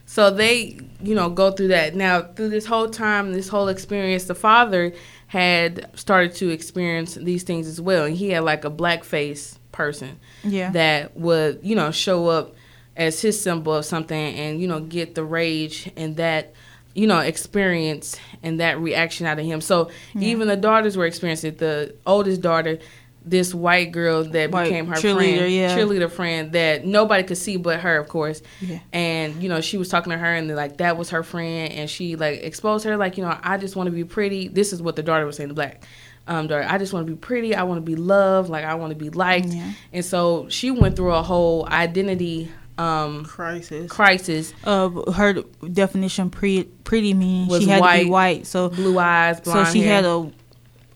So 0.09 0.31
they, 0.31 0.79
you 1.03 1.15
know, 1.15 1.29
go 1.29 1.51
through 1.51 1.69
that. 1.69 1.95
Now, 1.97 2.23
through 2.23 2.51
this 2.51 2.65
whole 2.65 2.89
time, 2.89 3.33
this 3.33 3.49
whole 3.49 3.69
experience, 3.69 4.25
the 4.25 4.35
father 4.37 4.93
had 5.27 5.91
started 5.99 6.35
to 6.37 6.49
experience 6.51 7.15
these 7.17 7.43
things 7.43 7.67
as 7.67 7.81
well. 7.81 8.05
And 8.05 8.17
he 8.17 8.31
had 8.31 8.45
like 8.45 8.65
a 8.65 8.71
blackface 8.71 9.59
person 9.73 10.19
Yeah. 10.45 10.71
that 10.71 11.17
would, 11.17 11.59
you 11.63 11.75
know, 11.75 11.91
show 11.91 12.29
up 12.29 12.55
as 12.97 13.21
his 13.21 13.39
symbol 13.41 13.75
of 13.75 13.85
something 13.85 14.17
and, 14.37 14.61
you 14.61 14.69
know, 14.69 14.81
get 14.81 15.17
the 15.17 15.25
rage 15.25 15.91
and 15.97 16.17
that, 16.17 16.55
you 16.95 17.07
know, 17.09 17.19
experience 17.19 18.17
and 18.45 18.61
that 18.61 18.79
reaction 18.81 19.27
out 19.27 19.39
of 19.41 19.45
him. 19.45 19.61
So 19.61 19.91
Yeah. 20.15 20.29
even 20.29 20.47
the 20.49 20.57
daughters 20.57 20.97
were 20.97 21.05
experiencing 21.05 21.49
it. 21.55 21.59
The 21.59 21.95
oldest 22.07 22.41
daughter, 22.41 22.79
this 23.29 23.53
white 23.53 23.91
girl 23.91 24.23
that 24.23 24.53
White 24.53 24.65
became 24.65 24.87
her 24.87 24.95
cheerleader, 24.95 25.39
friend, 25.39 25.53
yeah. 25.53 25.77
cheerleader 25.77 26.11
friend 26.11 26.53
that 26.53 26.87
nobody 26.87 27.25
could 27.25 27.37
see 27.37 27.57
but 27.57 27.81
her, 27.81 27.99
of 27.99 28.09
course 28.09 28.41
yeah. 28.61 28.79
and 28.93 29.43
you 29.43 29.49
know 29.49 29.61
she 29.61 29.77
was 29.79 29.89
talking 29.89 30.13
to 30.13 30.17
her 30.19 30.33
and 30.35 30.49
like 30.55 30.77
that 30.77 30.97
was 30.97 31.11
her 31.11 31.23
friend 31.25 31.73
and 31.73 31.91
she 31.91 32.15
like 32.17 32.41
exposed 32.43 32.85
her 32.85 32.97
like 32.97 33.19
you 33.19 33.25
know 33.25 33.37
i 33.43 33.59
just 33.59 33.75
want 33.75 33.89
to 33.89 33.91
be 33.91 34.05
pretty 34.05 34.47
this 34.49 34.73
is 34.73 34.81
what 34.81 34.95
the 34.95 35.03
daughter 35.03 35.27
was 35.27 35.37
saying 35.37 35.49
the 35.49 35.55
black 35.55 35.83
um 36.29 36.47
daughter 36.47 36.65
i 36.69 36.79
just 36.79 36.93
want 36.93 37.05
to 37.07 37.13
be 37.13 37.17
pretty 37.19 37.55
i 37.55 37.65
want 37.65 37.79
to 37.79 37.83
be 37.83 37.97
loved 37.97 38.49
like 38.49 38.65
i 38.65 38.75
want 38.75 38.91
to 38.91 38.97
be 38.97 39.11
liked 39.11 39.49
Yeah. 39.49 39.73
and 39.93 40.05
so 40.05 40.49
she 40.49 40.71
went 40.71 40.95
through 40.95 41.13
a 41.13 41.23
whole 41.23 41.69
identity 41.69 42.49
um 42.79 43.25
Crisis. 43.25 43.91
crisis 43.91 44.53
Uh, 44.65 44.91
her 45.13 45.43
definition 45.73 46.31
pre 46.31 46.65
pretty 46.85 47.15
mean 47.15 47.49
Was 47.49 47.63
she 47.63 47.69
had 47.71 47.83
to 47.83 48.05
be 48.05 48.11
white. 48.11 48.47
So 48.47 48.69
blue 48.69 48.99
eyes 48.99 49.41
so 49.43 49.65
she 49.65 49.81
hair. 49.83 49.97
had 49.97 50.05
a 50.05 50.31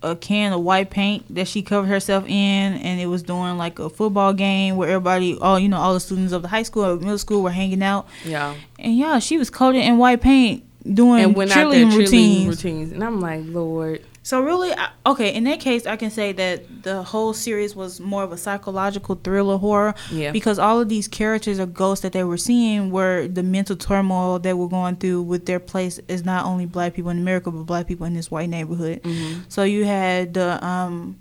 a 0.03 0.17
can 0.17 0.53
of 0.53 0.61
white 0.63 0.91
paint 0.91 1.35
that 1.35 1.47
she 1.47 1.63
covered 1.63 1.89
herself 1.89 2.25
in, 2.27 2.31
and 2.75 3.01
it 3.01 3.07
was 3.07 3.23
during 3.23 3.59
like 3.59 3.79
a 3.79 3.91
football 3.91 4.33
game 4.33 4.77
where 4.77 4.89
everybody, 4.89 5.37
all 5.39 5.59
you 5.59 5.69
know, 5.69 5.77
all 5.79 5.95
the 5.95 6.01
students 6.01 6.33
of 6.33 6.43
the 6.43 6.49
high 6.49 6.63
school 6.63 6.85
or 6.85 6.97
middle 6.97 7.19
school 7.19 7.43
were 7.43 7.51
hanging 7.51 7.83
out, 7.83 8.09
yeah. 8.25 8.55
And 8.79 8.97
yeah, 8.97 9.19
she 9.19 9.37
was 9.37 9.51
coated 9.51 9.83
in 9.83 9.99
white 9.99 10.21
paint 10.21 10.65
doing 10.91 11.23
and 11.25 11.37
went 11.37 11.51
out 11.51 11.71
there 11.71 11.85
cheerleading 11.85 11.91
cheerleading 11.91 11.97
routines. 11.99 12.49
routines. 12.49 12.93
And 12.93 13.05
i'm 13.05 13.21
like 13.21 13.43
lord 13.45 14.03
So 14.31 14.41
really, 14.41 14.71
okay, 15.05 15.35
in 15.35 15.43
that 15.43 15.59
case, 15.59 15.87
I 15.89 15.97
can 15.97 16.13
say 16.13 16.31
that 16.31 16.85
the 16.85 17.03
whole 17.03 17.33
series 17.33 17.75
was 17.75 17.99
more 17.99 18.23
of 18.23 18.31
a 18.31 18.37
psychological 18.37 19.17
thriller 19.17 19.59
horror 19.59 19.93
yeah 20.13 20.31
because 20.31 20.57
all 20.57 20.81
of 20.81 20.89
these 20.89 21.09
characters 21.09 21.59
or 21.59 21.67
ghosts 21.67 22.03
that 22.03 22.13
they 22.13 22.23
were 22.23 22.37
seeing 22.37 22.93
were 22.93 23.27
the 23.27 23.43
mental 23.43 23.75
turmoil 23.75 24.39
they 24.39 24.53
were 24.53 24.69
going 24.69 24.95
through 24.95 25.23
with 25.23 25.47
their 25.47 25.59
place 25.59 25.99
is 26.07 26.25
not 26.25 26.45
only 26.45 26.65
black 26.65 26.95
people 26.95 27.11
in 27.11 27.19
America 27.19 27.51
but 27.51 27.65
black 27.65 27.89
people 27.89 28.07
in 28.07 28.15
this 28.15 28.31
white 28.31 28.49
neighborhood. 28.49 29.01
hmm 29.03 29.41
So 29.49 29.65
you 29.65 29.85
had 29.85 30.35
the 30.35 30.65
um, 30.65 31.19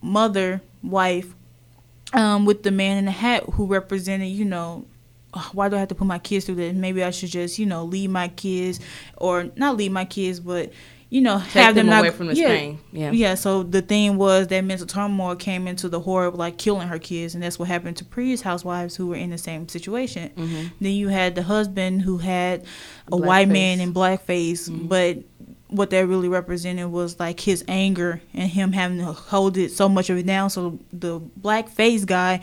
mother, 0.00 0.62
wife, 0.82 1.34
um, 2.14 2.46
with 2.46 2.62
the 2.62 2.70
man 2.70 2.96
in 2.96 3.04
the 3.04 3.10
hat 3.10 3.44
who 3.52 3.66
represented, 3.66 4.28
you 4.28 4.46
know, 4.46 4.86
why 5.52 5.68
do 5.68 5.76
I 5.76 5.80
have 5.80 5.88
to 5.88 5.94
put 5.94 6.06
my 6.06 6.18
kids 6.18 6.46
through 6.46 6.54
this? 6.54 6.74
Maybe 6.74 7.04
I 7.04 7.10
should 7.10 7.28
just, 7.28 7.58
you 7.58 7.66
know, 7.66 7.84
leave 7.84 8.08
my 8.08 8.28
kids, 8.28 8.80
or 9.18 9.50
not 9.54 9.76
leave 9.76 9.92
my 9.92 10.06
kids, 10.06 10.40
but 10.40 10.72
you 11.10 11.20
know, 11.22 11.38
take 11.38 11.48
have 11.64 11.74
them, 11.74 11.86
them, 11.86 11.98
away 12.00 12.08
not, 12.08 12.16
from 12.16 12.26
this 12.26 12.38
yeah, 12.38 12.48
pain 12.48 12.78
yeah 12.92 13.10
yeah, 13.12 13.34
so 13.34 13.62
the 13.62 13.80
thing 13.80 14.18
was 14.18 14.48
that 14.48 14.60
mental 14.62 14.86
turmoil 14.86 15.34
came 15.36 15.66
into 15.66 15.88
the 15.88 16.00
horror 16.00 16.26
of 16.26 16.34
like 16.34 16.58
killing 16.58 16.86
her 16.88 16.98
kids, 16.98 17.34
and 17.34 17.42
that's 17.42 17.58
what 17.58 17.66
happened 17.68 17.96
to 17.96 18.04
previous 18.04 18.42
housewives 18.42 18.94
who 18.96 19.06
were 19.06 19.16
in 19.16 19.30
the 19.30 19.38
same 19.38 19.66
situation. 19.68 20.30
hmm 20.36 20.66
Then 20.80 20.92
you 20.92 21.08
had 21.08 21.34
the 21.34 21.42
husband 21.42 22.02
who 22.02 22.18
had 22.18 22.64
a 23.06 23.12
Blackface. 23.12 23.26
white 23.26 23.48
man 23.48 23.80
in 23.80 23.94
blackface, 23.94 24.68
Mhm. 24.68 24.88
but 24.88 25.18
what 25.68 25.90
that 25.90 26.06
really 26.06 26.28
represented 26.28 26.90
was 26.90 27.20
like 27.20 27.40
his 27.40 27.62
anger 27.68 28.22
and 28.32 28.48
him 28.50 28.72
having 28.72 28.98
to 28.98 29.12
hold 29.12 29.56
it 29.58 29.70
so 29.70 29.86
much 29.88 30.08
of 30.08 30.16
it 30.16 30.24
down. 30.26 30.48
So 30.48 30.78
the 30.92 31.20
blackface 31.20 32.06
guy 32.06 32.40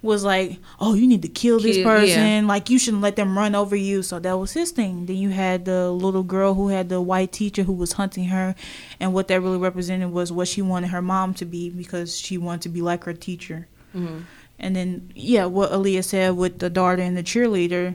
was 0.00 0.22
like, 0.22 0.58
"Oh, 0.78 0.94
you 0.94 1.06
need 1.08 1.22
to 1.22 1.28
kill 1.28 1.58
this 1.58 1.76
Kill- 1.76 1.84
person. 1.84 2.46
Like 2.46 2.70
you 2.70 2.78
shouldn't 2.78 3.02
let 3.02 3.16
them 3.16 3.36
run 3.36 3.54
over 3.56 3.74
you." 3.74 4.02
So 4.02 4.20
that 4.20 4.38
was 4.38 4.52
his 4.52 4.70
thing. 4.70 5.06
Then 5.06 5.16
you 5.16 5.30
had 5.30 5.64
the 5.64 5.90
little 5.90 6.22
girl 6.22 6.54
who 6.54 6.68
had 6.68 6.88
the 6.88 7.00
white 7.00 7.32
teacher 7.32 7.64
who 7.64 7.72
was 7.72 7.94
hunting 7.94 8.26
her, 8.26 8.54
and 9.00 9.12
what 9.12 9.26
that 9.28 9.40
really 9.42 9.58
represented 9.58 10.12
was 10.12 10.30
what 10.30 10.46
she 10.46 10.62
wanted 10.62 10.90
her 10.90 11.02
mom 11.02 11.34
to 11.34 11.44
be 11.44 11.70
because 11.70 12.16
she 12.16 12.38
wanted 12.38 12.62
to 12.62 12.68
be 12.68 12.80
like 12.80 13.04
her 13.04 13.14
teacher. 13.14 13.66
hmm 13.92 14.18
And 14.60 14.74
then, 14.76 15.12
yeah, 15.14 15.46
what 15.46 15.70
Aaliyah 15.72 16.04
said 16.04 16.36
with 16.36 16.58
the 16.58 16.68
daughter 16.70 17.02
and 17.02 17.16
the 17.16 17.22
cheerleader, 17.22 17.94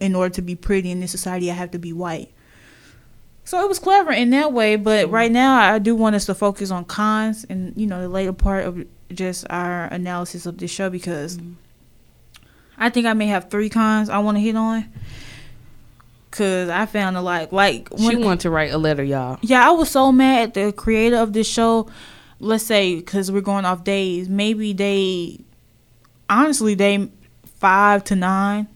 in 0.00 0.14
order 0.14 0.34
to 0.34 0.42
be 0.42 0.54
pretty 0.54 0.90
in 0.90 1.00
this 1.00 1.10
society, 1.10 1.50
I 1.50 1.54
have 1.54 1.70
to 1.72 1.78
be 1.78 1.92
white. 1.92 2.30
So 3.44 3.62
it 3.62 3.68
was 3.68 3.78
clever 3.78 4.10
in 4.10 4.30
that 4.30 4.52
way, 4.52 4.76
but 4.76 5.06
mm-hmm. 5.06 5.14
right 5.14 5.30
now 5.30 5.56
I 5.56 5.78
do 5.78 5.94
want 5.94 6.16
us 6.16 6.26
to 6.26 6.34
focus 6.34 6.70
on 6.70 6.84
cons 6.86 7.44
and 7.48 7.74
you 7.76 7.86
know 7.86 8.00
the 8.00 8.08
later 8.08 8.32
part 8.32 8.64
of 8.64 8.86
just 9.12 9.46
our 9.50 9.84
analysis 9.86 10.46
of 10.46 10.58
this 10.58 10.70
show 10.70 10.88
because 10.90 11.36
mm-hmm. 11.36 11.52
I 12.78 12.90
think 12.90 13.06
I 13.06 13.12
may 13.12 13.26
have 13.26 13.50
three 13.50 13.68
cons 13.68 14.08
I 14.08 14.18
want 14.18 14.36
to 14.36 14.40
hit 14.40 14.56
on. 14.56 14.90
Cause 16.30 16.68
I 16.68 16.86
found 16.86 17.16
a 17.16 17.22
lot 17.22 17.52
like 17.52 17.90
she 17.96 18.06
when 18.06 18.24
wanted 18.24 18.40
to 18.40 18.50
write 18.50 18.72
a 18.72 18.78
letter 18.78 19.04
y'all 19.04 19.38
yeah, 19.40 19.68
I 19.68 19.70
was 19.70 19.88
so 19.88 20.10
mad 20.10 20.48
at 20.48 20.54
the 20.54 20.72
creator 20.72 21.16
of 21.16 21.32
this 21.32 21.48
show. 21.48 21.88
Let's 22.40 22.64
say 22.64 22.96
because 22.96 23.30
we're 23.30 23.40
going 23.40 23.64
off 23.64 23.84
days, 23.84 24.28
maybe 24.28 24.72
they, 24.72 25.38
honestly, 26.28 26.74
they 26.74 27.08
five 27.58 28.02
to 28.04 28.16
nine. 28.16 28.66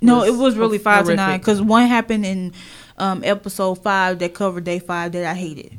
No, 0.00 0.18
Was 0.20 0.28
it 0.28 0.32
was 0.36 0.56
really 0.56 0.78
five 0.78 1.06
to 1.06 1.16
nine 1.16 1.40
because 1.40 1.60
one 1.60 1.88
happened 1.88 2.24
in 2.24 2.52
um, 3.00 3.22
episode 3.24 3.76
five 3.76 4.18
that 4.20 4.34
covered 4.34 4.64
day 4.64 4.78
five 4.78 5.12
that 5.12 5.24
I 5.24 5.34
hated. 5.34 5.76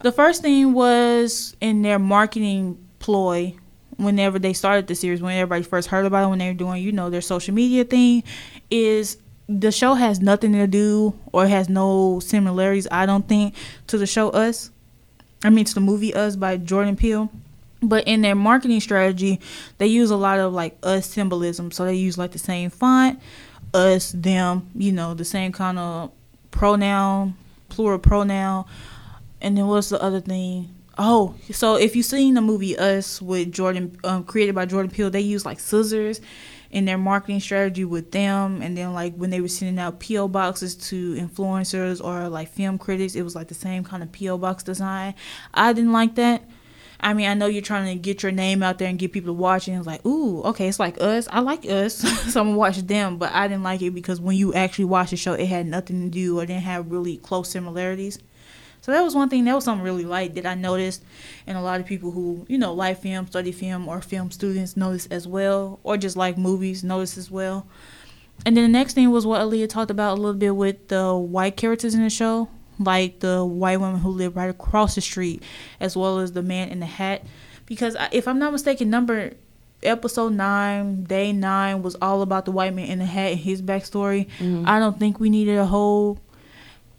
The 0.00 0.12
first 0.12 0.42
thing 0.42 0.74
was 0.74 1.56
in 1.60 1.82
their 1.82 1.98
marketing 1.98 2.78
ploy. 2.98 3.56
Whenever 3.96 4.38
they 4.38 4.52
started 4.52 4.86
the 4.86 4.94
series, 4.94 5.22
when 5.22 5.34
everybody 5.34 5.62
first 5.62 5.88
heard 5.88 6.04
about 6.04 6.24
it, 6.24 6.28
when 6.28 6.38
they 6.38 6.48
were 6.48 6.54
doing, 6.54 6.82
you 6.82 6.92
know, 6.92 7.08
their 7.08 7.22
social 7.22 7.54
media 7.54 7.82
thing, 7.82 8.22
is 8.70 9.16
the 9.48 9.72
show 9.72 9.94
has 9.94 10.20
nothing 10.20 10.52
to 10.52 10.66
do 10.66 11.18
or 11.32 11.46
has 11.46 11.70
no 11.70 12.20
similarities, 12.20 12.86
I 12.90 13.06
don't 13.06 13.26
think, 13.26 13.54
to 13.86 13.96
the 13.96 14.06
show 14.06 14.28
Us. 14.30 14.70
I 15.42 15.48
mean, 15.48 15.64
to 15.64 15.74
the 15.74 15.80
movie 15.80 16.12
Us 16.12 16.36
by 16.36 16.58
Jordan 16.58 16.96
Peele. 16.96 17.30
But 17.80 18.06
in 18.06 18.20
their 18.20 18.34
marketing 18.34 18.80
strategy, 18.80 19.40
they 19.78 19.86
use 19.86 20.10
a 20.10 20.16
lot 20.16 20.38
of 20.40 20.52
like 20.52 20.76
us 20.82 21.06
symbolism. 21.06 21.70
So 21.70 21.84
they 21.84 21.94
use 21.94 22.18
like 22.18 22.32
the 22.32 22.38
same 22.38 22.68
font, 22.68 23.20
us, 23.72 24.12
them, 24.12 24.68
you 24.74 24.92
know, 24.92 25.14
the 25.14 25.24
same 25.24 25.52
kind 25.52 25.78
of 25.78 26.10
pronoun, 26.56 27.36
plural 27.68 27.98
pronoun. 27.98 28.64
And 29.40 29.56
then 29.56 29.66
what's 29.66 29.90
the 29.90 30.02
other 30.02 30.20
thing? 30.20 30.74
Oh, 30.98 31.34
so 31.52 31.76
if 31.76 31.94
you've 31.94 32.06
seen 32.06 32.34
the 32.34 32.40
movie 32.40 32.76
Us 32.78 33.20
with 33.20 33.52
Jordan, 33.52 33.96
um, 34.02 34.24
created 34.24 34.54
by 34.54 34.64
Jordan 34.64 34.90
Peele, 34.90 35.10
they 35.10 35.20
use 35.20 35.44
like 35.44 35.60
scissors 35.60 36.22
in 36.70 36.86
their 36.86 36.96
marketing 36.96 37.40
strategy 37.40 37.84
with 37.84 38.10
them. 38.10 38.62
And 38.62 38.76
then 38.76 38.94
like 38.94 39.14
when 39.14 39.28
they 39.28 39.42
were 39.42 39.48
sending 39.48 39.78
out 39.78 40.00
PO 40.00 40.28
boxes 40.28 40.74
to 40.88 41.14
influencers 41.16 42.02
or 42.02 42.30
like 42.30 42.48
film 42.48 42.78
critics, 42.78 43.14
it 43.14 43.22
was 43.22 43.34
like 43.34 43.48
the 43.48 43.54
same 43.54 43.84
kind 43.84 44.02
of 44.02 44.10
PO 44.12 44.38
box 44.38 44.62
design. 44.62 45.14
I 45.52 45.74
didn't 45.74 45.92
like 45.92 46.14
that. 46.14 46.48
I 47.00 47.14
mean, 47.14 47.28
I 47.28 47.34
know 47.34 47.46
you're 47.46 47.62
trying 47.62 47.94
to 47.94 48.00
get 48.00 48.22
your 48.22 48.32
name 48.32 48.62
out 48.62 48.78
there 48.78 48.88
and 48.88 48.98
get 48.98 49.12
people 49.12 49.28
to 49.28 49.32
watch, 49.38 49.68
and 49.68 49.76
it's 49.76 49.86
like, 49.86 50.04
ooh, 50.06 50.42
okay, 50.42 50.68
it's 50.68 50.80
like 50.80 51.00
us. 51.00 51.28
I 51.30 51.40
like 51.40 51.64
us, 51.66 51.94
so 52.32 52.40
I'm 52.40 52.48
gonna 52.48 52.56
watch 52.56 52.78
them. 52.78 53.18
But 53.18 53.32
I 53.32 53.48
didn't 53.48 53.62
like 53.62 53.82
it 53.82 53.90
because 53.90 54.20
when 54.20 54.36
you 54.36 54.54
actually 54.54 54.86
watch 54.86 55.10
the 55.10 55.16
show, 55.16 55.34
it 55.34 55.46
had 55.46 55.66
nothing 55.66 56.02
to 56.02 56.10
do 56.10 56.38
or 56.38 56.46
didn't 56.46 56.62
have 56.62 56.90
really 56.90 57.18
close 57.18 57.50
similarities. 57.50 58.18
So 58.80 58.92
that 58.92 59.02
was 59.02 59.14
one 59.14 59.28
thing. 59.28 59.44
That 59.44 59.54
was 59.54 59.64
something 59.64 59.84
really 59.84 60.04
light 60.04 60.34
that 60.36 60.46
I 60.46 60.54
noticed, 60.54 61.02
and 61.46 61.58
a 61.58 61.60
lot 61.60 61.80
of 61.80 61.86
people 61.86 62.12
who 62.12 62.46
you 62.48 62.56
know 62.56 62.72
like 62.72 63.00
film, 63.00 63.26
study 63.26 63.52
film, 63.52 63.88
or 63.88 64.00
film 64.00 64.30
students 64.30 64.76
notice 64.76 65.06
as 65.06 65.26
well, 65.26 65.80
or 65.82 65.96
just 65.96 66.16
like 66.16 66.38
movies 66.38 66.84
notice 66.84 67.18
as 67.18 67.30
well. 67.30 67.66
And 68.44 68.56
then 68.56 68.64
the 68.64 68.78
next 68.78 68.94
thing 68.94 69.10
was 69.10 69.26
what 69.26 69.40
Aaliyah 69.40 69.68
talked 69.68 69.90
about 69.90 70.18
a 70.18 70.20
little 70.20 70.38
bit 70.38 70.54
with 70.54 70.88
the 70.88 71.14
white 71.14 71.56
characters 71.56 71.94
in 71.94 72.02
the 72.02 72.10
show, 72.10 72.48
like 72.78 73.20
the 73.20 73.44
white 73.44 73.80
woman 73.80 74.00
who 74.00 74.10
lived 74.10 74.36
right 74.36 74.50
across 74.50 74.94
the 74.94 75.00
street, 75.00 75.42
as 75.80 75.96
well 75.96 76.18
as 76.18 76.32
the 76.32 76.42
man 76.42 76.68
in 76.68 76.80
the 76.80 76.86
hat. 76.86 77.24
Because 77.66 77.96
if 78.12 78.28
I'm 78.28 78.38
not 78.38 78.52
mistaken, 78.52 78.90
number 78.90 79.32
episode 79.82 80.32
nine, 80.32 81.04
day 81.04 81.32
nine, 81.32 81.82
was 81.82 81.96
all 82.00 82.22
about 82.22 82.44
the 82.44 82.52
white 82.52 82.74
man 82.74 82.86
in 82.86 82.98
the 82.98 83.04
hat 83.04 83.32
and 83.32 83.40
his 83.40 83.62
backstory. 83.62 84.28
Mm-hmm. 84.38 84.64
I 84.66 84.78
don't 84.78 84.98
think 84.98 85.20
we 85.20 85.30
needed 85.30 85.58
a 85.58 85.66
whole 85.66 86.18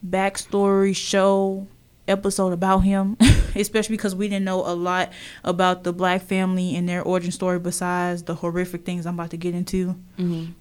backstory 0.08 0.96
show 0.96 1.68
episode 2.08 2.54
about 2.54 2.80
him, 2.80 3.18
especially 3.56 3.98
because 3.98 4.16
we 4.16 4.28
didn't 4.28 4.46
know 4.46 4.66
a 4.66 4.74
lot 4.74 5.12
about 5.44 5.84
the 5.84 5.94
black 5.94 6.22
family 6.22 6.76
and 6.76 6.88
their 6.88 7.02
origin 7.02 7.32
story 7.32 7.60
besides 7.60 8.24
the 8.24 8.36
horrific 8.36 8.86
things 8.86 9.06
I'm 9.06 9.16
about 9.16 9.32
to 9.32 9.38
get 9.38 9.54
into. 9.54 9.96
Mm-hmm. 10.18 10.52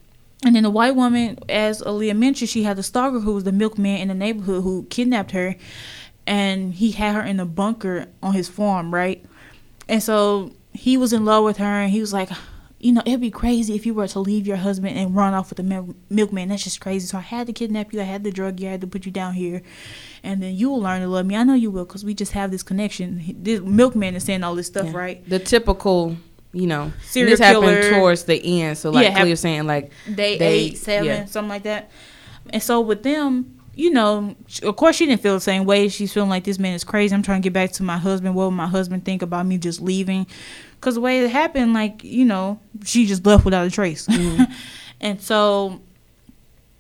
And 0.45 0.55
then 0.55 0.65
the 0.65 0.71
white 0.71 0.95
woman, 0.95 1.39
as 1.49 1.81
Aaliyah 1.83 2.17
mentioned, 2.17 2.51
she 2.51 2.63
had 2.63 2.77
the 2.77 2.83
stalker 2.83 3.21
who 3.21 3.35
was 3.35 3.45
the 3.45 3.53
milkman 3.53 4.01
in 4.01 4.09
the 4.09 4.15
neighborhood 4.15 4.63
who 4.65 4.87
kidnapped 4.91 5.31
her, 5.31 5.57
and 6.27 6.75
he 6.75 6.91
had 6.93 7.15
her 7.15 7.23
in 7.23 7.41
a 7.41 7.47
bunker 7.47 8.07
on 8.23 8.35
his 8.35 8.49
farm, 8.49 8.93
right? 8.93 9.25
And 9.89 10.03
so 10.03 10.53
he 10.73 10.97
was 10.97 11.13
in 11.13 11.25
love 11.25 11.45
with 11.45 11.57
her, 11.57 11.65
and 11.65 11.91
he 11.91 12.01
was 12.01 12.13
like, 12.13 12.29
you 12.79 12.93
know, 12.93 13.03
it'd 13.07 13.21
be 13.23 13.31
crazy 13.31 13.75
if 13.75 13.87
you 13.87 13.95
were 13.95 14.07
to 14.07 14.21
leave 14.21 14.47
your 14.47 14.59
husband 14.59 14.99
and 14.99 15.17
run 15.17 15.33
off 15.33 15.49
with 15.49 15.57
the 15.57 15.63
mil- 15.63 15.97
milkman. 16.11 16.49
That's 16.49 16.65
just 16.65 16.81
crazy. 16.81 17.07
So 17.07 17.17
I 17.19 17.23
had 17.23 17.47
to 17.47 17.53
kidnap 17.55 17.93
you. 17.93 18.01
I 18.01 18.05
had 18.05 18.23
to 18.25 18.31
drug 18.31 18.61
you. 18.61 18.69
I 18.69 18.73
had 18.73 18.83
to 18.83 18.87
put 18.87 19.07
you 19.07 19.13
down 19.13 19.33
here, 19.33 19.63
and 20.23 20.43
then 20.43 20.55
you 20.55 20.69
will 20.69 20.81
learn 20.81 21.01
to 21.01 21.09
love 21.09 21.25
me. 21.25 21.37
I 21.37 21.45
know 21.45 21.55
you 21.55 21.71
will, 21.71 21.87
cause 21.87 22.05
we 22.05 22.13
just 22.13 22.33
have 22.33 22.51
this 22.51 22.63
connection. 22.63 23.37
This 23.39 23.61
milkman 23.61 24.15
is 24.15 24.25
saying 24.25 24.45
all 24.45 24.55
this 24.55 24.67
stuff, 24.67 24.87
yeah. 24.87 24.97
right? 24.97 25.29
The 25.29 25.39
typical 25.39 26.19
you 26.53 26.67
know, 26.67 26.93
Serial 27.05 27.31
this 27.31 27.41
killer. 27.41 27.73
happened 27.73 27.95
towards 27.95 28.25
the 28.25 28.63
end. 28.63 28.79
So 28.79 28.91
like 28.91 29.09
yeah, 29.09 29.21
Cleo 29.21 29.35
saying 29.35 29.67
like 29.67 29.93
day 30.13 30.39
they, 30.39 30.47
eight, 30.47 30.79
seven, 30.79 31.07
yeah. 31.07 31.25
something 31.27 31.49
like 31.49 31.65
that. 31.65 31.91
And 32.51 32.63
so 32.63 32.81
with 32.81 33.03
them, 33.03 33.61
you 33.75 33.91
know, 33.91 34.35
of 34.63 34.77
course 34.77 34.97
she 34.97 35.07
didn't 35.07 35.21
feel 35.21 35.35
the 35.35 35.41
same 35.41 35.65
way. 35.65 35.89
She's 35.89 36.13
feeling 36.13 36.31
like 36.31 36.45
this 36.45 36.59
man 36.59 36.75
is 36.75 36.85
crazy. 36.85 37.15
I'm 37.15 37.23
trying 37.23 37.43
to 37.43 37.47
get 37.47 37.53
back 37.53 37.73
to 37.73 37.83
my 37.83 37.99
husband. 37.99 38.35
What 38.35 38.47
would 38.47 38.53
my 38.53 38.67
husband 38.67 39.05
think 39.05 39.23
about 39.23 39.47
me 39.47 39.59
just 39.59 39.81
leaving? 39.81 40.27
Because 40.81 40.95
the 40.95 41.01
way 41.01 41.21
it 41.21 41.31
happened, 41.31 41.75
like 41.75 42.03
you 42.03 42.25
know, 42.25 42.59
she 42.85 43.07
just 43.07 43.25
left 43.27 43.45
without 43.45 43.67
a 43.67 43.71
trace. 43.71 44.07
Mm-hmm. 44.07 44.45
and 45.01 45.21
so 45.21 45.81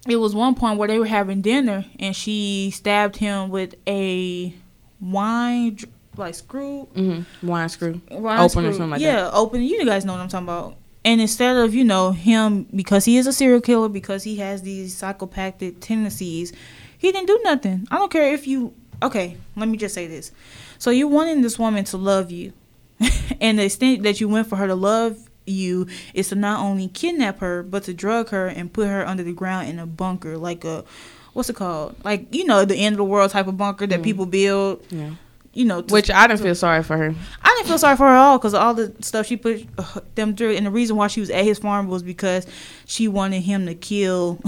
it 0.09 0.17
was 0.17 0.35
one 0.35 0.55
point 0.55 0.79
where 0.79 0.89
they 0.89 0.99
were 0.99 1.07
having 1.07 1.43
dinner, 1.43 1.85
and 1.99 2.17
she 2.17 2.71
stabbed 2.71 3.17
him 3.17 3.51
with 3.51 3.75
a 3.87 4.55
wine 5.01 5.79
like 6.19 6.35
screw, 6.35 6.89
mm-hmm. 6.95 7.47
wine 7.47 7.69
screw, 7.69 8.01
wine 8.11 8.39
open 8.39 8.49
screw. 8.49 8.69
or 8.69 8.73
something 8.73 8.91
like 8.91 9.01
yeah, 9.01 9.17
that. 9.17 9.33
Yeah, 9.33 9.39
open. 9.39 9.63
You 9.63 9.85
guys 9.85 10.05
know 10.05 10.13
what 10.13 10.21
I'm 10.21 10.29
talking 10.29 10.47
about. 10.47 10.77
And 11.05 11.21
instead 11.21 11.57
of 11.57 11.75
you 11.75 11.85
know 11.85 12.11
him 12.11 12.65
because 12.75 13.05
he 13.05 13.17
is 13.17 13.27
a 13.27 13.33
serial 13.33 13.61
killer 13.61 13.89
because 13.89 14.25
he 14.25 14.37
has 14.37 14.63
these 14.63 14.97
psychopathic 14.97 15.81
tendencies, 15.81 16.53
he 16.99 17.13
didn't 17.13 17.29
do 17.29 17.41
nothing. 17.45 17.87
I 17.91 17.99
don't 17.99 18.11
care 18.11 18.33
if 18.33 18.47
you. 18.47 18.75
Okay, 19.03 19.37
let 19.57 19.69
me 19.69 19.77
just 19.77 19.95
say 19.95 20.07
this. 20.07 20.33
So 20.79 20.91
you're 20.91 21.09
wanting 21.09 21.43
this 21.43 21.59
woman 21.59 21.85
to 21.85 21.97
love 21.97 22.31
you, 22.31 22.53
and 23.41 23.59
the 23.59 23.65
extent 23.67 24.03
that 24.03 24.21
you 24.21 24.29
went 24.29 24.49
for 24.49 24.57
her 24.57 24.67
to 24.67 24.75
love 24.75 25.29
you 25.47 25.87
is 26.13 26.29
to 26.31 26.35
not 26.35 26.61
only 26.61 26.89
kidnap 26.89 27.39
her 27.39 27.63
but 27.63 27.85
to 27.85 27.95
drug 27.95 28.31
her 28.31 28.49
and 28.49 28.73
put 28.73 28.89
her 28.89 29.07
under 29.07 29.23
the 29.23 29.33
ground 29.33 29.69
in 29.69 29.79
a 29.79 29.87
bunker 29.87 30.37
like 30.37 30.65
a 30.65 30.85
what's 31.33 31.49
it 31.49 31.57
called 31.57 31.95
like 32.05 32.35
you 32.35 32.45
know 32.45 32.65
the 32.65 32.75
end 32.75 32.95
of 32.95 32.99
the 32.99 33.05
world 33.05 33.31
type 33.31 33.47
of 33.47 33.57
bunker 33.57 33.87
that 33.87 34.01
mm. 34.01 34.03
people 34.05 34.27
build 34.27 34.85
yeah 34.91 35.11
you 35.57 35.65
know, 35.65 35.81
which 35.81 36.11
I 36.11 36.27
didn't 36.27 36.43
feel 36.43 36.55
sorry 36.55 36.83
for 36.83 36.99
her. 36.99 37.15
I 37.43 37.55
didn't 37.57 37.69
feel 37.69 37.79
sorry 37.79 37.97
for 37.97 38.07
her 38.07 38.13
at 38.13 38.19
all 38.19 38.37
because 38.37 38.53
all 38.53 38.75
the 38.75 38.95
stuff 39.01 39.25
she 39.25 39.39
put 39.39 39.67
uh, 39.79 40.01
them 40.15 40.37
through, 40.37 40.53
and 40.53 40.67
the 40.67 40.71
reason 40.71 40.97
why 40.97 41.07
she 41.07 41.19
was 41.19 41.31
at 41.31 41.45
his 41.45 41.59
farm 41.59 41.89
was 41.89 42.03
because 42.03 42.47
she 42.85 43.09
wanted 43.09 43.41
him 43.41 43.65
to 43.65 43.75
kill 43.75 44.39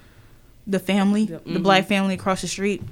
the 0.66 0.80
family, 0.80 1.28
mm-hmm. 1.28 1.54
the 1.54 1.60
black 1.60 1.86
family 1.86 2.14
across 2.14 2.40
the 2.40 2.48
street. 2.48 2.82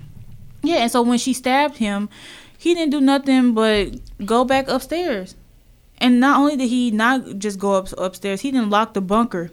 Yeah, 0.62 0.76
and 0.76 0.90
so 0.90 1.02
when 1.02 1.18
she 1.18 1.32
stabbed 1.32 1.78
him, 1.78 2.09
he 2.56 2.74
didn't 2.74 2.92
do 2.92 3.00
nothing 3.00 3.54
but 3.54 3.90
go 4.24 4.44
back 4.44 4.68
upstairs. 4.68 5.34
And 5.98 6.20
not 6.20 6.38
only 6.38 6.56
did 6.56 6.68
he 6.68 6.92
not 6.92 7.38
just 7.38 7.59
go 7.59 7.74
up 7.74 7.88
upstairs, 7.98 8.42
he 8.42 8.52
didn't 8.52 8.70
lock 8.70 8.94
the 8.94 9.00
bunker. 9.00 9.50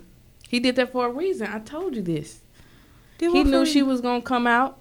He 0.48 0.60
did 0.60 0.76
that 0.76 0.92
for 0.92 1.08
a 1.08 1.10
reason. 1.10 1.48
I 1.48 1.58
told 1.58 1.96
you 1.96 2.04
this. 2.04 2.42
Did 3.18 3.32
he 3.32 3.44
knew 3.44 3.66
she 3.66 3.82
was 3.82 4.02
gonna 4.02 4.22
come 4.22 4.46
out. 4.46 4.80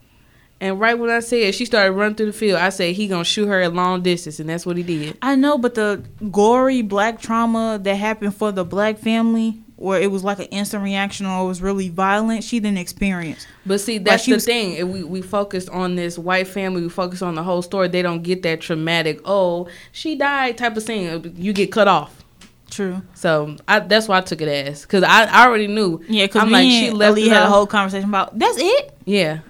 And 0.60 0.80
right 0.80 0.98
when 0.98 1.10
I 1.10 1.20
said 1.20 1.54
she 1.54 1.64
started 1.64 1.92
running 1.92 2.14
through 2.14 2.26
the 2.26 2.32
field, 2.32 2.58
I 2.58 2.70
said 2.70 2.94
he 2.94 3.08
gonna 3.08 3.24
shoot 3.24 3.46
her 3.46 3.60
at 3.60 3.74
long 3.74 4.02
distance, 4.02 4.40
and 4.40 4.48
that's 4.48 4.64
what 4.64 4.76
he 4.76 4.82
did. 4.82 5.18
I 5.20 5.34
know, 5.34 5.58
but 5.58 5.74
the 5.74 6.02
gory 6.30 6.82
black 6.82 7.20
trauma 7.20 7.78
that 7.82 7.94
happened 7.96 8.34
for 8.34 8.52
the 8.52 8.64
black 8.64 8.98
family, 8.98 9.60
where 9.76 10.00
it 10.00 10.10
was 10.10 10.22
like 10.24 10.38
an 10.38 10.46
instant 10.46 10.82
reaction 10.82 11.26
or 11.26 11.44
it 11.44 11.48
was 11.48 11.60
really 11.60 11.88
violent, 11.88 12.44
she 12.44 12.60
didn't 12.60 12.78
experience. 12.78 13.46
But 13.66 13.80
see, 13.80 13.98
that's 13.98 14.24
the 14.24 14.34
was, 14.34 14.44
thing. 14.44 14.74
If 14.74 14.88
we 14.88 15.02
we 15.02 15.22
focused 15.22 15.68
on 15.68 15.96
this 15.96 16.18
white 16.18 16.46
family, 16.48 16.82
we 16.82 16.88
focus 16.88 17.20
on 17.20 17.34
the 17.34 17.42
whole 17.42 17.60
story. 17.60 17.88
They 17.88 18.02
don't 18.02 18.22
get 18.22 18.42
that 18.44 18.60
traumatic, 18.60 19.20
oh, 19.24 19.68
she 19.92 20.16
died 20.16 20.56
type 20.56 20.76
of 20.76 20.84
thing. 20.84 21.34
You 21.36 21.52
get 21.52 21.72
cut 21.72 21.88
off. 21.88 22.24
True. 22.70 23.02
So 23.14 23.56
I, 23.68 23.80
that's 23.80 24.08
why 24.08 24.18
I 24.18 24.20
took 24.20 24.40
it 24.40 24.48
as 24.48 24.82
because 24.82 25.04
I, 25.04 25.24
I 25.24 25.46
already 25.46 25.68
knew. 25.68 26.02
Yeah, 26.08 26.26
because 26.26 26.42
I'm 26.42 26.50
like 26.50 26.68
she 26.68 26.90
left. 26.90 27.14
We 27.14 27.28
had 27.28 27.42
a 27.42 27.50
whole 27.50 27.66
conversation 27.66 28.08
about 28.08 28.36
that's 28.36 28.56
it. 28.58 28.96
Yeah, 29.04 29.40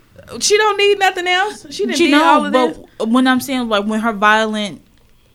she 0.41 0.57
don't 0.57 0.77
need 0.77 0.99
nothing 0.99 1.27
else. 1.27 1.67
She 1.71 1.87
didn't 1.87 1.99
she 1.99 2.07
need 2.07 2.15
all 2.15 2.47
of 2.47 2.53
but 2.53 2.75
this. 2.75 3.07
When 3.09 3.27
I'm 3.27 3.41
saying 3.41 3.69
like 3.69 3.85
when 3.85 4.01
her 4.01 4.13
violent, 4.13 4.83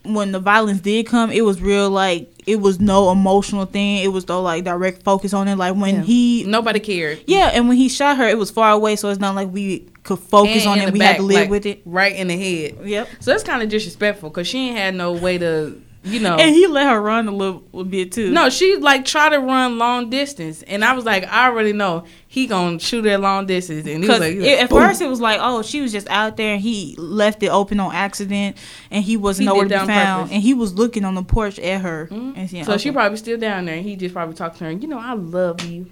when 0.03 0.31
the 0.31 0.39
violence 0.39 0.81
did 0.81 1.05
come, 1.07 1.31
it 1.31 1.41
was 1.41 1.61
real. 1.61 1.89
Like 1.89 2.31
it 2.45 2.57
was 2.57 2.79
no 2.79 3.11
emotional 3.11 3.65
thing. 3.65 4.03
It 4.03 4.09
was 4.09 4.25
though 4.25 4.41
like 4.41 4.63
direct 4.63 5.03
focus 5.03 5.33
on 5.33 5.47
it. 5.47 5.55
Like 5.55 5.75
when 5.75 5.95
yeah. 5.95 6.01
he 6.03 6.43
nobody 6.45 6.79
cared. 6.79 7.21
Yeah, 7.27 7.51
and 7.53 7.67
when 7.67 7.77
he 7.77 7.89
shot 7.89 8.17
her, 8.17 8.27
it 8.27 8.37
was 8.37 8.51
far 8.51 8.71
away, 8.71 8.95
so 8.95 9.09
it's 9.09 9.19
not 9.19 9.35
like 9.35 9.49
we 9.51 9.87
could 10.03 10.19
focus 10.19 10.65
and 10.65 10.71
on 10.71 10.79
it. 10.79 10.93
We 10.93 10.99
back, 10.99 11.13
had 11.13 11.17
to 11.17 11.23
live 11.23 11.39
like, 11.41 11.49
with 11.49 11.65
it 11.65 11.81
right 11.85 12.15
in 12.15 12.27
the 12.27 12.37
head. 12.37 12.85
Yep. 12.87 13.07
So 13.19 13.31
that's 13.31 13.43
kind 13.43 13.61
of 13.61 13.69
disrespectful 13.69 14.29
because 14.29 14.47
she 14.47 14.69
ain't 14.69 14.77
had 14.77 14.95
no 14.95 15.13
way 15.13 15.37
to 15.37 15.81
you 16.03 16.19
know. 16.19 16.37
And 16.37 16.55
he 16.55 16.67
let 16.67 16.87
her 16.87 17.01
run 17.01 17.27
a 17.27 17.31
little, 17.31 17.63
little 17.73 17.89
bit 17.89 18.11
too. 18.11 18.31
No, 18.31 18.49
she 18.49 18.77
like 18.77 19.05
tried 19.05 19.29
to 19.29 19.39
run 19.39 19.77
long 19.77 20.09
distance, 20.09 20.63
and 20.63 20.83
I 20.83 20.93
was 20.93 21.05
like, 21.05 21.25
I 21.25 21.47
already 21.47 21.73
know 21.73 22.05
he 22.27 22.47
gonna 22.47 22.79
shoot 22.79 23.05
at 23.05 23.19
long 23.21 23.45
distance. 23.45 23.87
And 23.87 24.03
he 24.03 24.09
was 24.09 24.19
like, 24.19 24.35
it, 24.35 24.59
at 24.59 24.69
first 24.69 25.01
it 25.01 25.09
was 25.09 25.19
like, 25.19 25.39
oh, 25.41 25.61
she 25.61 25.81
was 25.81 25.91
just 25.91 26.07
out 26.09 26.37
there, 26.37 26.53
and 26.53 26.61
he 26.61 26.95
left 26.97 27.43
it 27.43 27.49
open 27.49 27.79
on 27.79 27.93
accident, 27.93 28.57
and 28.91 29.03
he 29.03 29.17
was 29.17 29.37
he 29.37 29.45
nowhere 29.45 29.65
to 29.65 29.69
be 29.69 29.75
found, 29.85 30.23
purpose. 30.23 30.33
and 30.33 30.43
he 30.43 30.53
was 30.53 30.73
looking 30.73 31.05
on 31.05 31.15
the 31.15 31.23
porch 31.23 31.59
at 31.59 31.81
her. 31.81 32.07
Mm-hmm. 32.11 32.45
Saying, 32.45 32.63
so 32.65 32.73
okay. 32.73 32.81
she 32.81 32.91
probably 32.91 33.17
still 33.17 33.37
down 33.37 33.65
there, 33.65 33.75
and 33.75 33.85
he 33.85 33.95
just 33.95 34.13
probably 34.13 34.35
talked 34.35 34.57
to 34.57 34.65
her. 34.65 34.71
You 34.71 34.87
know, 34.87 34.99
I 34.99 35.13
love 35.13 35.63
you. 35.65 35.87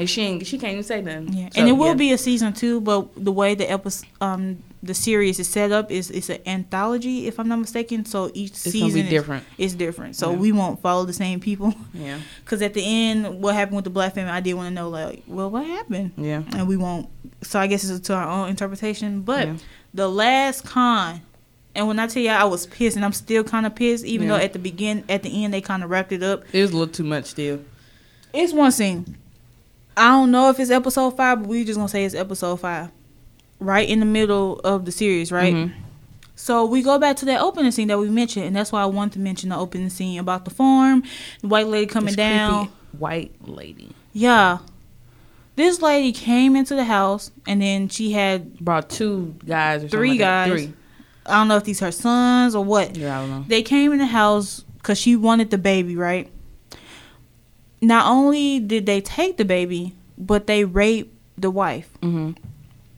And 0.00 0.08
she 0.08 0.22
ain't, 0.22 0.46
she 0.46 0.58
can't 0.58 0.72
even 0.72 0.82
say 0.82 1.02
nothing. 1.02 1.32
Yeah, 1.32 1.48
so, 1.50 1.60
and 1.60 1.68
it 1.68 1.72
will 1.72 1.88
yeah. 1.88 1.94
be 1.94 2.12
a 2.12 2.18
season 2.18 2.52
two, 2.52 2.80
but 2.80 3.08
the 3.22 3.30
way 3.30 3.54
the 3.54 3.70
episode, 3.70 4.08
um, 4.20 4.62
the 4.82 4.94
series 4.94 5.38
is 5.38 5.46
set 5.46 5.72
up 5.72 5.90
is 5.90 6.10
it's 6.10 6.30
an 6.30 6.40
anthology, 6.46 7.26
if 7.26 7.38
I'm 7.38 7.48
not 7.48 7.58
mistaken. 7.58 8.06
So 8.06 8.30
each 8.32 8.52
it's 8.52 8.60
season 8.60 9.08
different. 9.08 9.44
Is, 9.58 9.72
is 9.72 9.74
different. 9.74 10.16
So 10.16 10.30
yeah. 10.30 10.38
we 10.38 10.52
won't 10.52 10.80
follow 10.80 11.04
the 11.04 11.12
same 11.12 11.40
people. 11.40 11.74
Yeah. 11.92 12.18
Because 12.44 12.62
at 12.62 12.74
the 12.74 12.82
end, 12.82 13.40
what 13.40 13.54
happened 13.54 13.76
with 13.76 13.84
the 13.84 13.90
black 13.90 14.14
family, 14.14 14.32
I 14.32 14.40
did 14.40 14.54
want 14.54 14.68
to 14.68 14.74
know, 14.74 14.88
like, 14.88 15.22
well, 15.28 15.50
what 15.50 15.64
happened? 15.64 16.12
Yeah. 16.16 16.42
And 16.52 16.66
we 16.66 16.76
won't. 16.76 17.08
So 17.42 17.60
I 17.60 17.68
guess 17.68 17.88
it's 17.88 18.06
to 18.08 18.14
our 18.14 18.28
own 18.28 18.48
interpretation. 18.48 19.20
But 19.22 19.46
yeah. 19.46 19.56
the 19.94 20.08
last 20.08 20.64
con, 20.64 21.20
and 21.74 21.86
when 21.86 21.98
I 22.00 22.08
tell 22.08 22.22
you 22.22 22.30
I 22.30 22.44
was 22.44 22.66
pissed, 22.66 22.96
and 22.96 23.04
I'm 23.04 23.12
still 23.12 23.44
kind 23.44 23.66
of 23.66 23.74
pissed, 23.74 24.04
even 24.04 24.26
yeah. 24.26 24.38
though 24.38 24.44
at 24.44 24.52
the 24.52 24.58
begin, 24.58 25.04
at 25.08 25.22
the 25.22 25.44
end, 25.44 25.54
they 25.54 25.60
kind 25.60 25.84
of 25.84 25.90
wrapped 25.90 26.12
it 26.12 26.22
up. 26.22 26.42
It 26.52 26.62
was 26.62 26.70
a 26.70 26.76
little 26.76 26.92
too 26.92 27.04
much 27.04 27.26
still. 27.26 27.60
It's 28.32 28.52
one 28.52 28.72
scene. 28.72 29.16
I 29.96 30.08
don't 30.08 30.30
know 30.30 30.50
if 30.50 30.58
it's 30.58 30.70
episode 30.70 31.16
five, 31.16 31.40
but 31.40 31.48
we 31.48 31.64
just 31.64 31.76
gonna 31.76 31.88
say 31.88 32.04
it's 32.04 32.14
episode 32.14 32.56
five 32.56 32.90
right 33.60 33.88
in 33.88 34.00
the 34.00 34.06
middle 34.06 34.58
of 34.60 34.84
the 34.84 34.92
series, 34.92 35.30
right? 35.30 35.54
Mm-hmm. 35.54 35.78
So 36.34 36.64
we 36.64 36.82
go 36.82 36.98
back 36.98 37.16
to 37.16 37.26
that 37.26 37.42
opening 37.42 37.70
scene 37.70 37.88
that 37.88 37.98
we 37.98 38.08
mentioned, 38.08 38.46
and 38.46 38.56
that's 38.56 38.72
why 38.72 38.82
I 38.82 38.86
wanted 38.86 39.12
to 39.12 39.18
mention 39.18 39.50
the 39.50 39.58
opening 39.58 39.90
scene 39.90 40.18
about 40.18 40.46
the 40.46 40.50
farm, 40.50 41.02
the 41.42 41.48
white 41.48 41.66
lady 41.66 41.86
coming 41.86 42.06
this 42.06 42.16
down. 42.16 42.70
White 42.98 43.34
lady. 43.46 43.94
Yeah. 44.14 44.58
This 45.56 45.82
lady 45.82 46.12
came 46.12 46.56
into 46.56 46.74
the 46.74 46.84
house, 46.84 47.30
and 47.46 47.60
then 47.60 47.88
she 47.90 48.12
had 48.12 48.58
brought 48.58 48.88
two 48.88 49.36
guys, 49.44 49.84
or 49.84 49.88
three 49.88 50.10
like 50.12 50.18
guys. 50.18 50.50
Three. 50.50 50.72
I 51.26 51.34
don't 51.34 51.48
know 51.48 51.58
if 51.58 51.64
these 51.64 51.80
her 51.80 51.92
sons 51.92 52.54
or 52.54 52.64
what. 52.64 52.96
Yeah, 52.96 53.18
I 53.18 53.20
don't 53.20 53.30
know. 53.30 53.44
They 53.46 53.62
came 53.62 53.92
in 53.92 53.98
the 53.98 54.06
house 54.06 54.64
because 54.78 54.98
she 54.98 55.16
wanted 55.16 55.50
the 55.50 55.58
baby, 55.58 55.94
right? 55.94 56.30
Not 57.80 58.06
only 58.06 58.60
did 58.60 58.86
they 58.86 59.00
take 59.00 59.36
the 59.36 59.44
baby, 59.44 59.94
but 60.18 60.46
they 60.46 60.64
raped 60.64 61.14
the 61.38 61.50
wife. 61.50 61.88
Mm-hmm 62.02 62.32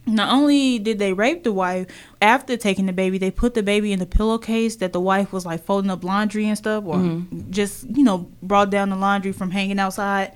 not 0.05 0.33
only 0.33 0.81
did 0.81 0.99
they 0.99 1.13
rape 1.13 1.45
the 1.45 1.53
wife 1.53 1.87
after 2.21 2.57
taking 2.57 2.87
the 2.87 2.93
baby 2.93 3.19
they 3.19 3.31
put 3.31 3.55
the 3.55 3.63
baby 3.63 3.93
in 3.93 4.01
the 4.01 4.05
pillowcase 4.07 4.75
that 4.75 4.93
the 4.93 5.01
wife 5.01 5.33
was 5.33 5.47
like 5.47 5.63
folding 5.65 5.93
up 5.93 6.03
laundry 6.03 6.49
and 6.49 6.59
stuff 6.59 6.83
or 6.85 6.97
Mhm. 6.97 7.51
just 7.51 7.85
you 7.89 8.03
know 8.03 8.27
brought 8.43 8.69
down 8.69 8.91
the 8.91 8.97
laundry 8.97 9.31
from 9.31 9.53
hanging 9.53 9.79
outside 9.79 10.33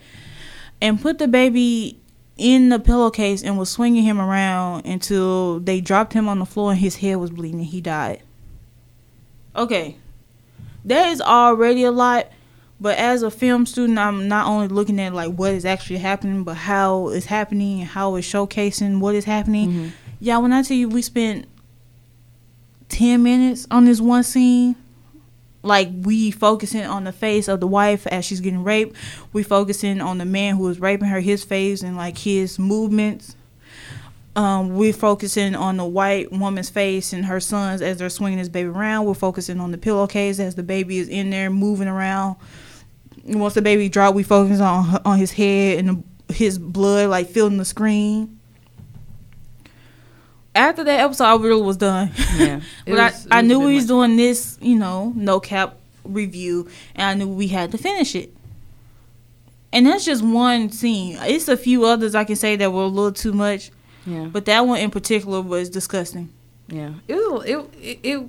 and 0.81 1.03
put 1.03 1.19
the 1.19 1.27
baby 1.27 1.99
in 2.37 2.69
the 2.69 2.79
pillowcase 2.79 3.43
and 3.43 3.59
was 3.59 3.69
swinging 3.69 4.05
him 4.05 4.21
around 4.21 4.87
until 4.87 5.59
they 5.59 5.81
dropped 5.81 6.13
him 6.13 6.29
on 6.29 6.39
the 6.39 6.47
floor 6.47 6.71
and 6.71 6.79
his 6.81 6.95
head 6.99 7.17
was 7.17 7.31
bleeding 7.31 7.59
and 7.59 7.69
he 7.71 7.81
died 7.81 8.23
okay 9.57 9.97
that 10.85 11.09
is 11.11 11.21
already 11.21 11.83
a 11.83 11.91
lot 11.91 12.29
but 12.81 12.97
as 12.99 13.23
a 13.23 13.31
film 13.31 13.65
student 13.67 13.99
i'm 13.99 14.29
not 14.29 14.47
only 14.47 14.69
looking 14.69 15.01
at 15.01 15.15
like 15.15 15.33
what 15.33 15.53
is 15.53 15.65
actually 15.65 15.99
happening 15.99 16.45
but 16.45 16.55
how 16.57 17.09
it's 17.09 17.27
happening 17.27 17.81
and 17.81 17.89
how 17.89 18.15
it's 18.17 18.31
showcasing 18.31 19.01
what 19.01 19.15
is 19.15 19.25
happening 19.25 19.71
Mhm. 19.71 19.91
yeah 20.21 20.37
when 20.39 20.53
i 20.53 20.63
tell 20.63 20.77
you 20.77 20.89
we 20.89 21.01
spent 21.03 21.47
10 22.89 23.23
minutes 23.23 23.67
on 23.71 23.85
this 23.85 24.01
one 24.01 24.23
scene 24.23 24.77
like 25.63 25.89
we 26.03 26.31
focusing 26.31 26.85
on 26.85 27.05
the 27.05 27.13
face 27.13 27.49
of 27.49 27.59
the 27.61 27.67
wife 27.67 28.07
as 28.07 28.25
she's 28.25 28.41
getting 28.41 28.63
raped 28.63 28.95
we 29.33 29.43
focusing 29.43 30.01
on 30.01 30.19
the 30.19 30.25
man 30.25 30.57
who 30.57 30.63
was 30.65 30.79
raping 30.79 31.09
her 31.09 31.21
his 31.21 31.43
face 31.43 31.83
and 31.83 31.97
like 31.97 32.19
his 32.19 32.59
movements 32.59 33.35
um, 34.37 34.77
we're 34.77 34.93
focusing 34.93 35.55
on 35.55 35.79
the 35.79 35.85
white 35.87 36.31
woman's 36.31 36.69
face 36.69 37.15
and 37.15 37.25
her 37.25 37.41
sons 37.41 37.81
as 37.81 37.97
they're 37.97 38.11
swinging 38.11 38.39
this 38.39 38.51
baby 38.51 38.69
around. 38.69 39.07
We're 39.07 39.15
focusing 39.15 39.59
on 39.61 39.71
the 39.73 39.79
pillowcase 39.79 40.39
as 40.39 40.55
the 40.57 40.63
baby 40.63 40.99
is 40.99 41.09
in 41.09 41.31
there 41.31 41.49
moving 41.49 41.89
around. 41.89 42.37
Once 43.27 43.55
the 43.55 43.63
baby 43.63 43.89
drop, 43.89 44.15
we 44.15 44.23
focus 44.23 44.61
on 44.61 45.01
on 45.05 45.19
his 45.19 45.33
head 45.33 45.79
and 45.85 46.05
the, 46.29 46.35
his 46.35 46.59
blood 46.59 47.11
like 47.11 47.29
filling 47.29 47.57
the 47.57 47.65
screen. 47.65 48.39
After 50.55 50.85
that 50.85 51.01
episode, 51.01 51.25
I 51.25 51.37
really 51.37 51.61
was 51.63 51.77
done. 51.77 52.13
Yeah. 52.37 52.61
But 52.87 52.95
was- 52.95 53.27
I, 53.31 53.39
I 53.39 53.41
knew 53.43 53.61
we 53.61 53.75
was 53.75 53.85
much. 53.85 53.89
doing 53.89 54.17
this, 54.17 54.59
you 54.63 54.79
know, 54.79 55.13
no 55.15 55.39
cap 55.41 55.77
review, 56.05 56.69
and 56.95 57.05
I 57.05 57.15
knew 57.25 57.29
we 57.31 57.49
had 57.49 57.73
to 57.73 57.79
finish 57.79 58.15
it. 58.15 58.33
And 59.73 59.87
that's 59.87 60.05
just 60.07 60.23
one 60.23 60.71
scene. 60.71 61.19
It's 61.23 61.49
a 61.49 61.57
few 61.57 61.85
others 61.85 62.15
I 62.15 62.25
can 62.25 62.37
say 62.37 62.57
that 62.57 62.73
were 62.73 62.85
a 62.85 62.87
little 62.87 63.13
too 63.13 63.33
much, 63.35 63.71
Yeah. 64.07 64.27
but 64.33 64.47
that 64.47 64.61
one 64.67 64.79
in 64.81 64.91
particular 64.91 65.43
was 65.43 65.69
disgusting. 65.69 66.31
Yeah, 66.69 66.95
it 67.07 67.15
was 67.15 67.45
it 67.45 67.59
it 67.81 67.99
it, 68.03 68.27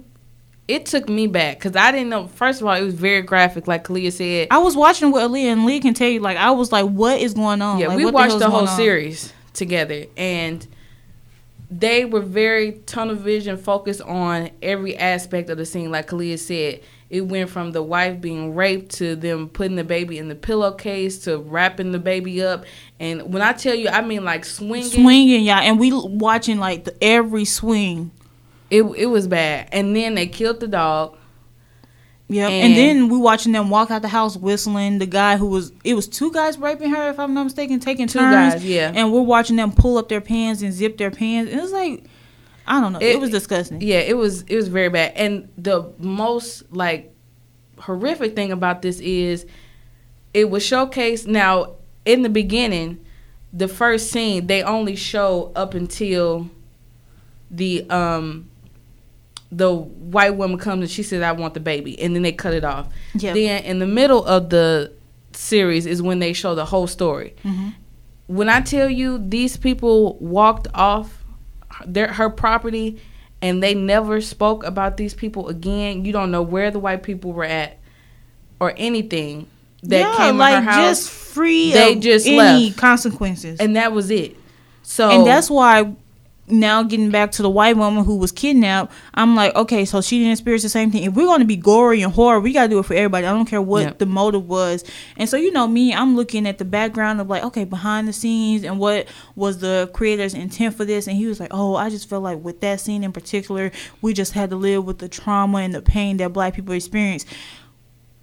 it 0.68 0.86
took 0.86 1.08
me 1.08 1.28
back 1.28 1.58
because 1.58 1.76
I 1.76 1.92
didn't 1.92 2.10
know. 2.10 2.28
First 2.28 2.62
of 2.62 2.68
all, 2.68 2.74
it 2.74 2.84
was 2.84 2.94
very 2.94 3.22
graphic, 3.22 3.68
like 3.68 3.86
Kalia 3.86 4.12
said. 4.12 4.50
I 4.52 4.58
was 4.58 4.76
watching 4.76 5.12
with 5.12 5.24
Aaliyah, 5.24 5.54
and 5.54 5.66
Lee 5.66 5.80
can 5.80 5.94
tell 5.94 6.10
you, 6.10 6.20
like, 6.20 6.38
I 6.38 6.52
was 6.52 6.72
like, 6.72 6.86
what 6.86 7.20
is 7.20 7.34
going 7.34 7.62
on? 7.62 7.80
yeah, 7.80 7.88
Like, 7.88 7.98
we 7.98 8.06
what 8.06 8.14
watched 8.14 8.30
hell's 8.32 8.42
the 8.42 8.50
whole 8.50 8.68
series 8.68 9.32
together, 9.54 10.06
and 10.18 10.68
they 11.70 12.06
were 12.06 12.22
very 12.22 12.74
tunnel 12.86 13.16
vision 13.16 13.58
focused 13.58 14.02
on 14.02 14.50
every 14.62 14.98
aspect 14.98 15.50
of 15.50 15.58
the 15.58 15.66
scene. 15.66 15.92
Like 15.92 16.08
Kalia 16.08 16.40
said, 16.40 16.82
it 17.10 17.22
went 17.22 17.50
from 17.50 17.72
the 17.72 17.82
wife 17.84 18.20
being 18.20 18.56
raped 18.56 18.92
to 18.96 19.16
them 19.16 19.50
putting 19.50 19.76
the 19.76 19.84
baby 19.84 20.18
in 20.18 20.28
the 20.28 20.36
pillowcase 20.36 21.20
to 21.20 21.38
wrapping 21.38 21.92
the 21.92 22.00
baby 22.00 22.44
up. 22.44 22.66
And 23.00 23.34
when 23.34 23.42
I 23.42 23.54
tell 23.54 23.76
you, 23.76 23.90
I 23.90 24.02
mean 24.02 24.24
like 24.24 24.46
swinging. 24.46 24.90
Swinging, 24.90 25.44
yeah, 25.44 25.62
and 25.62 25.80
we 25.80 25.92
watching 25.94 26.58
like 26.58 26.86
the, 26.86 27.04
every 27.04 27.46
swing. 27.46 28.12
It 28.70 28.84
it 28.84 29.06
was 29.08 29.28
bad. 29.28 29.70
And 29.72 29.96
then 29.96 30.16
they 30.16 30.28
killed 30.28 30.60
the 30.60 30.68
dog. 30.68 31.16
Yeah, 32.30 32.50
And- 32.50 32.74
and, 32.74 32.76
then 32.78 33.10
we 33.10 33.18
watching 33.18 33.54
them 33.54 33.70
walk 33.70 33.90
out 33.90 34.02
the 34.02 34.10
house 34.10 34.36
whistling. 34.36 34.98
The 35.00 35.06
guy 35.06 35.38
who 35.38 35.48
was 35.48 35.72
it 35.86 35.94
was 35.94 36.08
two 36.10 36.32
guys 36.34 36.58
raping 36.58 36.90
her, 36.90 37.10
if 37.10 37.20
I'm 37.20 37.34
not 37.34 37.46
mistaken, 37.46 37.80
taking 37.80 38.08
Two 38.08 38.20
turns. 38.20 38.56
guys, 38.56 38.66
yeah. 38.66 38.92
And 38.94 39.14
we're 39.14 39.22
watching 39.22 39.56
them 39.56 39.72
pull 39.72 39.98
up 39.98 40.10
their 40.10 40.20
pants 40.20 40.62
and 40.62 40.74
zip 40.74 40.98
their 40.98 41.12
pants. 41.12 41.52
It 41.54 41.62
was 41.62 41.72
like, 41.72 42.04
I 42.68 42.82
don't 42.82 42.92
know, 42.92 43.00
it, 43.00 43.16
It- 43.16 43.20
was 43.22 43.30
disgusting. 43.30 43.80
Yeah, 43.80 44.00
it 44.00 44.18
was 44.18 44.42
it 44.44 44.58
was 44.58 44.68
very 44.68 44.90
bad. 44.90 45.14
And 45.16 45.48
the 45.58 45.90
most 46.00 46.64
like 46.70 47.14
horrific 47.80 48.36
thing 48.36 48.52
about 48.52 48.82
this 48.82 49.00
is 49.00 49.46
it 50.34 50.50
was 50.50 50.64
showcased 50.64 51.28
now 51.28 51.76
in 52.06 52.24
the 52.24 52.30
beginning, 52.30 53.00
the 53.54 53.70
first 53.70 54.12
scene, 54.12 54.48
they 54.48 54.64
only 54.64 54.98
show 54.98 55.54
up 55.56 55.74
until 55.74 56.50
the 57.50 57.90
um 57.90 58.50
the 59.52 59.74
white 59.74 60.36
woman 60.36 60.58
comes 60.58 60.82
and 60.82 60.92
she 60.92 61.04
says 61.04 61.22
I 61.22 61.32
want 61.32 61.54
the 61.54 61.60
baby 61.60 62.00
and 62.02 62.14
then 62.16 62.22
they 62.24 62.32
cut 62.34 62.54
it 62.54 62.64
off. 62.66 62.88
Yeah. 63.16 63.34
Then 63.34 63.64
in 63.64 63.80
the 63.80 63.88
middle 63.88 64.26
of 64.26 64.50
the 64.50 64.92
series 65.34 65.86
is 65.86 66.02
when 66.02 66.20
they 66.20 66.34
show 66.34 66.54
the 66.56 66.66
whole 66.66 66.88
story. 66.88 67.34
Mhm. 67.44 67.74
When 68.28 68.50
I 68.50 68.60
tell 68.62 68.90
you 68.90 69.18
these 69.18 69.56
people 69.56 70.18
walked 70.20 70.68
off 70.74 71.24
their 71.86 72.12
her 72.14 72.30
property 72.30 73.00
and 73.42 73.62
they 73.64 73.74
never 73.74 74.20
spoke 74.20 74.66
about 74.66 74.98
these 74.98 75.14
people 75.14 75.48
again, 75.48 76.04
you 76.04 76.12
don't 76.12 76.32
know 76.32 76.42
where 76.42 76.72
the 76.72 76.80
white 76.80 77.04
people 77.04 77.32
were 77.32 77.46
at 77.46 77.78
or 78.60 78.74
anything 78.78 79.48
that 79.84 80.00
yeah, 80.00 80.18
came 80.18 80.38
like 80.38 80.56
to 80.56 80.62
her 80.62 80.72
house. 80.72 81.00
just 81.06 81.10
free. 81.12 81.72
They 81.72 81.94
of 81.94 82.00
just 82.02 82.28
any 82.28 82.38
left. 82.66 82.78
consequences. 82.78 83.60
and 83.60 83.76
that 83.78 83.92
was 83.94 84.10
it. 84.12 84.36
So 84.84 85.10
and 85.10 85.26
that's 85.26 85.50
why 85.50 85.94
now 86.50 86.82
getting 86.82 87.12
back 87.12 87.32
to 87.32 87.42
the 87.42 87.50
white 87.50 87.76
woman 87.76 88.06
who 88.06 88.16
was 88.16 88.32
kidnapped 88.32 88.92
i'm 89.16 89.36
like 89.36 89.54
okay 89.56 89.84
so 89.84 90.00
she 90.02 90.18
didn't 90.20 90.32
experience 90.32 90.64
the 90.64 90.70
same 90.70 90.90
thing. 90.92 91.04
If 91.04 91.14
we're 91.14 91.26
going 91.26 91.40
to 91.42 91.46
be 91.46 91.58
gory 91.58 92.02
and 92.02 92.14
horror 92.14 92.40
we 92.40 92.54
got 92.54 92.64
to 92.64 92.70
do 92.70 92.80
it 92.80 92.86
for 92.86 92.94
everybody. 92.94 93.26
I 93.26 93.32
don't 93.34 93.46
care 93.46 93.62
what 93.62 93.84
Yep. 93.84 93.98
the 94.00 94.06
motive 94.06 94.48
was. 94.48 94.84
And 95.18 95.28
so 95.30 95.36
you 95.38 95.52
know 95.52 95.68
me 95.68 95.94
i'm 95.94 96.16
looking 96.16 96.48
at 96.48 96.58
the 96.58 96.66
background 96.66 97.20
of 97.20 97.28
like 97.28 97.44
okay 97.44 97.66
behind 97.66 98.08
the 98.08 98.14
scenes 98.14 98.64
and 98.64 98.80
what 98.80 99.08
was 99.36 99.58
the 99.60 99.90
creator's 99.94 100.34
intent 100.34 100.76
for 100.76 100.86
this. 100.86 101.08
And 101.08 101.18
he 101.18 101.26
was 101.28 101.40
like 101.40 101.52
oh 101.52 101.76
i 101.76 101.90
just 101.90 102.08
felt 102.10 102.24
like 102.24 102.42
with 102.44 102.62
that 102.62 102.80
scene 102.80 103.04
in 103.04 103.12
particular 103.12 103.72
we 104.02 104.14
just 104.14 104.32
had 104.34 104.50
to 104.52 104.56
live 104.56 104.86
with 104.86 105.00
the 105.00 105.10
trauma 105.10 105.58
and 105.60 105.74
the 105.76 105.82
pain 105.82 106.18
that 106.18 106.32
black 106.34 106.54
people 106.54 106.74
experience 106.74 107.26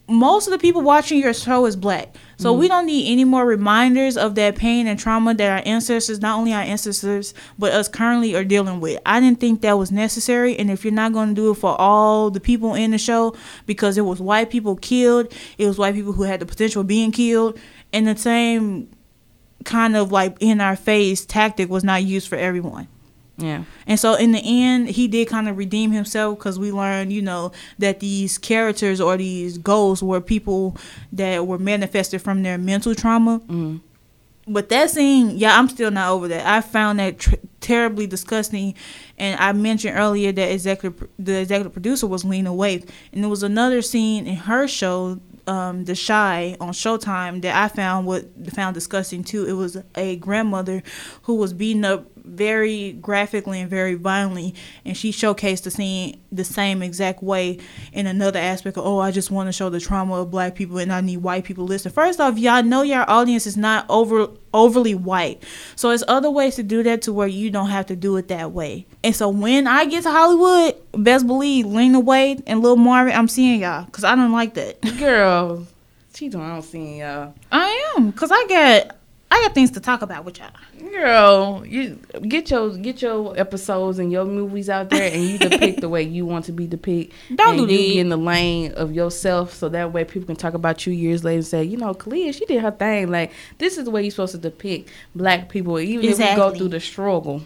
most 0.09 0.47
of 0.47 0.53
the 0.53 0.59
people 0.59 0.83
watching 0.83 1.19
your 1.19 1.33
show 1.33 1.65
is 1.65 1.77
black. 1.77 2.15
So 2.37 2.53
we 2.53 2.67
mm-hmm. 2.67 2.73
don't 2.73 2.87
need 2.87 3.11
any 3.11 3.25
more 3.25 3.47
reminders 3.47 4.17
of 4.17 4.35
that 4.35 4.57
pain 4.57 4.87
and 4.87 4.99
trauma 4.99 5.35
that 5.35 5.51
our 5.51 5.63
ancestors, 5.65 6.21
not 6.21 6.39
only 6.39 6.53
our 6.53 6.63
ancestors, 6.63 7.33
but 7.59 7.73
us 7.73 7.89
currently 7.89 8.35
are 8.35 8.45
dealing 8.45 8.81
with. 8.81 9.01
I 9.07 9.21
didn't 9.21 9.41
think 9.41 9.63
that 9.63 9.79
was 9.79 9.91
necessary. 9.91 10.59
And 10.59 10.71
if 10.71 10.85
you're 10.85 10.93
not 10.93 11.13
going 11.13 11.31
to 11.31 11.35
do 11.35 11.51
it 11.53 11.55
for 11.55 11.81
all 11.81 12.31
the 12.31 12.41
people 12.41 12.75
in 12.75 12.91
the 12.91 12.99
show, 12.99 13.35
because 13.67 13.97
it 13.97 14.03
was 14.03 14.21
white 14.21 14.51
people 14.51 14.77
killed, 14.77 15.33
it 15.57 15.67
was 15.67 15.79
white 15.79 15.95
people 15.95 16.13
who 16.13 16.25
had 16.25 16.41
the 16.41 16.47
potential 16.47 16.83
of 16.83 16.87
being 16.87 17.13
killed, 17.13 17.59
and 17.93 18.07
the 18.07 18.17
same 18.17 18.91
kind 19.65 19.97
of 19.97 20.13
like 20.13 20.37
in 20.41 20.61
our 20.61 20.77
face 20.77 21.25
tactic 21.25 21.71
was 21.71 21.85
not 21.85 22.03
used 22.03 22.29
for 22.29 22.37
everyone. 22.37 22.89
Yeah. 23.37 23.65
And 23.87 23.99
so 23.99 24.15
in 24.15 24.33
the 24.33 24.41
end, 24.45 24.91
he 24.91 25.09
did 25.09 25.29
kind 25.29 25.49
of 25.49 25.59
redeem 25.59 25.91
himself 25.91 26.39
because 26.39 26.59
we 26.59 26.71
learned, 26.71 27.13
you 27.13 27.21
know, 27.23 27.51
that 27.79 28.01
these 28.01 28.39
characters 28.39 29.01
or 29.01 29.17
these 29.17 29.59
ghosts 29.59 30.03
were 30.03 30.21
people 30.21 30.77
that 31.13 31.47
were 31.47 31.59
manifested 31.59 32.23
from 32.23 32.43
their 32.45 32.59
mental 32.59 32.95
trauma. 32.95 33.41
Mhm. 33.49 33.81
But 34.47 34.69
that 34.69 34.91
scene, 34.91 35.39
yeah, 35.39 35.59
I'm 35.59 35.69
still 35.69 35.91
not 35.91 36.11
over 36.11 36.29
that. 36.29 36.47
I 36.47 36.61
found 36.61 36.99
that 36.99 37.19
tr- 37.19 37.37
terribly 37.61 38.07
disgusting, 38.07 38.75
and 39.19 39.41
I 39.41 39.53
mentioned 39.53 39.97
earlier 39.97 40.33
that 40.33 40.53
executive, 40.53 41.09
the 41.19 41.41
executive 41.41 41.73
producer 41.73 42.07
was 42.07 42.25
Lena 42.27 42.51
Waithe, 42.51 42.87
and 43.13 43.23
there 43.25 43.31
was 43.31 43.43
another 43.43 43.81
scene 43.81 44.27
in 44.27 44.37
her 44.37 44.69
show, 44.69 45.19
um, 45.47 45.87
The 45.87 45.97
Chi 45.97 46.57
on 46.61 46.75
Showtime, 46.75 47.41
that 47.41 47.57
I 47.57 47.69
found 47.75 48.07
what 48.07 48.27
found 48.53 48.75
disgusting 48.75 49.25
too. 49.25 49.47
It 49.47 49.55
was 49.55 49.79
a 49.95 50.17
grandmother 50.17 50.83
who 51.23 51.37
was 51.37 51.55
beating 51.55 51.85
up 51.87 52.05
very 52.25 52.93
graphically 52.93 53.61
and 53.61 53.71
very 53.71 53.95
violently, 53.95 54.55
and 54.85 54.97
she 54.97 55.13
showcased 55.13 55.63
the 55.63 55.71
scene 55.71 56.21
the 56.33 56.45
same 56.45 56.83
exact 56.83 57.23
way 57.23 57.59
in 57.93 58.07
another 58.07 58.39
aspect 58.39 58.77
of, 58.77 58.87
oh, 58.87 58.99
I 58.99 59.11
just 59.11 59.31
want 59.31 59.49
to 59.49 59.53
show 59.53 59.71
the 59.71 59.81
trauma 59.81 60.15
of 60.15 60.31
black 60.31 60.55
people 60.55 60.79
and 60.79 60.93
I 60.93 61.01
need 61.01 61.19
white 61.19 61.45
people 61.45 61.67
to 61.67 61.69
listen. 61.69 61.93
First 61.93 62.21
off, 62.21 62.39
y'all 62.39 62.63
know 62.63 62.83
your 62.83 63.09
audience 63.09 63.47
is 63.47 63.57
not 63.57 63.87
over 63.89 64.29
overly 64.53 64.95
white. 64.95 65.43
So 65.77 65.89
there's 65.89 66.05
other 66.07 66.31
ways 66.31 66.57
to 66.57 66.63
do 66.63 66.83
that 66.85 67.03
to 67.03 67.13
where 67.13 67.29
you 67.29 67.51
don't 67.51 67.69
have 67.69 67.87
to 67.87 67.97
do 67.97 68.17
it 68.17 68.29
that 68.29 68.53
way. 68.53 68.87
And 69.03 69.15
so 69.15 69.29
when 69.29 69.67
I 69.67 69.85
get 69.85 70.05
to 70.05 70.11
Hollywood, 70.11 70.77
best 70.93 71.27
believe 71.27 71.67
Lena 71.67 72.01
Waithe 72.01 72.43
and 72.47 72.63
Lil 72.63 72.77
Marvin, 72.77 73.15
I'm 73.15 73.29
seeing 73.29 73.61
y'all 73.61 73.85
because 73.85 74.05
I 74.05 74.15
don't 74.15 74.33
like 74.33 74.55
that. 74.55 74.81
Girl, 74.99 75.67
she 76.15 76.29
don't 76.29 76.43
I 76.43 76.53
don't 76.53 76.63
see 76.63 77.01
y'all. 77.01 77.35
I 77.51 77.95
am 77.97 78.11
because 78.11 78.31
I 78.33 78.47
got 78.49 78.97
I 79.31 79.43
got 79.43 79.55
things 79.55 79.73
to 79.73 79.81
talk 79.81 80.03
about 80.03 80.25
with 80.25 80.39
y'all. 80.39 80.51
Girl, 80.91 81.65
you 81.67 81.99
get 82.29 82.51
your 82.51 82.77
get 82.77 83.03
your 83.03 83.39
episodes 83.39 83.99
and 83.99 84.13
your 84.13 84.25
movies 84.25 84.69
out 84.69 84.91
there, 84.91 85.13
and 85.13 85.23
you 85.23 85.39
depict 85.39 85.81
the 85.81 85.89
way 85.95 86.03
you 86.03 86.25
want 86.25 86.45
to 86.45 86.53
be 86.53 86.67
depicted. 86.67 87.13
Don't 87.35 87.57
do 87.57 87.63
you 87.63 87.95
that. 87.95 88.01
in 88.01 88.09
the 88.11 88.17
lane 88.17 88.73
of 88.73 88.93
yourself, 88.93 89.53
so 89.53 89.69
that 89.71 89.93
way 89.93 90.05
people 90.05 90.27
can 90.27 90.37
talk 90.37 90.55
about 90.55 90.87
you 90.87 90.93
years 90.93 91.25
later 91.25 91.39
and 91.39 91.47
say, 91.47 91.65
you 91.65 91.77
know, 91.77 91.95
Kalia, 91.95 92.33
she 92.33 92.47
did 92.47 92.63
her 92.63 92.71
thing. 92.71 93.11
Like 93.11 93.33
this 93.59 93.77
is 93.77 93.85
the 93.85 93.91
way 93.91 94.03
you're 94.03 94.11
supposed 94.13 94.33
to 94.33 94.39
depict 94.39 94.91
black 95.15 95.49
people, 95.49 95.81
even 95.81 96.05
if 96.09 96.19
we 96.19 96.37
go 96.37 96.55
through 96.55 96.69
the 96.69 96.81
struggle. 96.81 97.43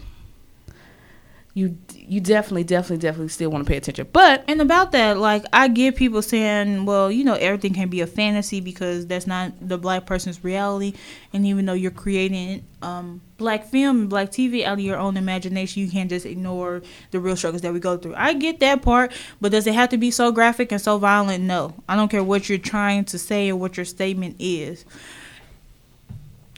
You 1.59 1.77
you 1.93 2.21
definitely 2.21 2.63
definitely 2.63 2.97
definitely 2.97 3.27
still 3.27 3.49
want 3.51 3.65
to 3.65 3.69
pay 3.69 3.77
attention. 3.77 4.07
But 4.13 4.45
And 4.47 4.61
about 4.61 4.93
that, 4.93 5.17
like 5.17 5.43
I 5.51 5.67
get 5.67 5.97
people 5.97 6.21
saying, 6.21 6.85
well, 6.85 7.11
you 7.11 7.23
know, 7.23 7.33
everything 7.33 7.73
can 7.73 7.89
be 7.89 8.01
a 8.01 8.07
fantasy 8.07 8.61
because 8.61 9.05
that's 9.05 9.27
not 9.27 9.51
the 9.61 9.77
black 9.77 10.05
person's 10.05 10.43
reality. 10.43 10.93
And 11.33 11.45
even 11.45 11.65
though 11.65 11.73
you're 11.73 11.91
creating 11.91 12.65
um, 12.81 13.21
black 13.37 13.65
film 13.65 14.07
black 14.07 14.31
TV 14.31 14.63
out 14.63 14.73
of 14.73 14.79
your 14.79 14.97
own 14.97 15.17
imagination, 15.17 15.81
you 15.81 15.91
can't 15.91 16.09
just 16.09 16.25
ignore 16.25 16.81
the 17.11 17.19
real 17.19 17.35
struggles 17.35 17.61
that 17.63 17.73
we 17.73 17.79
go 17.79 17.97
through. 17.97 18.15
I 18.15 18.33
get 18.33 18.61
that 18.61 18.81
part, 18.81 19.11
but 19.41 19.51
does 19.51 19.67
it 19.67 19.73
have 19.73 19.89
to 19.89 19.97
be 19.97 20.09
so 20.09 20.31
graphic 20.31 20.71
and 20.71 20.81
so 20.81 20.97
violent? 20.97 21.43
No. 21.43 21.75
I 21.89 21.97
don't 21.97 22.09
care 22.09 22.23
what 22.23 22.47
you're 22.47 22.57
trying 22.57 23.03
to 23.05 23.19
say 23.19 23.49
or 23.49 23.57
what 23.57 23.75
your 23.75 23.85
statement 23.85 24.37
is. 24.39 24.85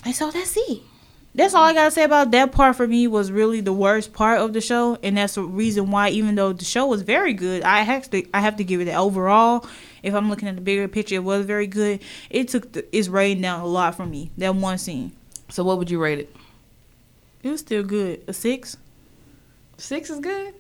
And 0.06 0.16
so 0.16 0.30
that's 0.32 0.56
it. 0.56 0.82
That's 1.34 1.53
all 1.53 1.63
I 1.63 1.73
gotta 1.73 1.91
say 1.91 2.03
about 2.03 2.32
that 2.32 2.51
part 2.51 2.75
for 2.75 2.86
me 2.86 3.07
was 3.07 3.32
really 3.32 3.61
the 3.61 3.71
worst 3.71 4.11
part 4.11 4.41
of 4.41 4.51
the 4.51 4.59
show, 4.59 4.97
and 5.01 5.15
that's 5.15 5.36
the 5.36 5.43
reason 5.43 5.89
why, 5.89 6.09
even 6.09 6.36
though 6.36 6.51
the 6.51 6.65
show 6.65 6.86
was 6.86 7.03
very 7.03 7.34
good, 7.34 7.63
I 7.63 7.82
have 7.84 8.09
to 8.11 8.25
I 8.34 8.41
have 8.41 8.57
to 8.57 8.65
give 8.65 8.82
it 8.82 8.86
that 8.86 8.97
overall. 8.97 9.65
If 10.03 10.13
I'm 10.13 10.29
looking 10.29 10.49
at 10.49 10.55
the 10.55 10.61
bigger 10.61 10.89
picture, 10.89 11.15
it 11.15 11.23
was 11.23 11.45
very 11.45 11.67
good. 11.67 12.01
It 12.29 12.49
took 12.49 12.73
the, 12.73 12.95
its 12.95 13.07
rating 13.07 13.41
down 13.41 13.61
a 13.61 13.65
lot 13.65 13.95
for 13.95 14.05
me. 14.05 14.32
That 14.38 14.55
one 14.55 14.77
scene, 14.77 15.13
so 15.47 15.63
what 15.63 15.77
would 15.77 15.89
you 15.89 16.01
rate 16.01 16.19
it? 16.19 16.36
it 17.43 17.49
was 17.49 17.61
still 17.61 17.84
good. 17.84 18.23
A 18.27 18.34
six. 18.34 18.77
Six 19.77 20.09
is 20.09 20.19
good. 20.19 20.53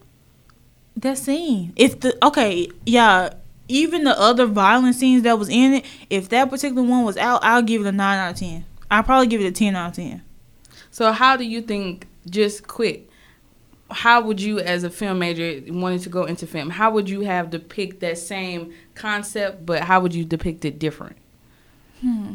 That 0.95 1.17
scene. 1.17 1.73
If 1.75 1.99
the 1.99 2.17
okay, 2.25 2.69
yeah. 2.85 3.33
Even 3.67 4.03
the 4.03 4.19
other 4.19 4.47
violent 4.47 4.95
scenes 4.95 5.23
that 5.23 5.39
was 5.39 5.47
in 5.47 5.75
it, 5.75 5.85
if 6.09 6.27
that 6.29 6.49
particular 6.49 6.83
one 6.83 7.05
was 7.05 7.15
out, 7.15 7.41
I'll 7.41 7.61
give 7.61 7.85
it 7.85 7.87
a 7.87 7.91
nine 7.93 8.19
out 8.19 8.31
of 8.31 8.37
ten. 8.37 8.65
I'll 8.89 9.03
probably 9.03 9.27
give 9.27 9.39
it 9.39 9.45
a 9.45 9.51
ten 9.51 9.77
out 9.77 9.89
of 9.91 9.95
ten. 9.95 10.21
So 10.91 11.11
how 11.11 11.37
do 11.37 11.43
you 11.43 11.61
think? 11.61 12.07
Just 12.29 12.67
quick. 12.67 13.09
How 13.89 14.21
would 14.21 14.39
you, 14.39 14.59
as 14.59 14.83
a 14.85 14.89
film 14.89 15.19
major, 15.19 15.61
wanting 15.73 15.99
to 15.99 16.09
go 16.09 16.23
into 16.23 16.47
film, 16.47 16.69
how 16.69 16.91
would 16.91 17.09
you 17.09 17.21
have 17.21 17.49
depict 17.49 17.99
that 18.01 18.17
same 18.17 18.73
concept, 18.95 19.65
but 19.65 19.81
how 19.83 19.99
would 19.99 20.13
you 20.15 20.23
depict 20.23 20.63
it 20.63 20.79
different 20.79 21.17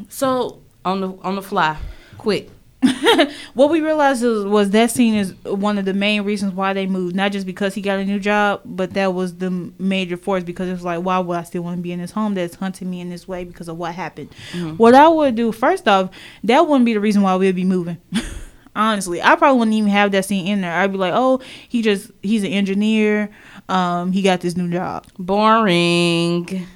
So 0.08 0.60
on 0.84 1.00
the 1.00 1.08
on 1.22 1.36
the 1.36 1.42
fly, 1.42 1.76
quick? 2.18 2.50
what 3.54 3.70
we 3.70 3.80
realized 3.80 4.22
was, 4.22 4.44
was 4.44 4.70
that 4.70 4.90
scene 4.90 5.14
is 5.14 5.34
one 5.44 5.78
of 5.78 5.86
the 5.86 5.94
main 5.94 6.22
reasons 6.22 6.52
why 6.52 6.72
they 6.72 6.86
moved. 6.86 7.16
Not 7.16 7.32
just 7.32 7.46
because 7.46 7.74
he 7.74 7.80
got 7.80 7.98
a 7.98 8.04
new 8.04 8.20
job, 8.20 8.60
but 8.64 8.92
that 8.94 9.14
was 9.14 9.36
the 9.36 9.50
major 9.78 10.16
force 10.16 10.44
because 10.44 10.68
it 10.68 10.72
was 10.72 10.84
like, 10.84 11.00
why 11.02 11.18
would 11.18 11.36
I 11.38 11.42
still 11.42 11.62
want 11.62 11.78
to 11.78 11.82
be 11.82 11.90
in 11.90 12.00
this 12.00 12.10
home 12.12 12.34
that's 12.34 12.54
hunting 12.56 12.90
me 12.90 13.00
in 13.00 13.08
this 13.08 13.26
way 13.26 13.44
because 13.44 13.68
of 13.68 13.76
what 13.78 13.94
happened? 13.94 14.28
Mhm. 14.52 14.78
What 14.78 14.94
I 14.94 15.08
would 15.08 15.34
do, 15.34 15.52
first 15.52 15.88
off, 15.88 16.10
that 16.44 16.68
wouldn't 16.68 16.84
be 16.84 16.92
the 16.92 17.00
reason 17.00 17.22
why 17.22 17.34
we'd 17.36 17.56
be 17.56 17.64
moving. 17.64 17.96
Honestly, 18.76 19.22
I 19.22 19.34
probably 19.36 19.58
wouldn't 19.58 19.74
even 19.74 19.90
have 19.90 20.12
that 20.12 20.26
scene 20.26 20.46
in 20.46 20.60
there. 20.60 20.72
I'd 20.72 20.92
be 20.92 20.98
like, 20.98 21.14
oh, 21.14 21.40
he 21.68 21.82
just, 21.82 22.10
he's 22.22 22.44
an 22.44 22.52
engineer. 22.52 23.30
Um, 23.68 24.12
he 24.12 24.22
got 24.22 24.40
this 24.42 24.56
new 24.56 24.70
job. 24.70 25.06
Boring. 25.18 26.66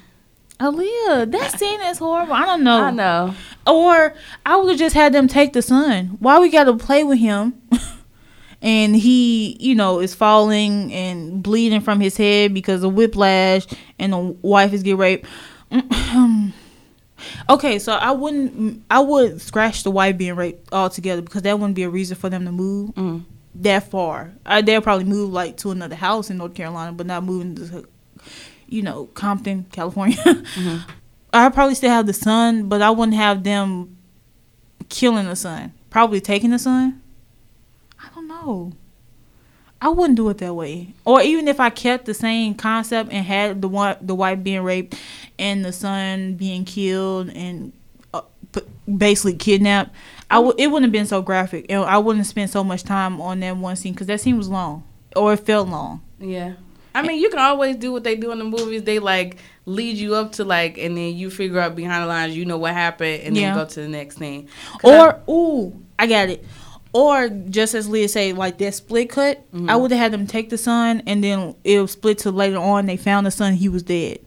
Aaliyah, 0.59 1.31
that 1.31 1.57
scene 1.57 1.81
is 1.81 1.97
horrible. 1.97 2.33
I 2.33 2.45
don't 2.45 2.63
know. 2.63 2.83
I 2.83 2.91
know. 2.91 3.33
Or 3.65 4.13
I 4.45 4.55
would 4.57 4.69
have 4.69 4.79
just 4.79 4.95
had 4.95 5.13
them 5.13 5.27
take 5.27 5.53
the 5.53 5.61
son. 5.61 6.17
Why 6.19 6.39
we 6.39 6.49
got 6.49 6.65
to 6.65 6.75
play 6.75 7.03
with 7.03 7.19
him? 7.19 7.59
and 8.61 8.95
he, 8.95 9.57
you 9.59 9.73
know, 9.73 9.99
is 9.99 10.13
falling 10.13 10.93
and 10.93 11.41
bleeding 11.41 11.81
from 11.81 11.99
his 11.99 12.15
head 12.15 12.53
because 12.53 12.83
of 12.83 12.93
whiplash, 12.93 13.65
and 13.97 14.13
the 14.13 14.17
wife 14.17 14.73
is 14.73 14.83
getting 14.83 14.99
raped. 14.99 15.27
okay, 17.49 17.79
so 17.79 17.93
I 17.93 18.11
wouldn't. 18.11 18.83
I 18.89 18.99
would 18.99 19.41
scratch 19.41 19.83
the 19.83 19.91
wife 19.91 20.17
being 20.17 20.35
raped 20.35 20.71
altogether 20.73 21.21
because 21.21 21.41
that 21.43 21.57
wouldn't 21.59 21.75
be 21.75 21.83
a 21.83 21.89
reason 21.89 22.15
for 22.17 22.29
them 22.29 22.45
to 22.45 22.51
move 22.51 22.91
Mm. 22.95 23.23
that 23.55 23.89
far. 23.89 24.31
I 24.45 24.61
they'll 24.61 24.81
probably 24.81 25.05
move 25.05 25.31
like 25.31 25.57
to 25.57 25.71
another 25.71 25.95
house 25.95 26.29
in 26.29 26.37
North 26.37 26.53
Carolina, 26.55 26.91
but 26.93 27.05
not 27.07 27.23
moving 27.23 27.55
to, 27.55 27.87
you 28.67 28.81
know, 28.81 29.05
Compton, 29.13 29.65
California. 29.71 30.17
Mhm. 30.25 30.83
I'd 31.33 31.53
probably 31.53 31.75
still 31.75 31.89
have 31.91 32.07
the 32.07 32.13
son, 32.13 32.67
but 32.67 32.81
I 32.81 32.89
wouldn't 32.91 33.15
have 33.15 33.43
them 33.43 33.95
killing 34.89 35.27
the 35.27 35.35
son. 35.35 35.71
Probably 35.89 36.19
taking 36.19 36.49
the 36.49 36.59
son. 36.59 37.01
I 37.99 38.07
don't 38.13 38.27
know. 38.27 38.73
I 39.83 39.89
wouldn't 39.89 40.15
do 40.15 40.29
it 40.29 40.37
that 40.39 40.53
way. 40.53 40.93
Or 41.05 41.21
even 41.21 41.47
if 41.47 41.59
I 41.59 41.69
kept 41.71 42.05
the 42.05 42.13
same 42.13 42.53
concept 42.53 43.11
and 43.11 43.25
had 43.25 43.61
the 43.61 43.67
one 43.67 43.97
the 44.01 44.13
wife 44.15 44.43
being 44.43 44.61
raped 44.61 44.95
and 45.39 45.65
the 45.65 45.71
son 45.73 46.35
being 46.35 46.65
killed 46.65 47.29
and 47.29 47.73
uh, 48.13 48.21
basically 48.97 49.33
kidnapped, 49.35 49.91
I 50.29 50.37
would 50.39 50.59
it 50.59 50.67
wouldn't 50.67 50.85
have 50.85 50.91
been 50.91 51.07
so 51.07 51.21
graphic, 51.23 51.65
and 51.69 51.83
I 51.83 51.97
wouldn't 51.97 52.25
spend 52.27 52.51
so 52.51 52.63
much 52.63 52.83
time 52.83 53.19
on 53.19 53.39
that 53.39 53.57
one 53.57 53.75
scene 53.75 53.93
because 53.93 54.07
that 54.07 54.21
scene 54.21 54.37
was 54.37 54.49
long, 54.49 54.83
or 55.15 55.33
it 55.33 55.37
felt 55.37 55.67
long. 55.67 56.01
Yeah. 56.19 56.53
I 56.93 57.01
mean, 57.03 57.21
you 57.21 57.29
can 57.29 57.39
always 57.39 57.77
do 57.77 57.91
what 57.93 58.03
they 58.03 58.15
do 58.17 58.31
in 58.33 58.37
the 58.39 58.43
movies. 58.45 58.83
They 58.83 58.99
like 58.99 59.37
lead 59.65 59.95
you 59.97 60.13
up 60.13 60.33
to 60.33 60.43
like, 60.43 60.77
and 60.77 60.95
then 60.97 61.15
you 61.15 61.29
figure 61.31 61.59
out 61.59 61.75
behind 61.75 62.03
the 62.03 62.07
lines, 62.07 62.35
you 62.35 62.45
know 62.45 62.57
what 62.57 62.73
happened, 62.73 63.21
and 63.23 63.35
Yeah. 63.35 63.55
then 63.55 63.63
go 63.63 63.69
to 63.69 63.81
the 63.81 63.87
next 63.87 64.17
thing. 64.19 64.47
'Cause 64.79 64.91
I- 64.91 64.99
Or 65.07 65.19
ooh, 65.29 65.73
I 65.97 66.05
got 66.07 66.29
it. 66.29 66.45
Or 66.93 67.29
just 67.29 67.73
as 67.73 67.87
Leah 67.87 68.09
said, 68.09 68.37
like 68.37 68.57
that 68.57 68.73
split 68.73 69.09
cut, 69.09 69.49
Mhm. 69.53 69.69
I 69.69 69.75
would 69.77 69.91
have 69.91 69.99
had 69.99 70.11
them 70.11 70.27
take 70.27 70.49
the 70.49 70.57
son, 70.57 71.01
and 71.07 71.23
then 71.23 71.55
it 71.63 71.79
was 71.79 71.91
split 71.91 72.17
to 72.19 72.31
later 72.31 72.57
on. 72.57 72.85
They 72.85 72.97
found 72.97 73.25
the 73.25 73.31
son; 73.31 73.53
he 73.53 73.69
was 73.69 73.83
dead. 73.83 74.19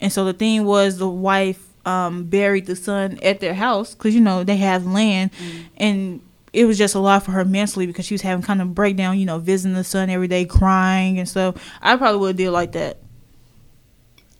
And 0.00 0.12
so 0.12 0.24
the 0.24 0.32
thing 0.34 0.64
was, 0.64 0.98
the 0.98 1.08
wife 1.08 1.60
um, 1.86 2.24
buried 2.24 2.66
the 2.66 2.76
son 2.76 3.18
at 3.22 3.40
their 3.40 3.54
house 3.54 3.94
because 3.94 4.14
you 4.14 4.20
know 4.20 4.44
they 4.44 4.56
have 4.58 4.86
land, 4.86 5.30
and 5.78 6.20
it 6.52 6.66
was 6.66 6.76
just 6.78 6.94
a 6.94 6.98
lot 6.98 7.24
for 7.24 7.30
her 7.32 7.44
mentally 7.44 7.86
because 7.86 8.04
she 8.04 8.14
was 8.14 8.22
having 8.22 8.42
kind 8.44 8.60
of 8.60 8.74
breakdown. 8.74 9.18
You 9.18 9.24
know, 9.24 9.38
visiting 9.38 9.74
the 9.74 9.84
son 9.84 10.10
every 10.10 10.28
day, 10.28 10.44
crying 10.44 11.18
and 11.18 11.26
stuff. 11.28 11.54
I 11.80 11.96
probably 11.96 12.20
would 12.20 12.36
deal 12.36 12.52
like 12.52 12.72
that 12.72 12.98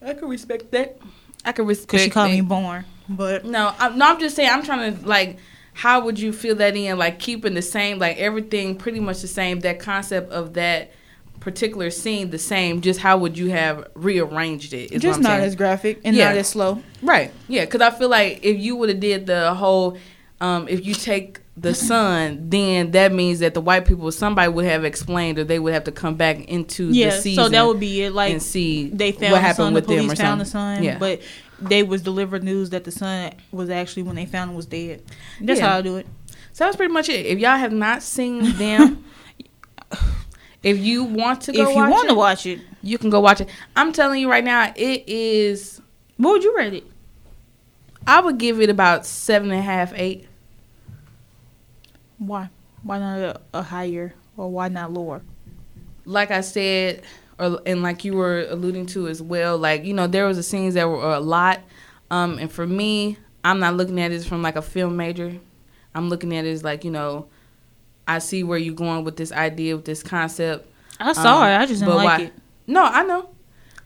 I 0.06 0.12
can 0.12 0.28
respect 0.28 0.70
that. 0.72 0.98
I 1.46 1.52
can 1.52 1.66
respect 1.66 1.90
because 1.92 2.02
she 2.04 2.10
called 2.10 2.30
that. 2.30 2.34
me 2.34 2.40
born. 2.42 2.84
But 3.08 3.44
No, 3.44 3.72
I'm, 3.78 3.96
no, 3.98 4.06
I'm 4.08 4.20
just 4.20 4.36
saying. 4.36 4.50
I'm 4.50 4.62
trying 4.62 4.96
to 4.98 5.06
like. 5.08 5.38
How 5.74 6.00
would 6.04 6.18
you 6.18 6.32
feel 6.32 6.54
that 6.56 6.76
in 6.76 6.98
like 6.98 7.18
keeping 7.18 7.54
the 7.54 7.62
same, 7.62 7.98
like 7.98 8.16
everything 8.16 8.76
pretty 8.76 9.00
much 9.00 9.20
the 9.20 9.26
same? 9.28 9.60
That 9.60 9.78
concept 9.80 10.30
of 10.32 10.54
that 10.54 10.92
particular 11.40 11.90
scene 11.90 12.30
the 12.30 12.38
same. 12.38 12.80
Just 12.80 13.00
how 13.00 13.18
would 13.18 13.36
you 13.36 13.50
have 13.50 13.88
rearranged 13.94 14.72
it? 14.72 14.92
Just 14.98 15.20
not 15.20 15.30
saying. 15.30 15.44
as 15.44 15.54
graphic 15.56 16.00
and 16.04 16.16
Yeah. 16.16 16.28
not 16.28 16.36
as 16.38 16.48
slow. 16.48 16.80
Right. 17.02 17.32
Yeah, 17.48 17.64
because 17.66 17.80
I 17.82 17.90
feel 17.90 18.08
like 18.08 18.40
if 18.42 18.58
you 18.58 18.76
would 18.76 18.88
have 18.88 19.00
did 19.00 19.26
the 19.26 19.52
whole, 19.54 19.98
um, 20.40 20.66
if 20.68 20.86
you 20.86 20.94
take 20.94 21.40
the 21.56 21.72
sun 21.72 22.46
then 22.50 22.90
that 22.90 23.12
means 23.12 23.38
that 23.38 23.54
the 23.54 23.60
white 23.60 23.84
people, 23.84 24.10
somebody 24.10 24.48
would 24.50 24.64
have 24.64 24.84
explained, 24.84 25.38
or 25.38 25.44
they 25.44 25.60
would 25.60 25.72
have 25.72 25.84
to 25.84 25.92
come 25.92 26.16
back 26.16 26.48
into 26.48 26.88
Yeah, 26.90 27.10
the 27.10 27.12
season 27.22 27.44
so 27.44 27.48
that 27.48 27.64
would 27.64 27.78
be 27.78 28.02
it. 28.02 28.12
Like 28.12 28.32
and 28.32 28.42
see 28.42 28.88
they 28.92 29.12
found 29.12 29.22
what 29.22 29.30
the 29.30 29.40
happened 29.40 29.56
son, 29.66 29.74
with 29.74 29.86
the 29.86 29.96
them 29.96 30.10
or 30.10 30.16
found 30.16 30.40
the 30.40 30.44
something. 30.46 30.76
son, 30.78 30.82
Yeah. 30.82 30.98
but 30.98 31.20
they 31.60 31.82
was 31.82 32.02
delivered 32.02 32.42
news 32.42 32.70
that 32.70 32.84
the 32.84 32.90
son 32.90 33.32
was 33.52 33.70
actually 33.70 34.02
when 34.04 34.16
they 34.16 34.26
found 34.26 34.50
him 34.50 34.56
was 34.56 34.66
dead. 34.66 35.02
That's 35.40 35.60
Yeah. 35.60 35.68
how 35.68 35.78
I 35.78 35.82
do 35.82 35.96
it. 35.96 36.06
So 36.52 36.64
that's 36.64 36.76
pretty 36.76 36.92
much 36.92 37.08
it. 37.08 37.26
If 37.26 37.38
y'all 37.38 37.56
have 37.56 37.72
not 37.72 38.02
seen 38.02 38.52
them, 38.56 39.04
if 40.62 40.78
you 40.78 41.04
want 41.04 41.42
to 41.42 41.52
go 41.52 41.62
if 41.62 41.68
you 41.70 41.82
watch 41.82 41.90
want 41.90 42.04
it, 42.06 42.08
to 42.08 42.14
watch 42.14 42.46
it, 42.46 42.60
you 42.82 42.98
can 42.98 43.10
go 43.10 43.20
watch 43.20 43.40
it. 43.40 43.48
I'm 43.76 43.92
telling 43.92 44.20
you 44.20 44.30
right 44.30 44.44
now, 44.44 44.72
it 44.76 45.04
is. 45.08 45.80
what 46.16 46.32
would 46.32 46.44
you 46.44 46.56
rate 46.56 46.74
it? 46.74 46.84
I 48.06 48.20
would 48.20 48.38
give 48.38 48.60
it 48.60 48.68
about 48.70 49.06
seven 49.06 49.50
and 49.50 49.60
a 49.60 49.62
half, 49.62 49.92
eight. 49.96 50.26
Why? 52.18 52.50
Why 52.82 52.98
not 52.98 53.18
a, 53.18 53.40
a 53.54 53.62
higher 53.62 54.14
or 54.36 54.50
why 54.50 54.68
not 54.68 54.92
lower? 54.92 55.22
like 56.06 56.30
I 56.30 56.42
said, 56.42 57.02
or 57.38 57.60
and 57.66 57.82
like 57.82 58.04
you 58.04 58.14
were 58.14 58.46
alluding 58.48 58.86
to 58.86 59.08
as 59.08 59.20
well, 59.22 59.58
like 59.58 59.84
you 59.84 59.94
know 59.94 60.06
there 60.06 60.26
was 60.26 60.36
the 60.36 60.42
scenes 60.42 60.74
that 60.74 60.88
were 60.88 61.02
a 61.14 61.20
lot, 61.20 61.60
um, 62.10 62.38
and 62.38 62.50
for 62.50 62.66
me, 62.66 63.16
I'm 63.44 63.58
not 63.60 63.74
looking 63.74 64.00
at 64.00 64.12
it 64.12 64.24
from 64.24 64.42
like 64.42 64.56
a 64.56 64.62
film 64.62 64.96
major. 64.96 65.38
I'm 65.94 66.08
looking 66.08 66.34
at 66.36 66.44
it 66.44 66.50
as 66.50 66.64
like 66.64 66.84
you 66.84 66.90
know, 66.90 67.26
I 68.06 68.18
see 68.18 68.42
where 68.44 68.58
you're 68.58 68.74
going 68.74 69.04
with 69.04 69.16
this 69.16 69.32
idea, 69.32 69.76
with 69.76 69.84
this 69.84 70.02
concept. 70.02 70.68
I 71.00 71.12
saw 71.12 71.42
Um, 71.42 71.48
it. 71.48 71.56
I 71.56 71.66
just 71.66 71.80
didn't 71.80 71.96
like 71.96 72.18
why- 72.20 72.24
it. 72.26 72.32
No, 72.66 72.82
I 72.84 73.02
know. 73.04 73.28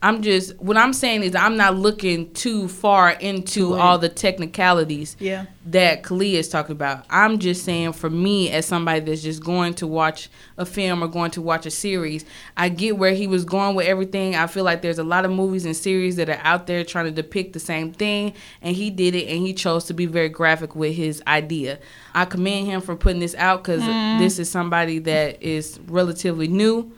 I'm 0.01 0.21
just 0.21 0.57
what 0.59 0.77
I'm 0.77 0.93
saying 0.93 1.23
is 1.23 1.35
I'm 1.35 1.57
not 1.57 1.75
looking 1.75 2.31
too 2.33 2.69
far 2.69 3.09
into 3.11 3.75
all 3.75 3.97
the 3.97 4.07
technicalities 4.07 5.17
Yeah. 5.19 5.47
that 5.65 6.03
Kalia 6.03 6.35
is 6.35 6.47
talking 6.47 6.71
about. 6.71 7.05
I'm 7.09 7.37
just 7.37 7.65
saying 7.65 7.91
for 7.93 8.09
me 8.09 8.49
as 8.49 8.65
somebody 8.65 9.01
that's 9.01 9.21
just 9.21 9.43
going 9.43 9.73
to 9.75 9.87
watch 9.87 10.29
a 10.57 10.65
film 10.65 11.03
or 11.03 11.07
going 11.09 11.31
to 11.31 11.41
watch 11.41 11.65
a 11.65 11.71
series, 11.71 12.23
I 12.55 12.69
get 12.69 12.97
where 12.97 13.13
he 13.13 13.27
was 13.27 13.43
going 13.43 13.75
with 13.75 13.87
everything. 13.87 14.35
I 14.35 14.47
feel 14.47 14.63
like 14.63 14.81
there's 14.81 14.99
a 14.99 15.03
lot 15.03 15.25
of 15.25 15.31
movies 15.31 15.65
and 15.65 15.75
series 15.75 16.15
that 16.15 16.29
are 16.29 16.39
out 16.43 16.65
there 16.65 16.85
trying 16.85 17.05
to 17.05 17.11
depict 17.11 17.51
the 17.51 17.59
same 17.59 17.91
thing 17.91 18.33
and 18.61 18.75
he 18.75 18.89
did 18.89 19.15
it 19.15 19.27
and 19.27 19.45
he 19.45 19.53
chose 19.53 19.83
to 19.85 19.93
be 19.93 20.05
very 20.05 20.29
graphic 20.29 20.75
with 20.77 20.95
his 20.95 21.21
idea. 21.27 21.77
I 22.15 22.23
commend 22.23 22.67
him 22.67 22.79
for 22.79 22.95
putting 22.95 23.19
this 23.19 23.35
out 23.35 23.63
cuz 23.65 23.81
Mm. 23.81 24.19
this 24.19 24.39
is 24.39 24.49
somebody 24.49 24.99
that 24.99 25.43
is 25.43 25.77
relatively 25.87 26.47
new. 26.47 26.91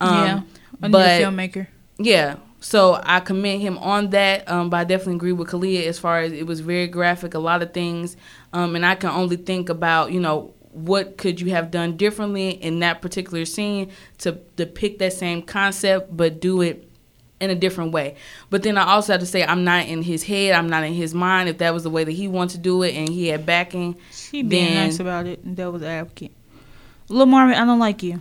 Um, 0.00 0.14
yeah. 0.26 0.40
I 0.82 0.86
need 0.88 0.92
but 0.92 1.20
a 1.20 1.24
filmmaker. 1.24 1.66
Yeah. 1.98 2.36
So 2.60 2.98
I 3.02 3.20
commend 3.20 3.60
him 3.60 3.76
on 3.78 4.10
that. 4.10 4.50
Um, 4.50 4.70
but 4.70 4.78
I 4.78 4.84
definitely 4.84 5.16
agree 5.16 5.32
with 5.32 5.48
Kalia 5.48 5.86
as 5.86 5.98
far 5.98 6.20
as 6.20 6.32
it 6.32 6.46
was 6.46 6.60
very 6.60 6.86
graphic, 6.88 7.34
a 7.34 7.38
lot 7.38 7.62
of 7.62 7.74
things. 7.74 8.16
Um, 8.52 8.74
and 8.74 8.86
I 8.86 8.94
can 8.94 9.10
only 9.10 9.36
think 9.36 9.68
about, 9.68 10.12
you 10.12 10.20
know, 10.20 10.54
what 10.70 11.18
could 11.18 11.40
you 11.40 11.50
have 11.50 11.70
done 11.70 11.96
differently 11.96 12.50
in 12.50 12.80
that 12.80 13.00
particular 13.00 13.44
scene 13.44 13.92
to 14.18 14.32
depict 14.56 14.98
that 14.98 15.12
same 15.12 15.40
concept 15.40 16.16
but 16.16 16.40
do 16.40 16.62
it 16.62 16.90
in 17.40 17.50
a 17.50 17.54
different 17.54 17.92
way. 17.92 18.16
But 18.50 18.62
then 18.62 18.76
I 18.76 18.88
also 18.88 19.12
have 19.12 19.20
to 19.20 19.26
say 19.26 19.44
I'm 19.44 19.62
not 19.62 19.86
in 19.86 20.02
his 20.02 20.24
head, 20.24 20.54
I'm 20.54 20.68
not 20.68 20.82
in 20.84 20.94
his 20.94 21.14
mind. 21.14 21.48
If 21.48 21.58
that 21.58 21.72
was 21.74 21.84
the 21.84 21.90
way 21.90 22.02
that 22.02 22.12
he 22.12 22.26
wanted 22.26 22.56
to 22.56 22.58
do 22.58 22.82
it 22.82 22.94
and 22.94 23.08
he 23.08 23.28
had 23.28 23.46
backing, 23.46 23.96
she 24.10 24.42
being 24.42 24.74
then, 24.74 24.86
nice 24.86 24.98
about 24.98 25.26
it 25.26 25.44
and 25.44 25.56
that 25.56 25.72
was 25.72 25.82
advocate. 25.82 26.32
Lil 27.08 27.26
Marvin, 27.26 27.54
I 27.54 27.64
don't 27.64 27.78
like 27.78 28.02
you. 28.02 28.20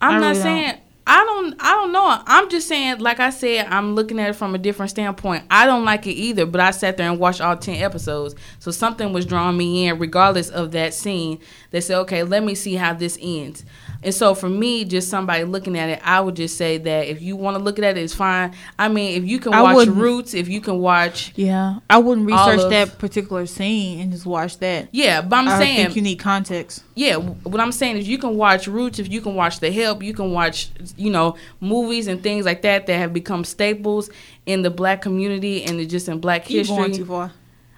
I'm 0.00 0.12
I 0.12 0.20
not 0.20 0.28
really 0.28 0.40
saying 0.40 0.70
don't. 0.70 0.80
I 1.12 1.24
don't 1.24 1.56
I 1.58 1.72
don't 1.72 1.90
know. 1.90 2.22
I'm 2.24 2.48
just 2.48 2.68
saying, 2.68 3.00
like 3.00 3.18
I 3.18 3.30
said, 3.30 3.66
I'm 3.66 3.96
looking 3.96 4.20
at 4.20 4.30
it 4.30 4.34
from 4.34 4.54
a 4.54 4.58
different 4.58 4.90
standpoint. 4.90 5.42
I 5.50 5.66
don't 5.66 5.84
like 5.84 6.06
it 6.06 6.12
either, 6.12 6.46
but 6.46 6.60
I 6.60 6.70
sat 6.70 6.96
there 6.98 7.10
and 7.10 7.18
watched 7.18 7.40
all 7.40 7.56
ten 7.56 7.82
episodes. 7.82 8.36
So 8.60 8.70
something 8.70 9.12
was 9.12 9.26
drawing 9.26 9.56
me 9.56 9.88
in 9.88 9.98
regardless 9.98 10.50
of 10.50 10.70
that 10.70 10.94
scene 10.94 11.40
They 11.72 11.80
said, 11.80 11.98
Okay, 12.02 12.22
let 12.22 12.44
me 12.44 12.54
see 12.54 12.74
how 12.74 12.94
this 12.94 13.18
ends. 13.20 13.64
And 14.02 14.14
so 14.14 14.34
for 14.34 14.48
me, 14.48 14.84
just 14.84 15.10
somebody 15.10 15.44
looking 15.44 15.76
at 15.76 15.90
it, 15.90 16.00
I 16.02 16.20
would 16.20 16.36
just 16.36 16.56
say 16.56 16.78
that 16.78 17.08
if 17.08 17.20
you 17.20 17.36
want 17.36 17.58
to 17.58 17.62
look 17.62 17.78
at 17.78 17.84
it, 17.84 17.98
it's 17.98 18.14
fine. 18.14 18.54
I 18.78 18.88
mean, 18.88 19.22
if 19.22 19.28
you 19.28 19.38
can 19.38 19.52
watch 19.52 19.88
Roots, 19.88 20.32
if 20.32 20.48
you 20.48 20.62
can 20.62 20.78
watch, 20.78 21.32
yeah, 21.36 21.80
I 21.90 21.98
wouldn't 21.98 22.26
research 22.26 22.60
of, 22.60 22.70
that 22.70 22.98
particular 22.98 23.44
scene 23.44 24.00
and 24.00 24.10
just 24.10 24.24
watch 24.24 24.58
that. 24.60 24.88
Yeah, 24.92 25.20
but 25.20 25.36
I'm 25.36 25.48
I 25.48 25.58
saying 25.58 25.76
think 25.76 25.96
you 25.96 26.02
need 26.02 26.16
context. 26.16 26.82
Yeah, 26.94 27.16
what 27.16 27.60
I'm 27.60 27.72
saying 27.72 27.98
is 27.98 28.08
you 28.08 28.16
can 28.16 28.36
watch 28.36 28.66
Roots, 28.66 28.98
if 28.98 29.10
you 29.10 29.20
can 29.20 29.34
watch 29.34 29.60
The 29.60 29.70
Help, 29.70 30.02
you 30.02 30.14
can 30.14 30.32
watch 30.32 30.70
you 30.96 31.10
know 31.10 31.36
movies 31.60 32.06
and 32.06 32.22
things 32.22 32.46
like 32.46 32.62
that 32.62 32.86
that 32.86 32.96
have 32.96 33.12
become 33.12 33.44
staples 33.44 34.08
in 34.46 34.62
the 34.62 34.70
black 34.70 35.02
community 35.02 35.62
and 35.64 35.90
just 35.90 36.08
in 36.08 36.20
black 36.20 36.46
Keep 36.46 36.58
history. 36.58 36.76
Going 36.76 36.92
too 36.92 37.04
far. 37.04 37.32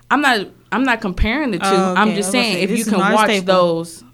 I'm 0.09 0.21
not. 0.21 0.47
I'm 0.71 0.85
not 0.85 1.01
comparing 1.01 1.51
the 1.51 1.59
two. 1.59 1.65
Oh, 1.67 1.93
okay. 1.93 2.01
I'm 2.01 2.15
just 2.15 2.31
saying 2.31 2.55
say, 2.55 2.63
if 2.63 2.71
you 2.71 2.85
can 2.85 2.99
watch 2.99 3.45
those 3.45 4.05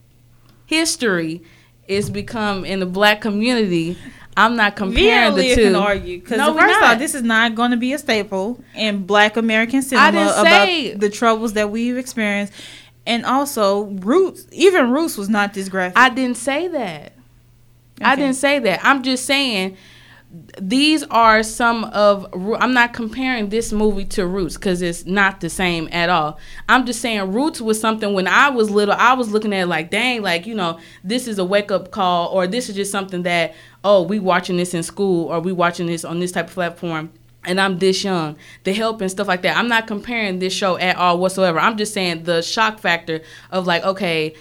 history 0.65 1.43
it's 1.89 2.11
become 2.11 2.65
in 2.65 2.81
the 2.81 2.87
black 2.87 3.21
community. 3.21 3.99
I'm 4.37 4.55
not 4.55 4.77
comparing 4.77 5.35
the 5.35 5.55
two. 5.55 5.65
Can 5.65 5.75
argue 5.75 6.21
because 6.21 6.39
no, 6.39 6.55
first 6.55 6.81
off, 6.81 6.99
this 6.99 7.15
is 7.17 7.23
not 7.23 7.57
going 7.57 7.73
to 7.73 7.77
be 7.77 7.93
a 7.93 7.99
staple 7.99 8.63
in 8.77 9.05
Black 9.05 9.37
American 9.37 9.83
cinema 9.83 10.33
about 10.39 11.01
the 11.01 11.11
troubles 11.11 11.55
that 11.55 11.71
we've 11.71 11.97
experienced, 11.97 12.53
and 13.05 13.27
also 13.27 13.87
Roots. 13.87 14.47
Even 14.53 14.93
Roots 14.93 15.17
was 15.17 15.29
not 15.29 15.55
this 15.55 15.69
graphic. 15.69 15.99
I 15.99 16.11
didn't 16.11 16.37
say 16.37 16.69
that. 16.69 17.13
Okay. 18.01 18.05
I 18.05 18.15
didn't 18.15 18.37
say 18.37 18.61
that. 18.61 18.79
I'm 18.85 19.03
just 19.03 19.25
saying 19.25 19.77
these 20.61 21.05
are 21.05 21.43
some 21.43 21.85
of 21.85 22.27
i'm 22.59 22.75
not 22.75 22.93
comparing 22.93 23.49
this 23.49 23.73
movie 23.73 24.05
to 24.05 24.27
roots 24.27 24.57
because 24.57 24.83
it's 24.83 25.07
not 25.07 25.41
the 25.41 25.49
same 25.49 25.89
at 25.91 26.11
all 26.11 26.39
i'm 26.69 26.85
just 26.85 27.01
saying 27.01 27.33
roots 27.33 27.63
was 27.63 27.81
something 27.81 28.13
when 28.13 28.27
i 28.27 28.51
was 28.51 28.71
little 28.71 28.95
i 28.99 29.15
was 29.15 29.31
looking 29.31 29.55
at 29.55 29.69
like 29.69 29.91
dang 29.91 30.21
like 30.21 30.47
you 30.47 30.55
know 30.55 30.79
this 31.03 31.27
is 31.27 31.39
a 31.39 31.45
wake-up 31.45 31.91
call 31.93 32.29
or 32.29 32.47
this 32.47 32.69
is 32.69 32.77
just 32.77 32.93
something 32.93 33.23
that 33.23 33.55
oh 33.85 34.03
we 34.03 34.19
watching 34.19 34.59
this 34.59 34.75
in 34.75 34.83
school 34.83 35.29
or 35.29 35.41
we 35.41 35.51
watching 35.51 35.87
this 35.87 36.05
on 36.05 36.21
this 36.21 36.33
type 36.33 36.49
of 36.49 36.55
platform 36.55 37.11
and 37.45 37.59
I'm 37.59 37.79
this 37.79 38.05
young, 38.05 38.37
the 38.65 38.75
help 38.75 39.01
and 39.01 39.11
stuff 39.11 39.29
like 39.29 39.41
that. 39.43 39.57
I'm 39.57 39.69
not 39.69 39.87
comparing 39.87 40.39
this 40.39 40.53
show 40.53 40.77
at 40.77 40.97
all 40.97 41.19
whatsoever. 41.19 41.59
I'm 41.59 41.79
just 41.79 41.95
saying 41.95 42.25
the 42.25 42.43
shock 42.43 42.79
factor 42.79 43.23
of 43.51 43.67
like, 43.67 43.85
okay, 43.85 44.35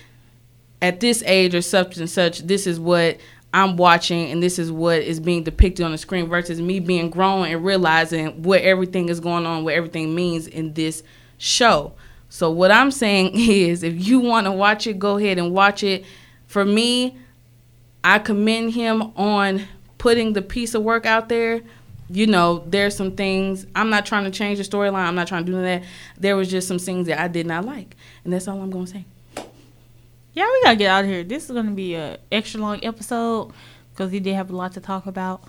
at 0.82 1.00
this 1.00 1.24
age 1.24 1.56
or 1.56 1.62
such 1.62 1.98
and 1.98 2.10
such, 2.10 2.40
this 2.40 2.68
is 2.68 2.80
what 2.80 3.18
I'm 3.58 3.76
watching 3.76 4.30
and 4.30 4.44
this 4.44 4.60
is 4.60 4.72
what 4.72 5.02
is 5.02 5.20
being 5.20 5.44
depicted 5.44 5.84
on 5.84 5.92
the 5.92 5.98
screen 5.98 6.28
versus 6.28 6.62
me 6.62 6.80
being 6.80 7.10
grown 7.10 7.48
and 7.48 7.66
realizing 7.66 8.44
what 8.44 8.62
everything 8.62 9.10
is 9.10 9.20
going 9.20 9.48
on, 9.48 9.64
what 9.64 9.74
everything 9.74 10.14
means 10.14 10.46
in 10.46 10.74
this 10.74 11.02
show. 11.40 11.94
So 12.30 12.52
what 12.52 12.70
I'm 12.70 12.92
saying 12.92 13.32
is 13.34 13.82
if 13.82 14.06
you 14.06 14.20
want 14.20 14.46
to 14.46 14.52
watch 14.52 14.86
it, 14.86 15.00
go 15.00 15.18
ahead 15.18 15.40
and 15.40 15.54
watch 15.54 15.82
it. 15.82 16.06
For 16.46 16.64
me, 16.64 17.18
I 18.04 18.20
commend 18.20 18.76
him 18.76 19.02
on 19.18 19.64
putting 19.98 20.34
the 20.34 20.44
piece 20.44 20.76
of 20.76 20.84
work 20.84 21.08
out 21.08 21.28
there. 21.28 21.62
You 22.12 22.28
know, 22.28 22.64
there's 22.68 22.96
some 22.96 23.16
things 23.16 23.66
I'm 23.74 23.90
not 23.90 24.06
trying 24.06 24.26
to 24.26 24.32
change 24.32 24.60
the 24.60 24.66
storyline. 24.66 25.08
I'm 25.08 25.16
not 25.16 25.28
trying 25.28 25.48
to 25.48 25.52
do 25.52 25.60
that. 25.64 25.84
There 26.16 26.36
was 26.36 26.48
just 26.48 26.68
some 26.68 26.78
things 26.78 27.08
that 27.08 27.20
I 27.20 27.28
did 27.28 27.48
not 27.48 27.66
like, 27.66 27.96
and 28.24 28.32
that's 28.32 28.48
all 28.48 28.62
I'm 28.62 28.70
going 28.70 28.86
to 28.86 28.92
say 28.92 29.06
yeah, 30.38 30.46
we 30.46 30.62
gotta 30.62 30.76
get 30.76 30.92
out 30.92 31.04
of 31.04 31.10
here. 31.10 31.24
This 31.24 31.46
is 31.46 31.52
gonna 31.52 31.72
be 31.72 31.96
a 31.96 32.20
extra 32.32 32.62
long 32.62 32.86
episode 32.86 33.52
because 33.90 34.12
we 34.12 34.20
did 34.20 34.36
have 34.36 34.52
a 34.52 34.56
lot 34.56 34.72
to 34.74 34.80
talk 34.80 35.08
about. 35.08 35.44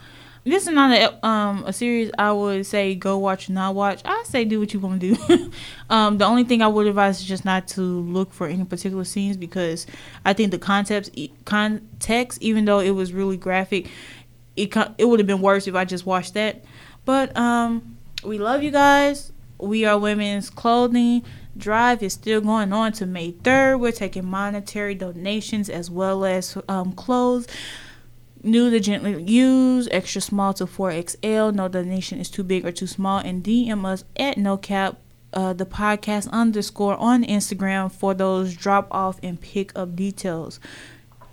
This 0.45 0.66
is 0.66 0.72
not 0.72 0.97
a 0.97 1.26
um 1.26 1.62
a 1.66 1.74
series 1.74 2.11
I 2.18 2.32
would 2.32 2.64
say 2.64 2.95
go 2.95 3.18
watch 3.18 3.51
not 3.51 3.74
watch. 3.74 4.01
I 4.07 4.24
say 4.24 4.47
do 4.47 4.59
what 4.59 4.72
you 4.72 4.80
want 4.80 5.03
to 5.03 5.14
do. 5.14 5.53
um, 5.91 6.16
the 6.16 6.24
only 6.24 6.45
thing 6.45 6.62
I 6.62 6.68
would 6.68 6.86
advise 6.86 7.20
is 7.20 7.26
just 7.26 7.45
not 7.45 7.68
to 7.68 7.82
look 7.82 8.32
for 8.32 8.47
any 8.47 8.64
particular 8.64 9.05
scenes 9.05 9.36
because 9.36 9.86
I 10.24 10.32
think 10.32 10.53
the 10.53 10.59
concepts 10.59 11.11
context, 11.45 12.41
even 12.41 12.64
though 12.64 12.78
it 12.80 12.93
was 12.93 13.12
really 13.12 13.36
graphic, 13.36 13.91
it 14.57 14.74
it 14.97 15.05
would 15.05 15.20
have 15.20 15.26
been 15.26 15.43
worse 15.43 15.66
if 15.66 15.74
I 15.74 15.84
just 15.84 16.07
watched 16.07 16.32
that. 16.32 16.64
But 17.05 17.36
um, 17.36 17.99
we 18.24 18.39
love 18.39 18.62
you 18.62 18.70
guys. 18.70 19.32
We 19.59 19.84
are 19.84 19.99
women's 19.99 20.49
clothing 20.49 21.24
drive 21.59 22.03
is 22.03 22.15
still 22.15 22.41
going 22.41 22.73
on 22.73 22.93
to 22.93 23.07
May 23.07 23.33
3rd. 23.33 23.81
We're 23.81 23.93
taking 23.93 24.27
monetary 24.27 24.95
donations 24.95 25.69
as 25.69 25.91
well 25.91 26.25
as 26.25 26.57
um, 26.69 26.93
clothes. 26.93 27.47
New 28.43 28.71
to 28.71 28.79
gently 28.79 29.21
used, 29.23 29.89
extra 29.91 30.21
small 30.21 30.55
to 30.55 30.67
4XL. 30.67 31.55
No 31.55 31.69
donation 31.69 32.21
is 32.21 32.31
too 32.31 32.45
big 32.45 32.65
or 32.65 32.71
too 32.71 32.87
small. 32.87 33.19
And 33.19 33.43
DM 33.43 33.85
us 33.85 34.05
at 34.17 34.39
no 34.39 34.57
cap 34.57 34.99
uh, 35.33 35.53
the 35.53 35.67
podcast 35.67 36.31
underscore 36.31 36.97
on 36.97 37.25
Instagram 37.25 37.93
for 37.93 38.15
those 38.15 38.55
drop 38.55 38.89
off 38.91 39.19
and 39.23 39.41
pick 39.41 39.77
up 39.77 39.95
details. 39.95 40.61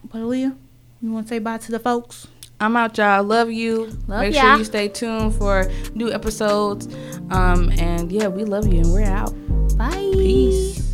But 0.03 0.19
Aaliyah, 0.21 0.55
you 1.01 1.11
want 1.11 1.28
to 1.28 1.36
say 1.36 1.39
bye 1.39 1.57
to 1.59 1.71
the 1.71 1.80
folks? 1.80 2.28
I'm 2.59 2.76
out, 2.78 2.97
y'all. 2.97 3.23
Love 3.23 3.51
you. 3.51 3.86
Love 4.07 4.21
Make 4.21 4.34
sure 4.34 4.57
you 4.57 4.63
stay 4.63 4.88
tuned 4.88 5.36
for 5.36 5.69
new 5.93 6.11
episodes. 6.11 6.88
Um, 7.30 7.69
and 7.78 8.11
yeah, 8.11 8.28
we 8.28 8.45
love 8.45 8.71
you, 8.71 8.80
and 8.80 8.93
we're 8.93 9.03
out. 9.03 9.34
Bye. 9.78 10.11
Peace. 10.13 10.84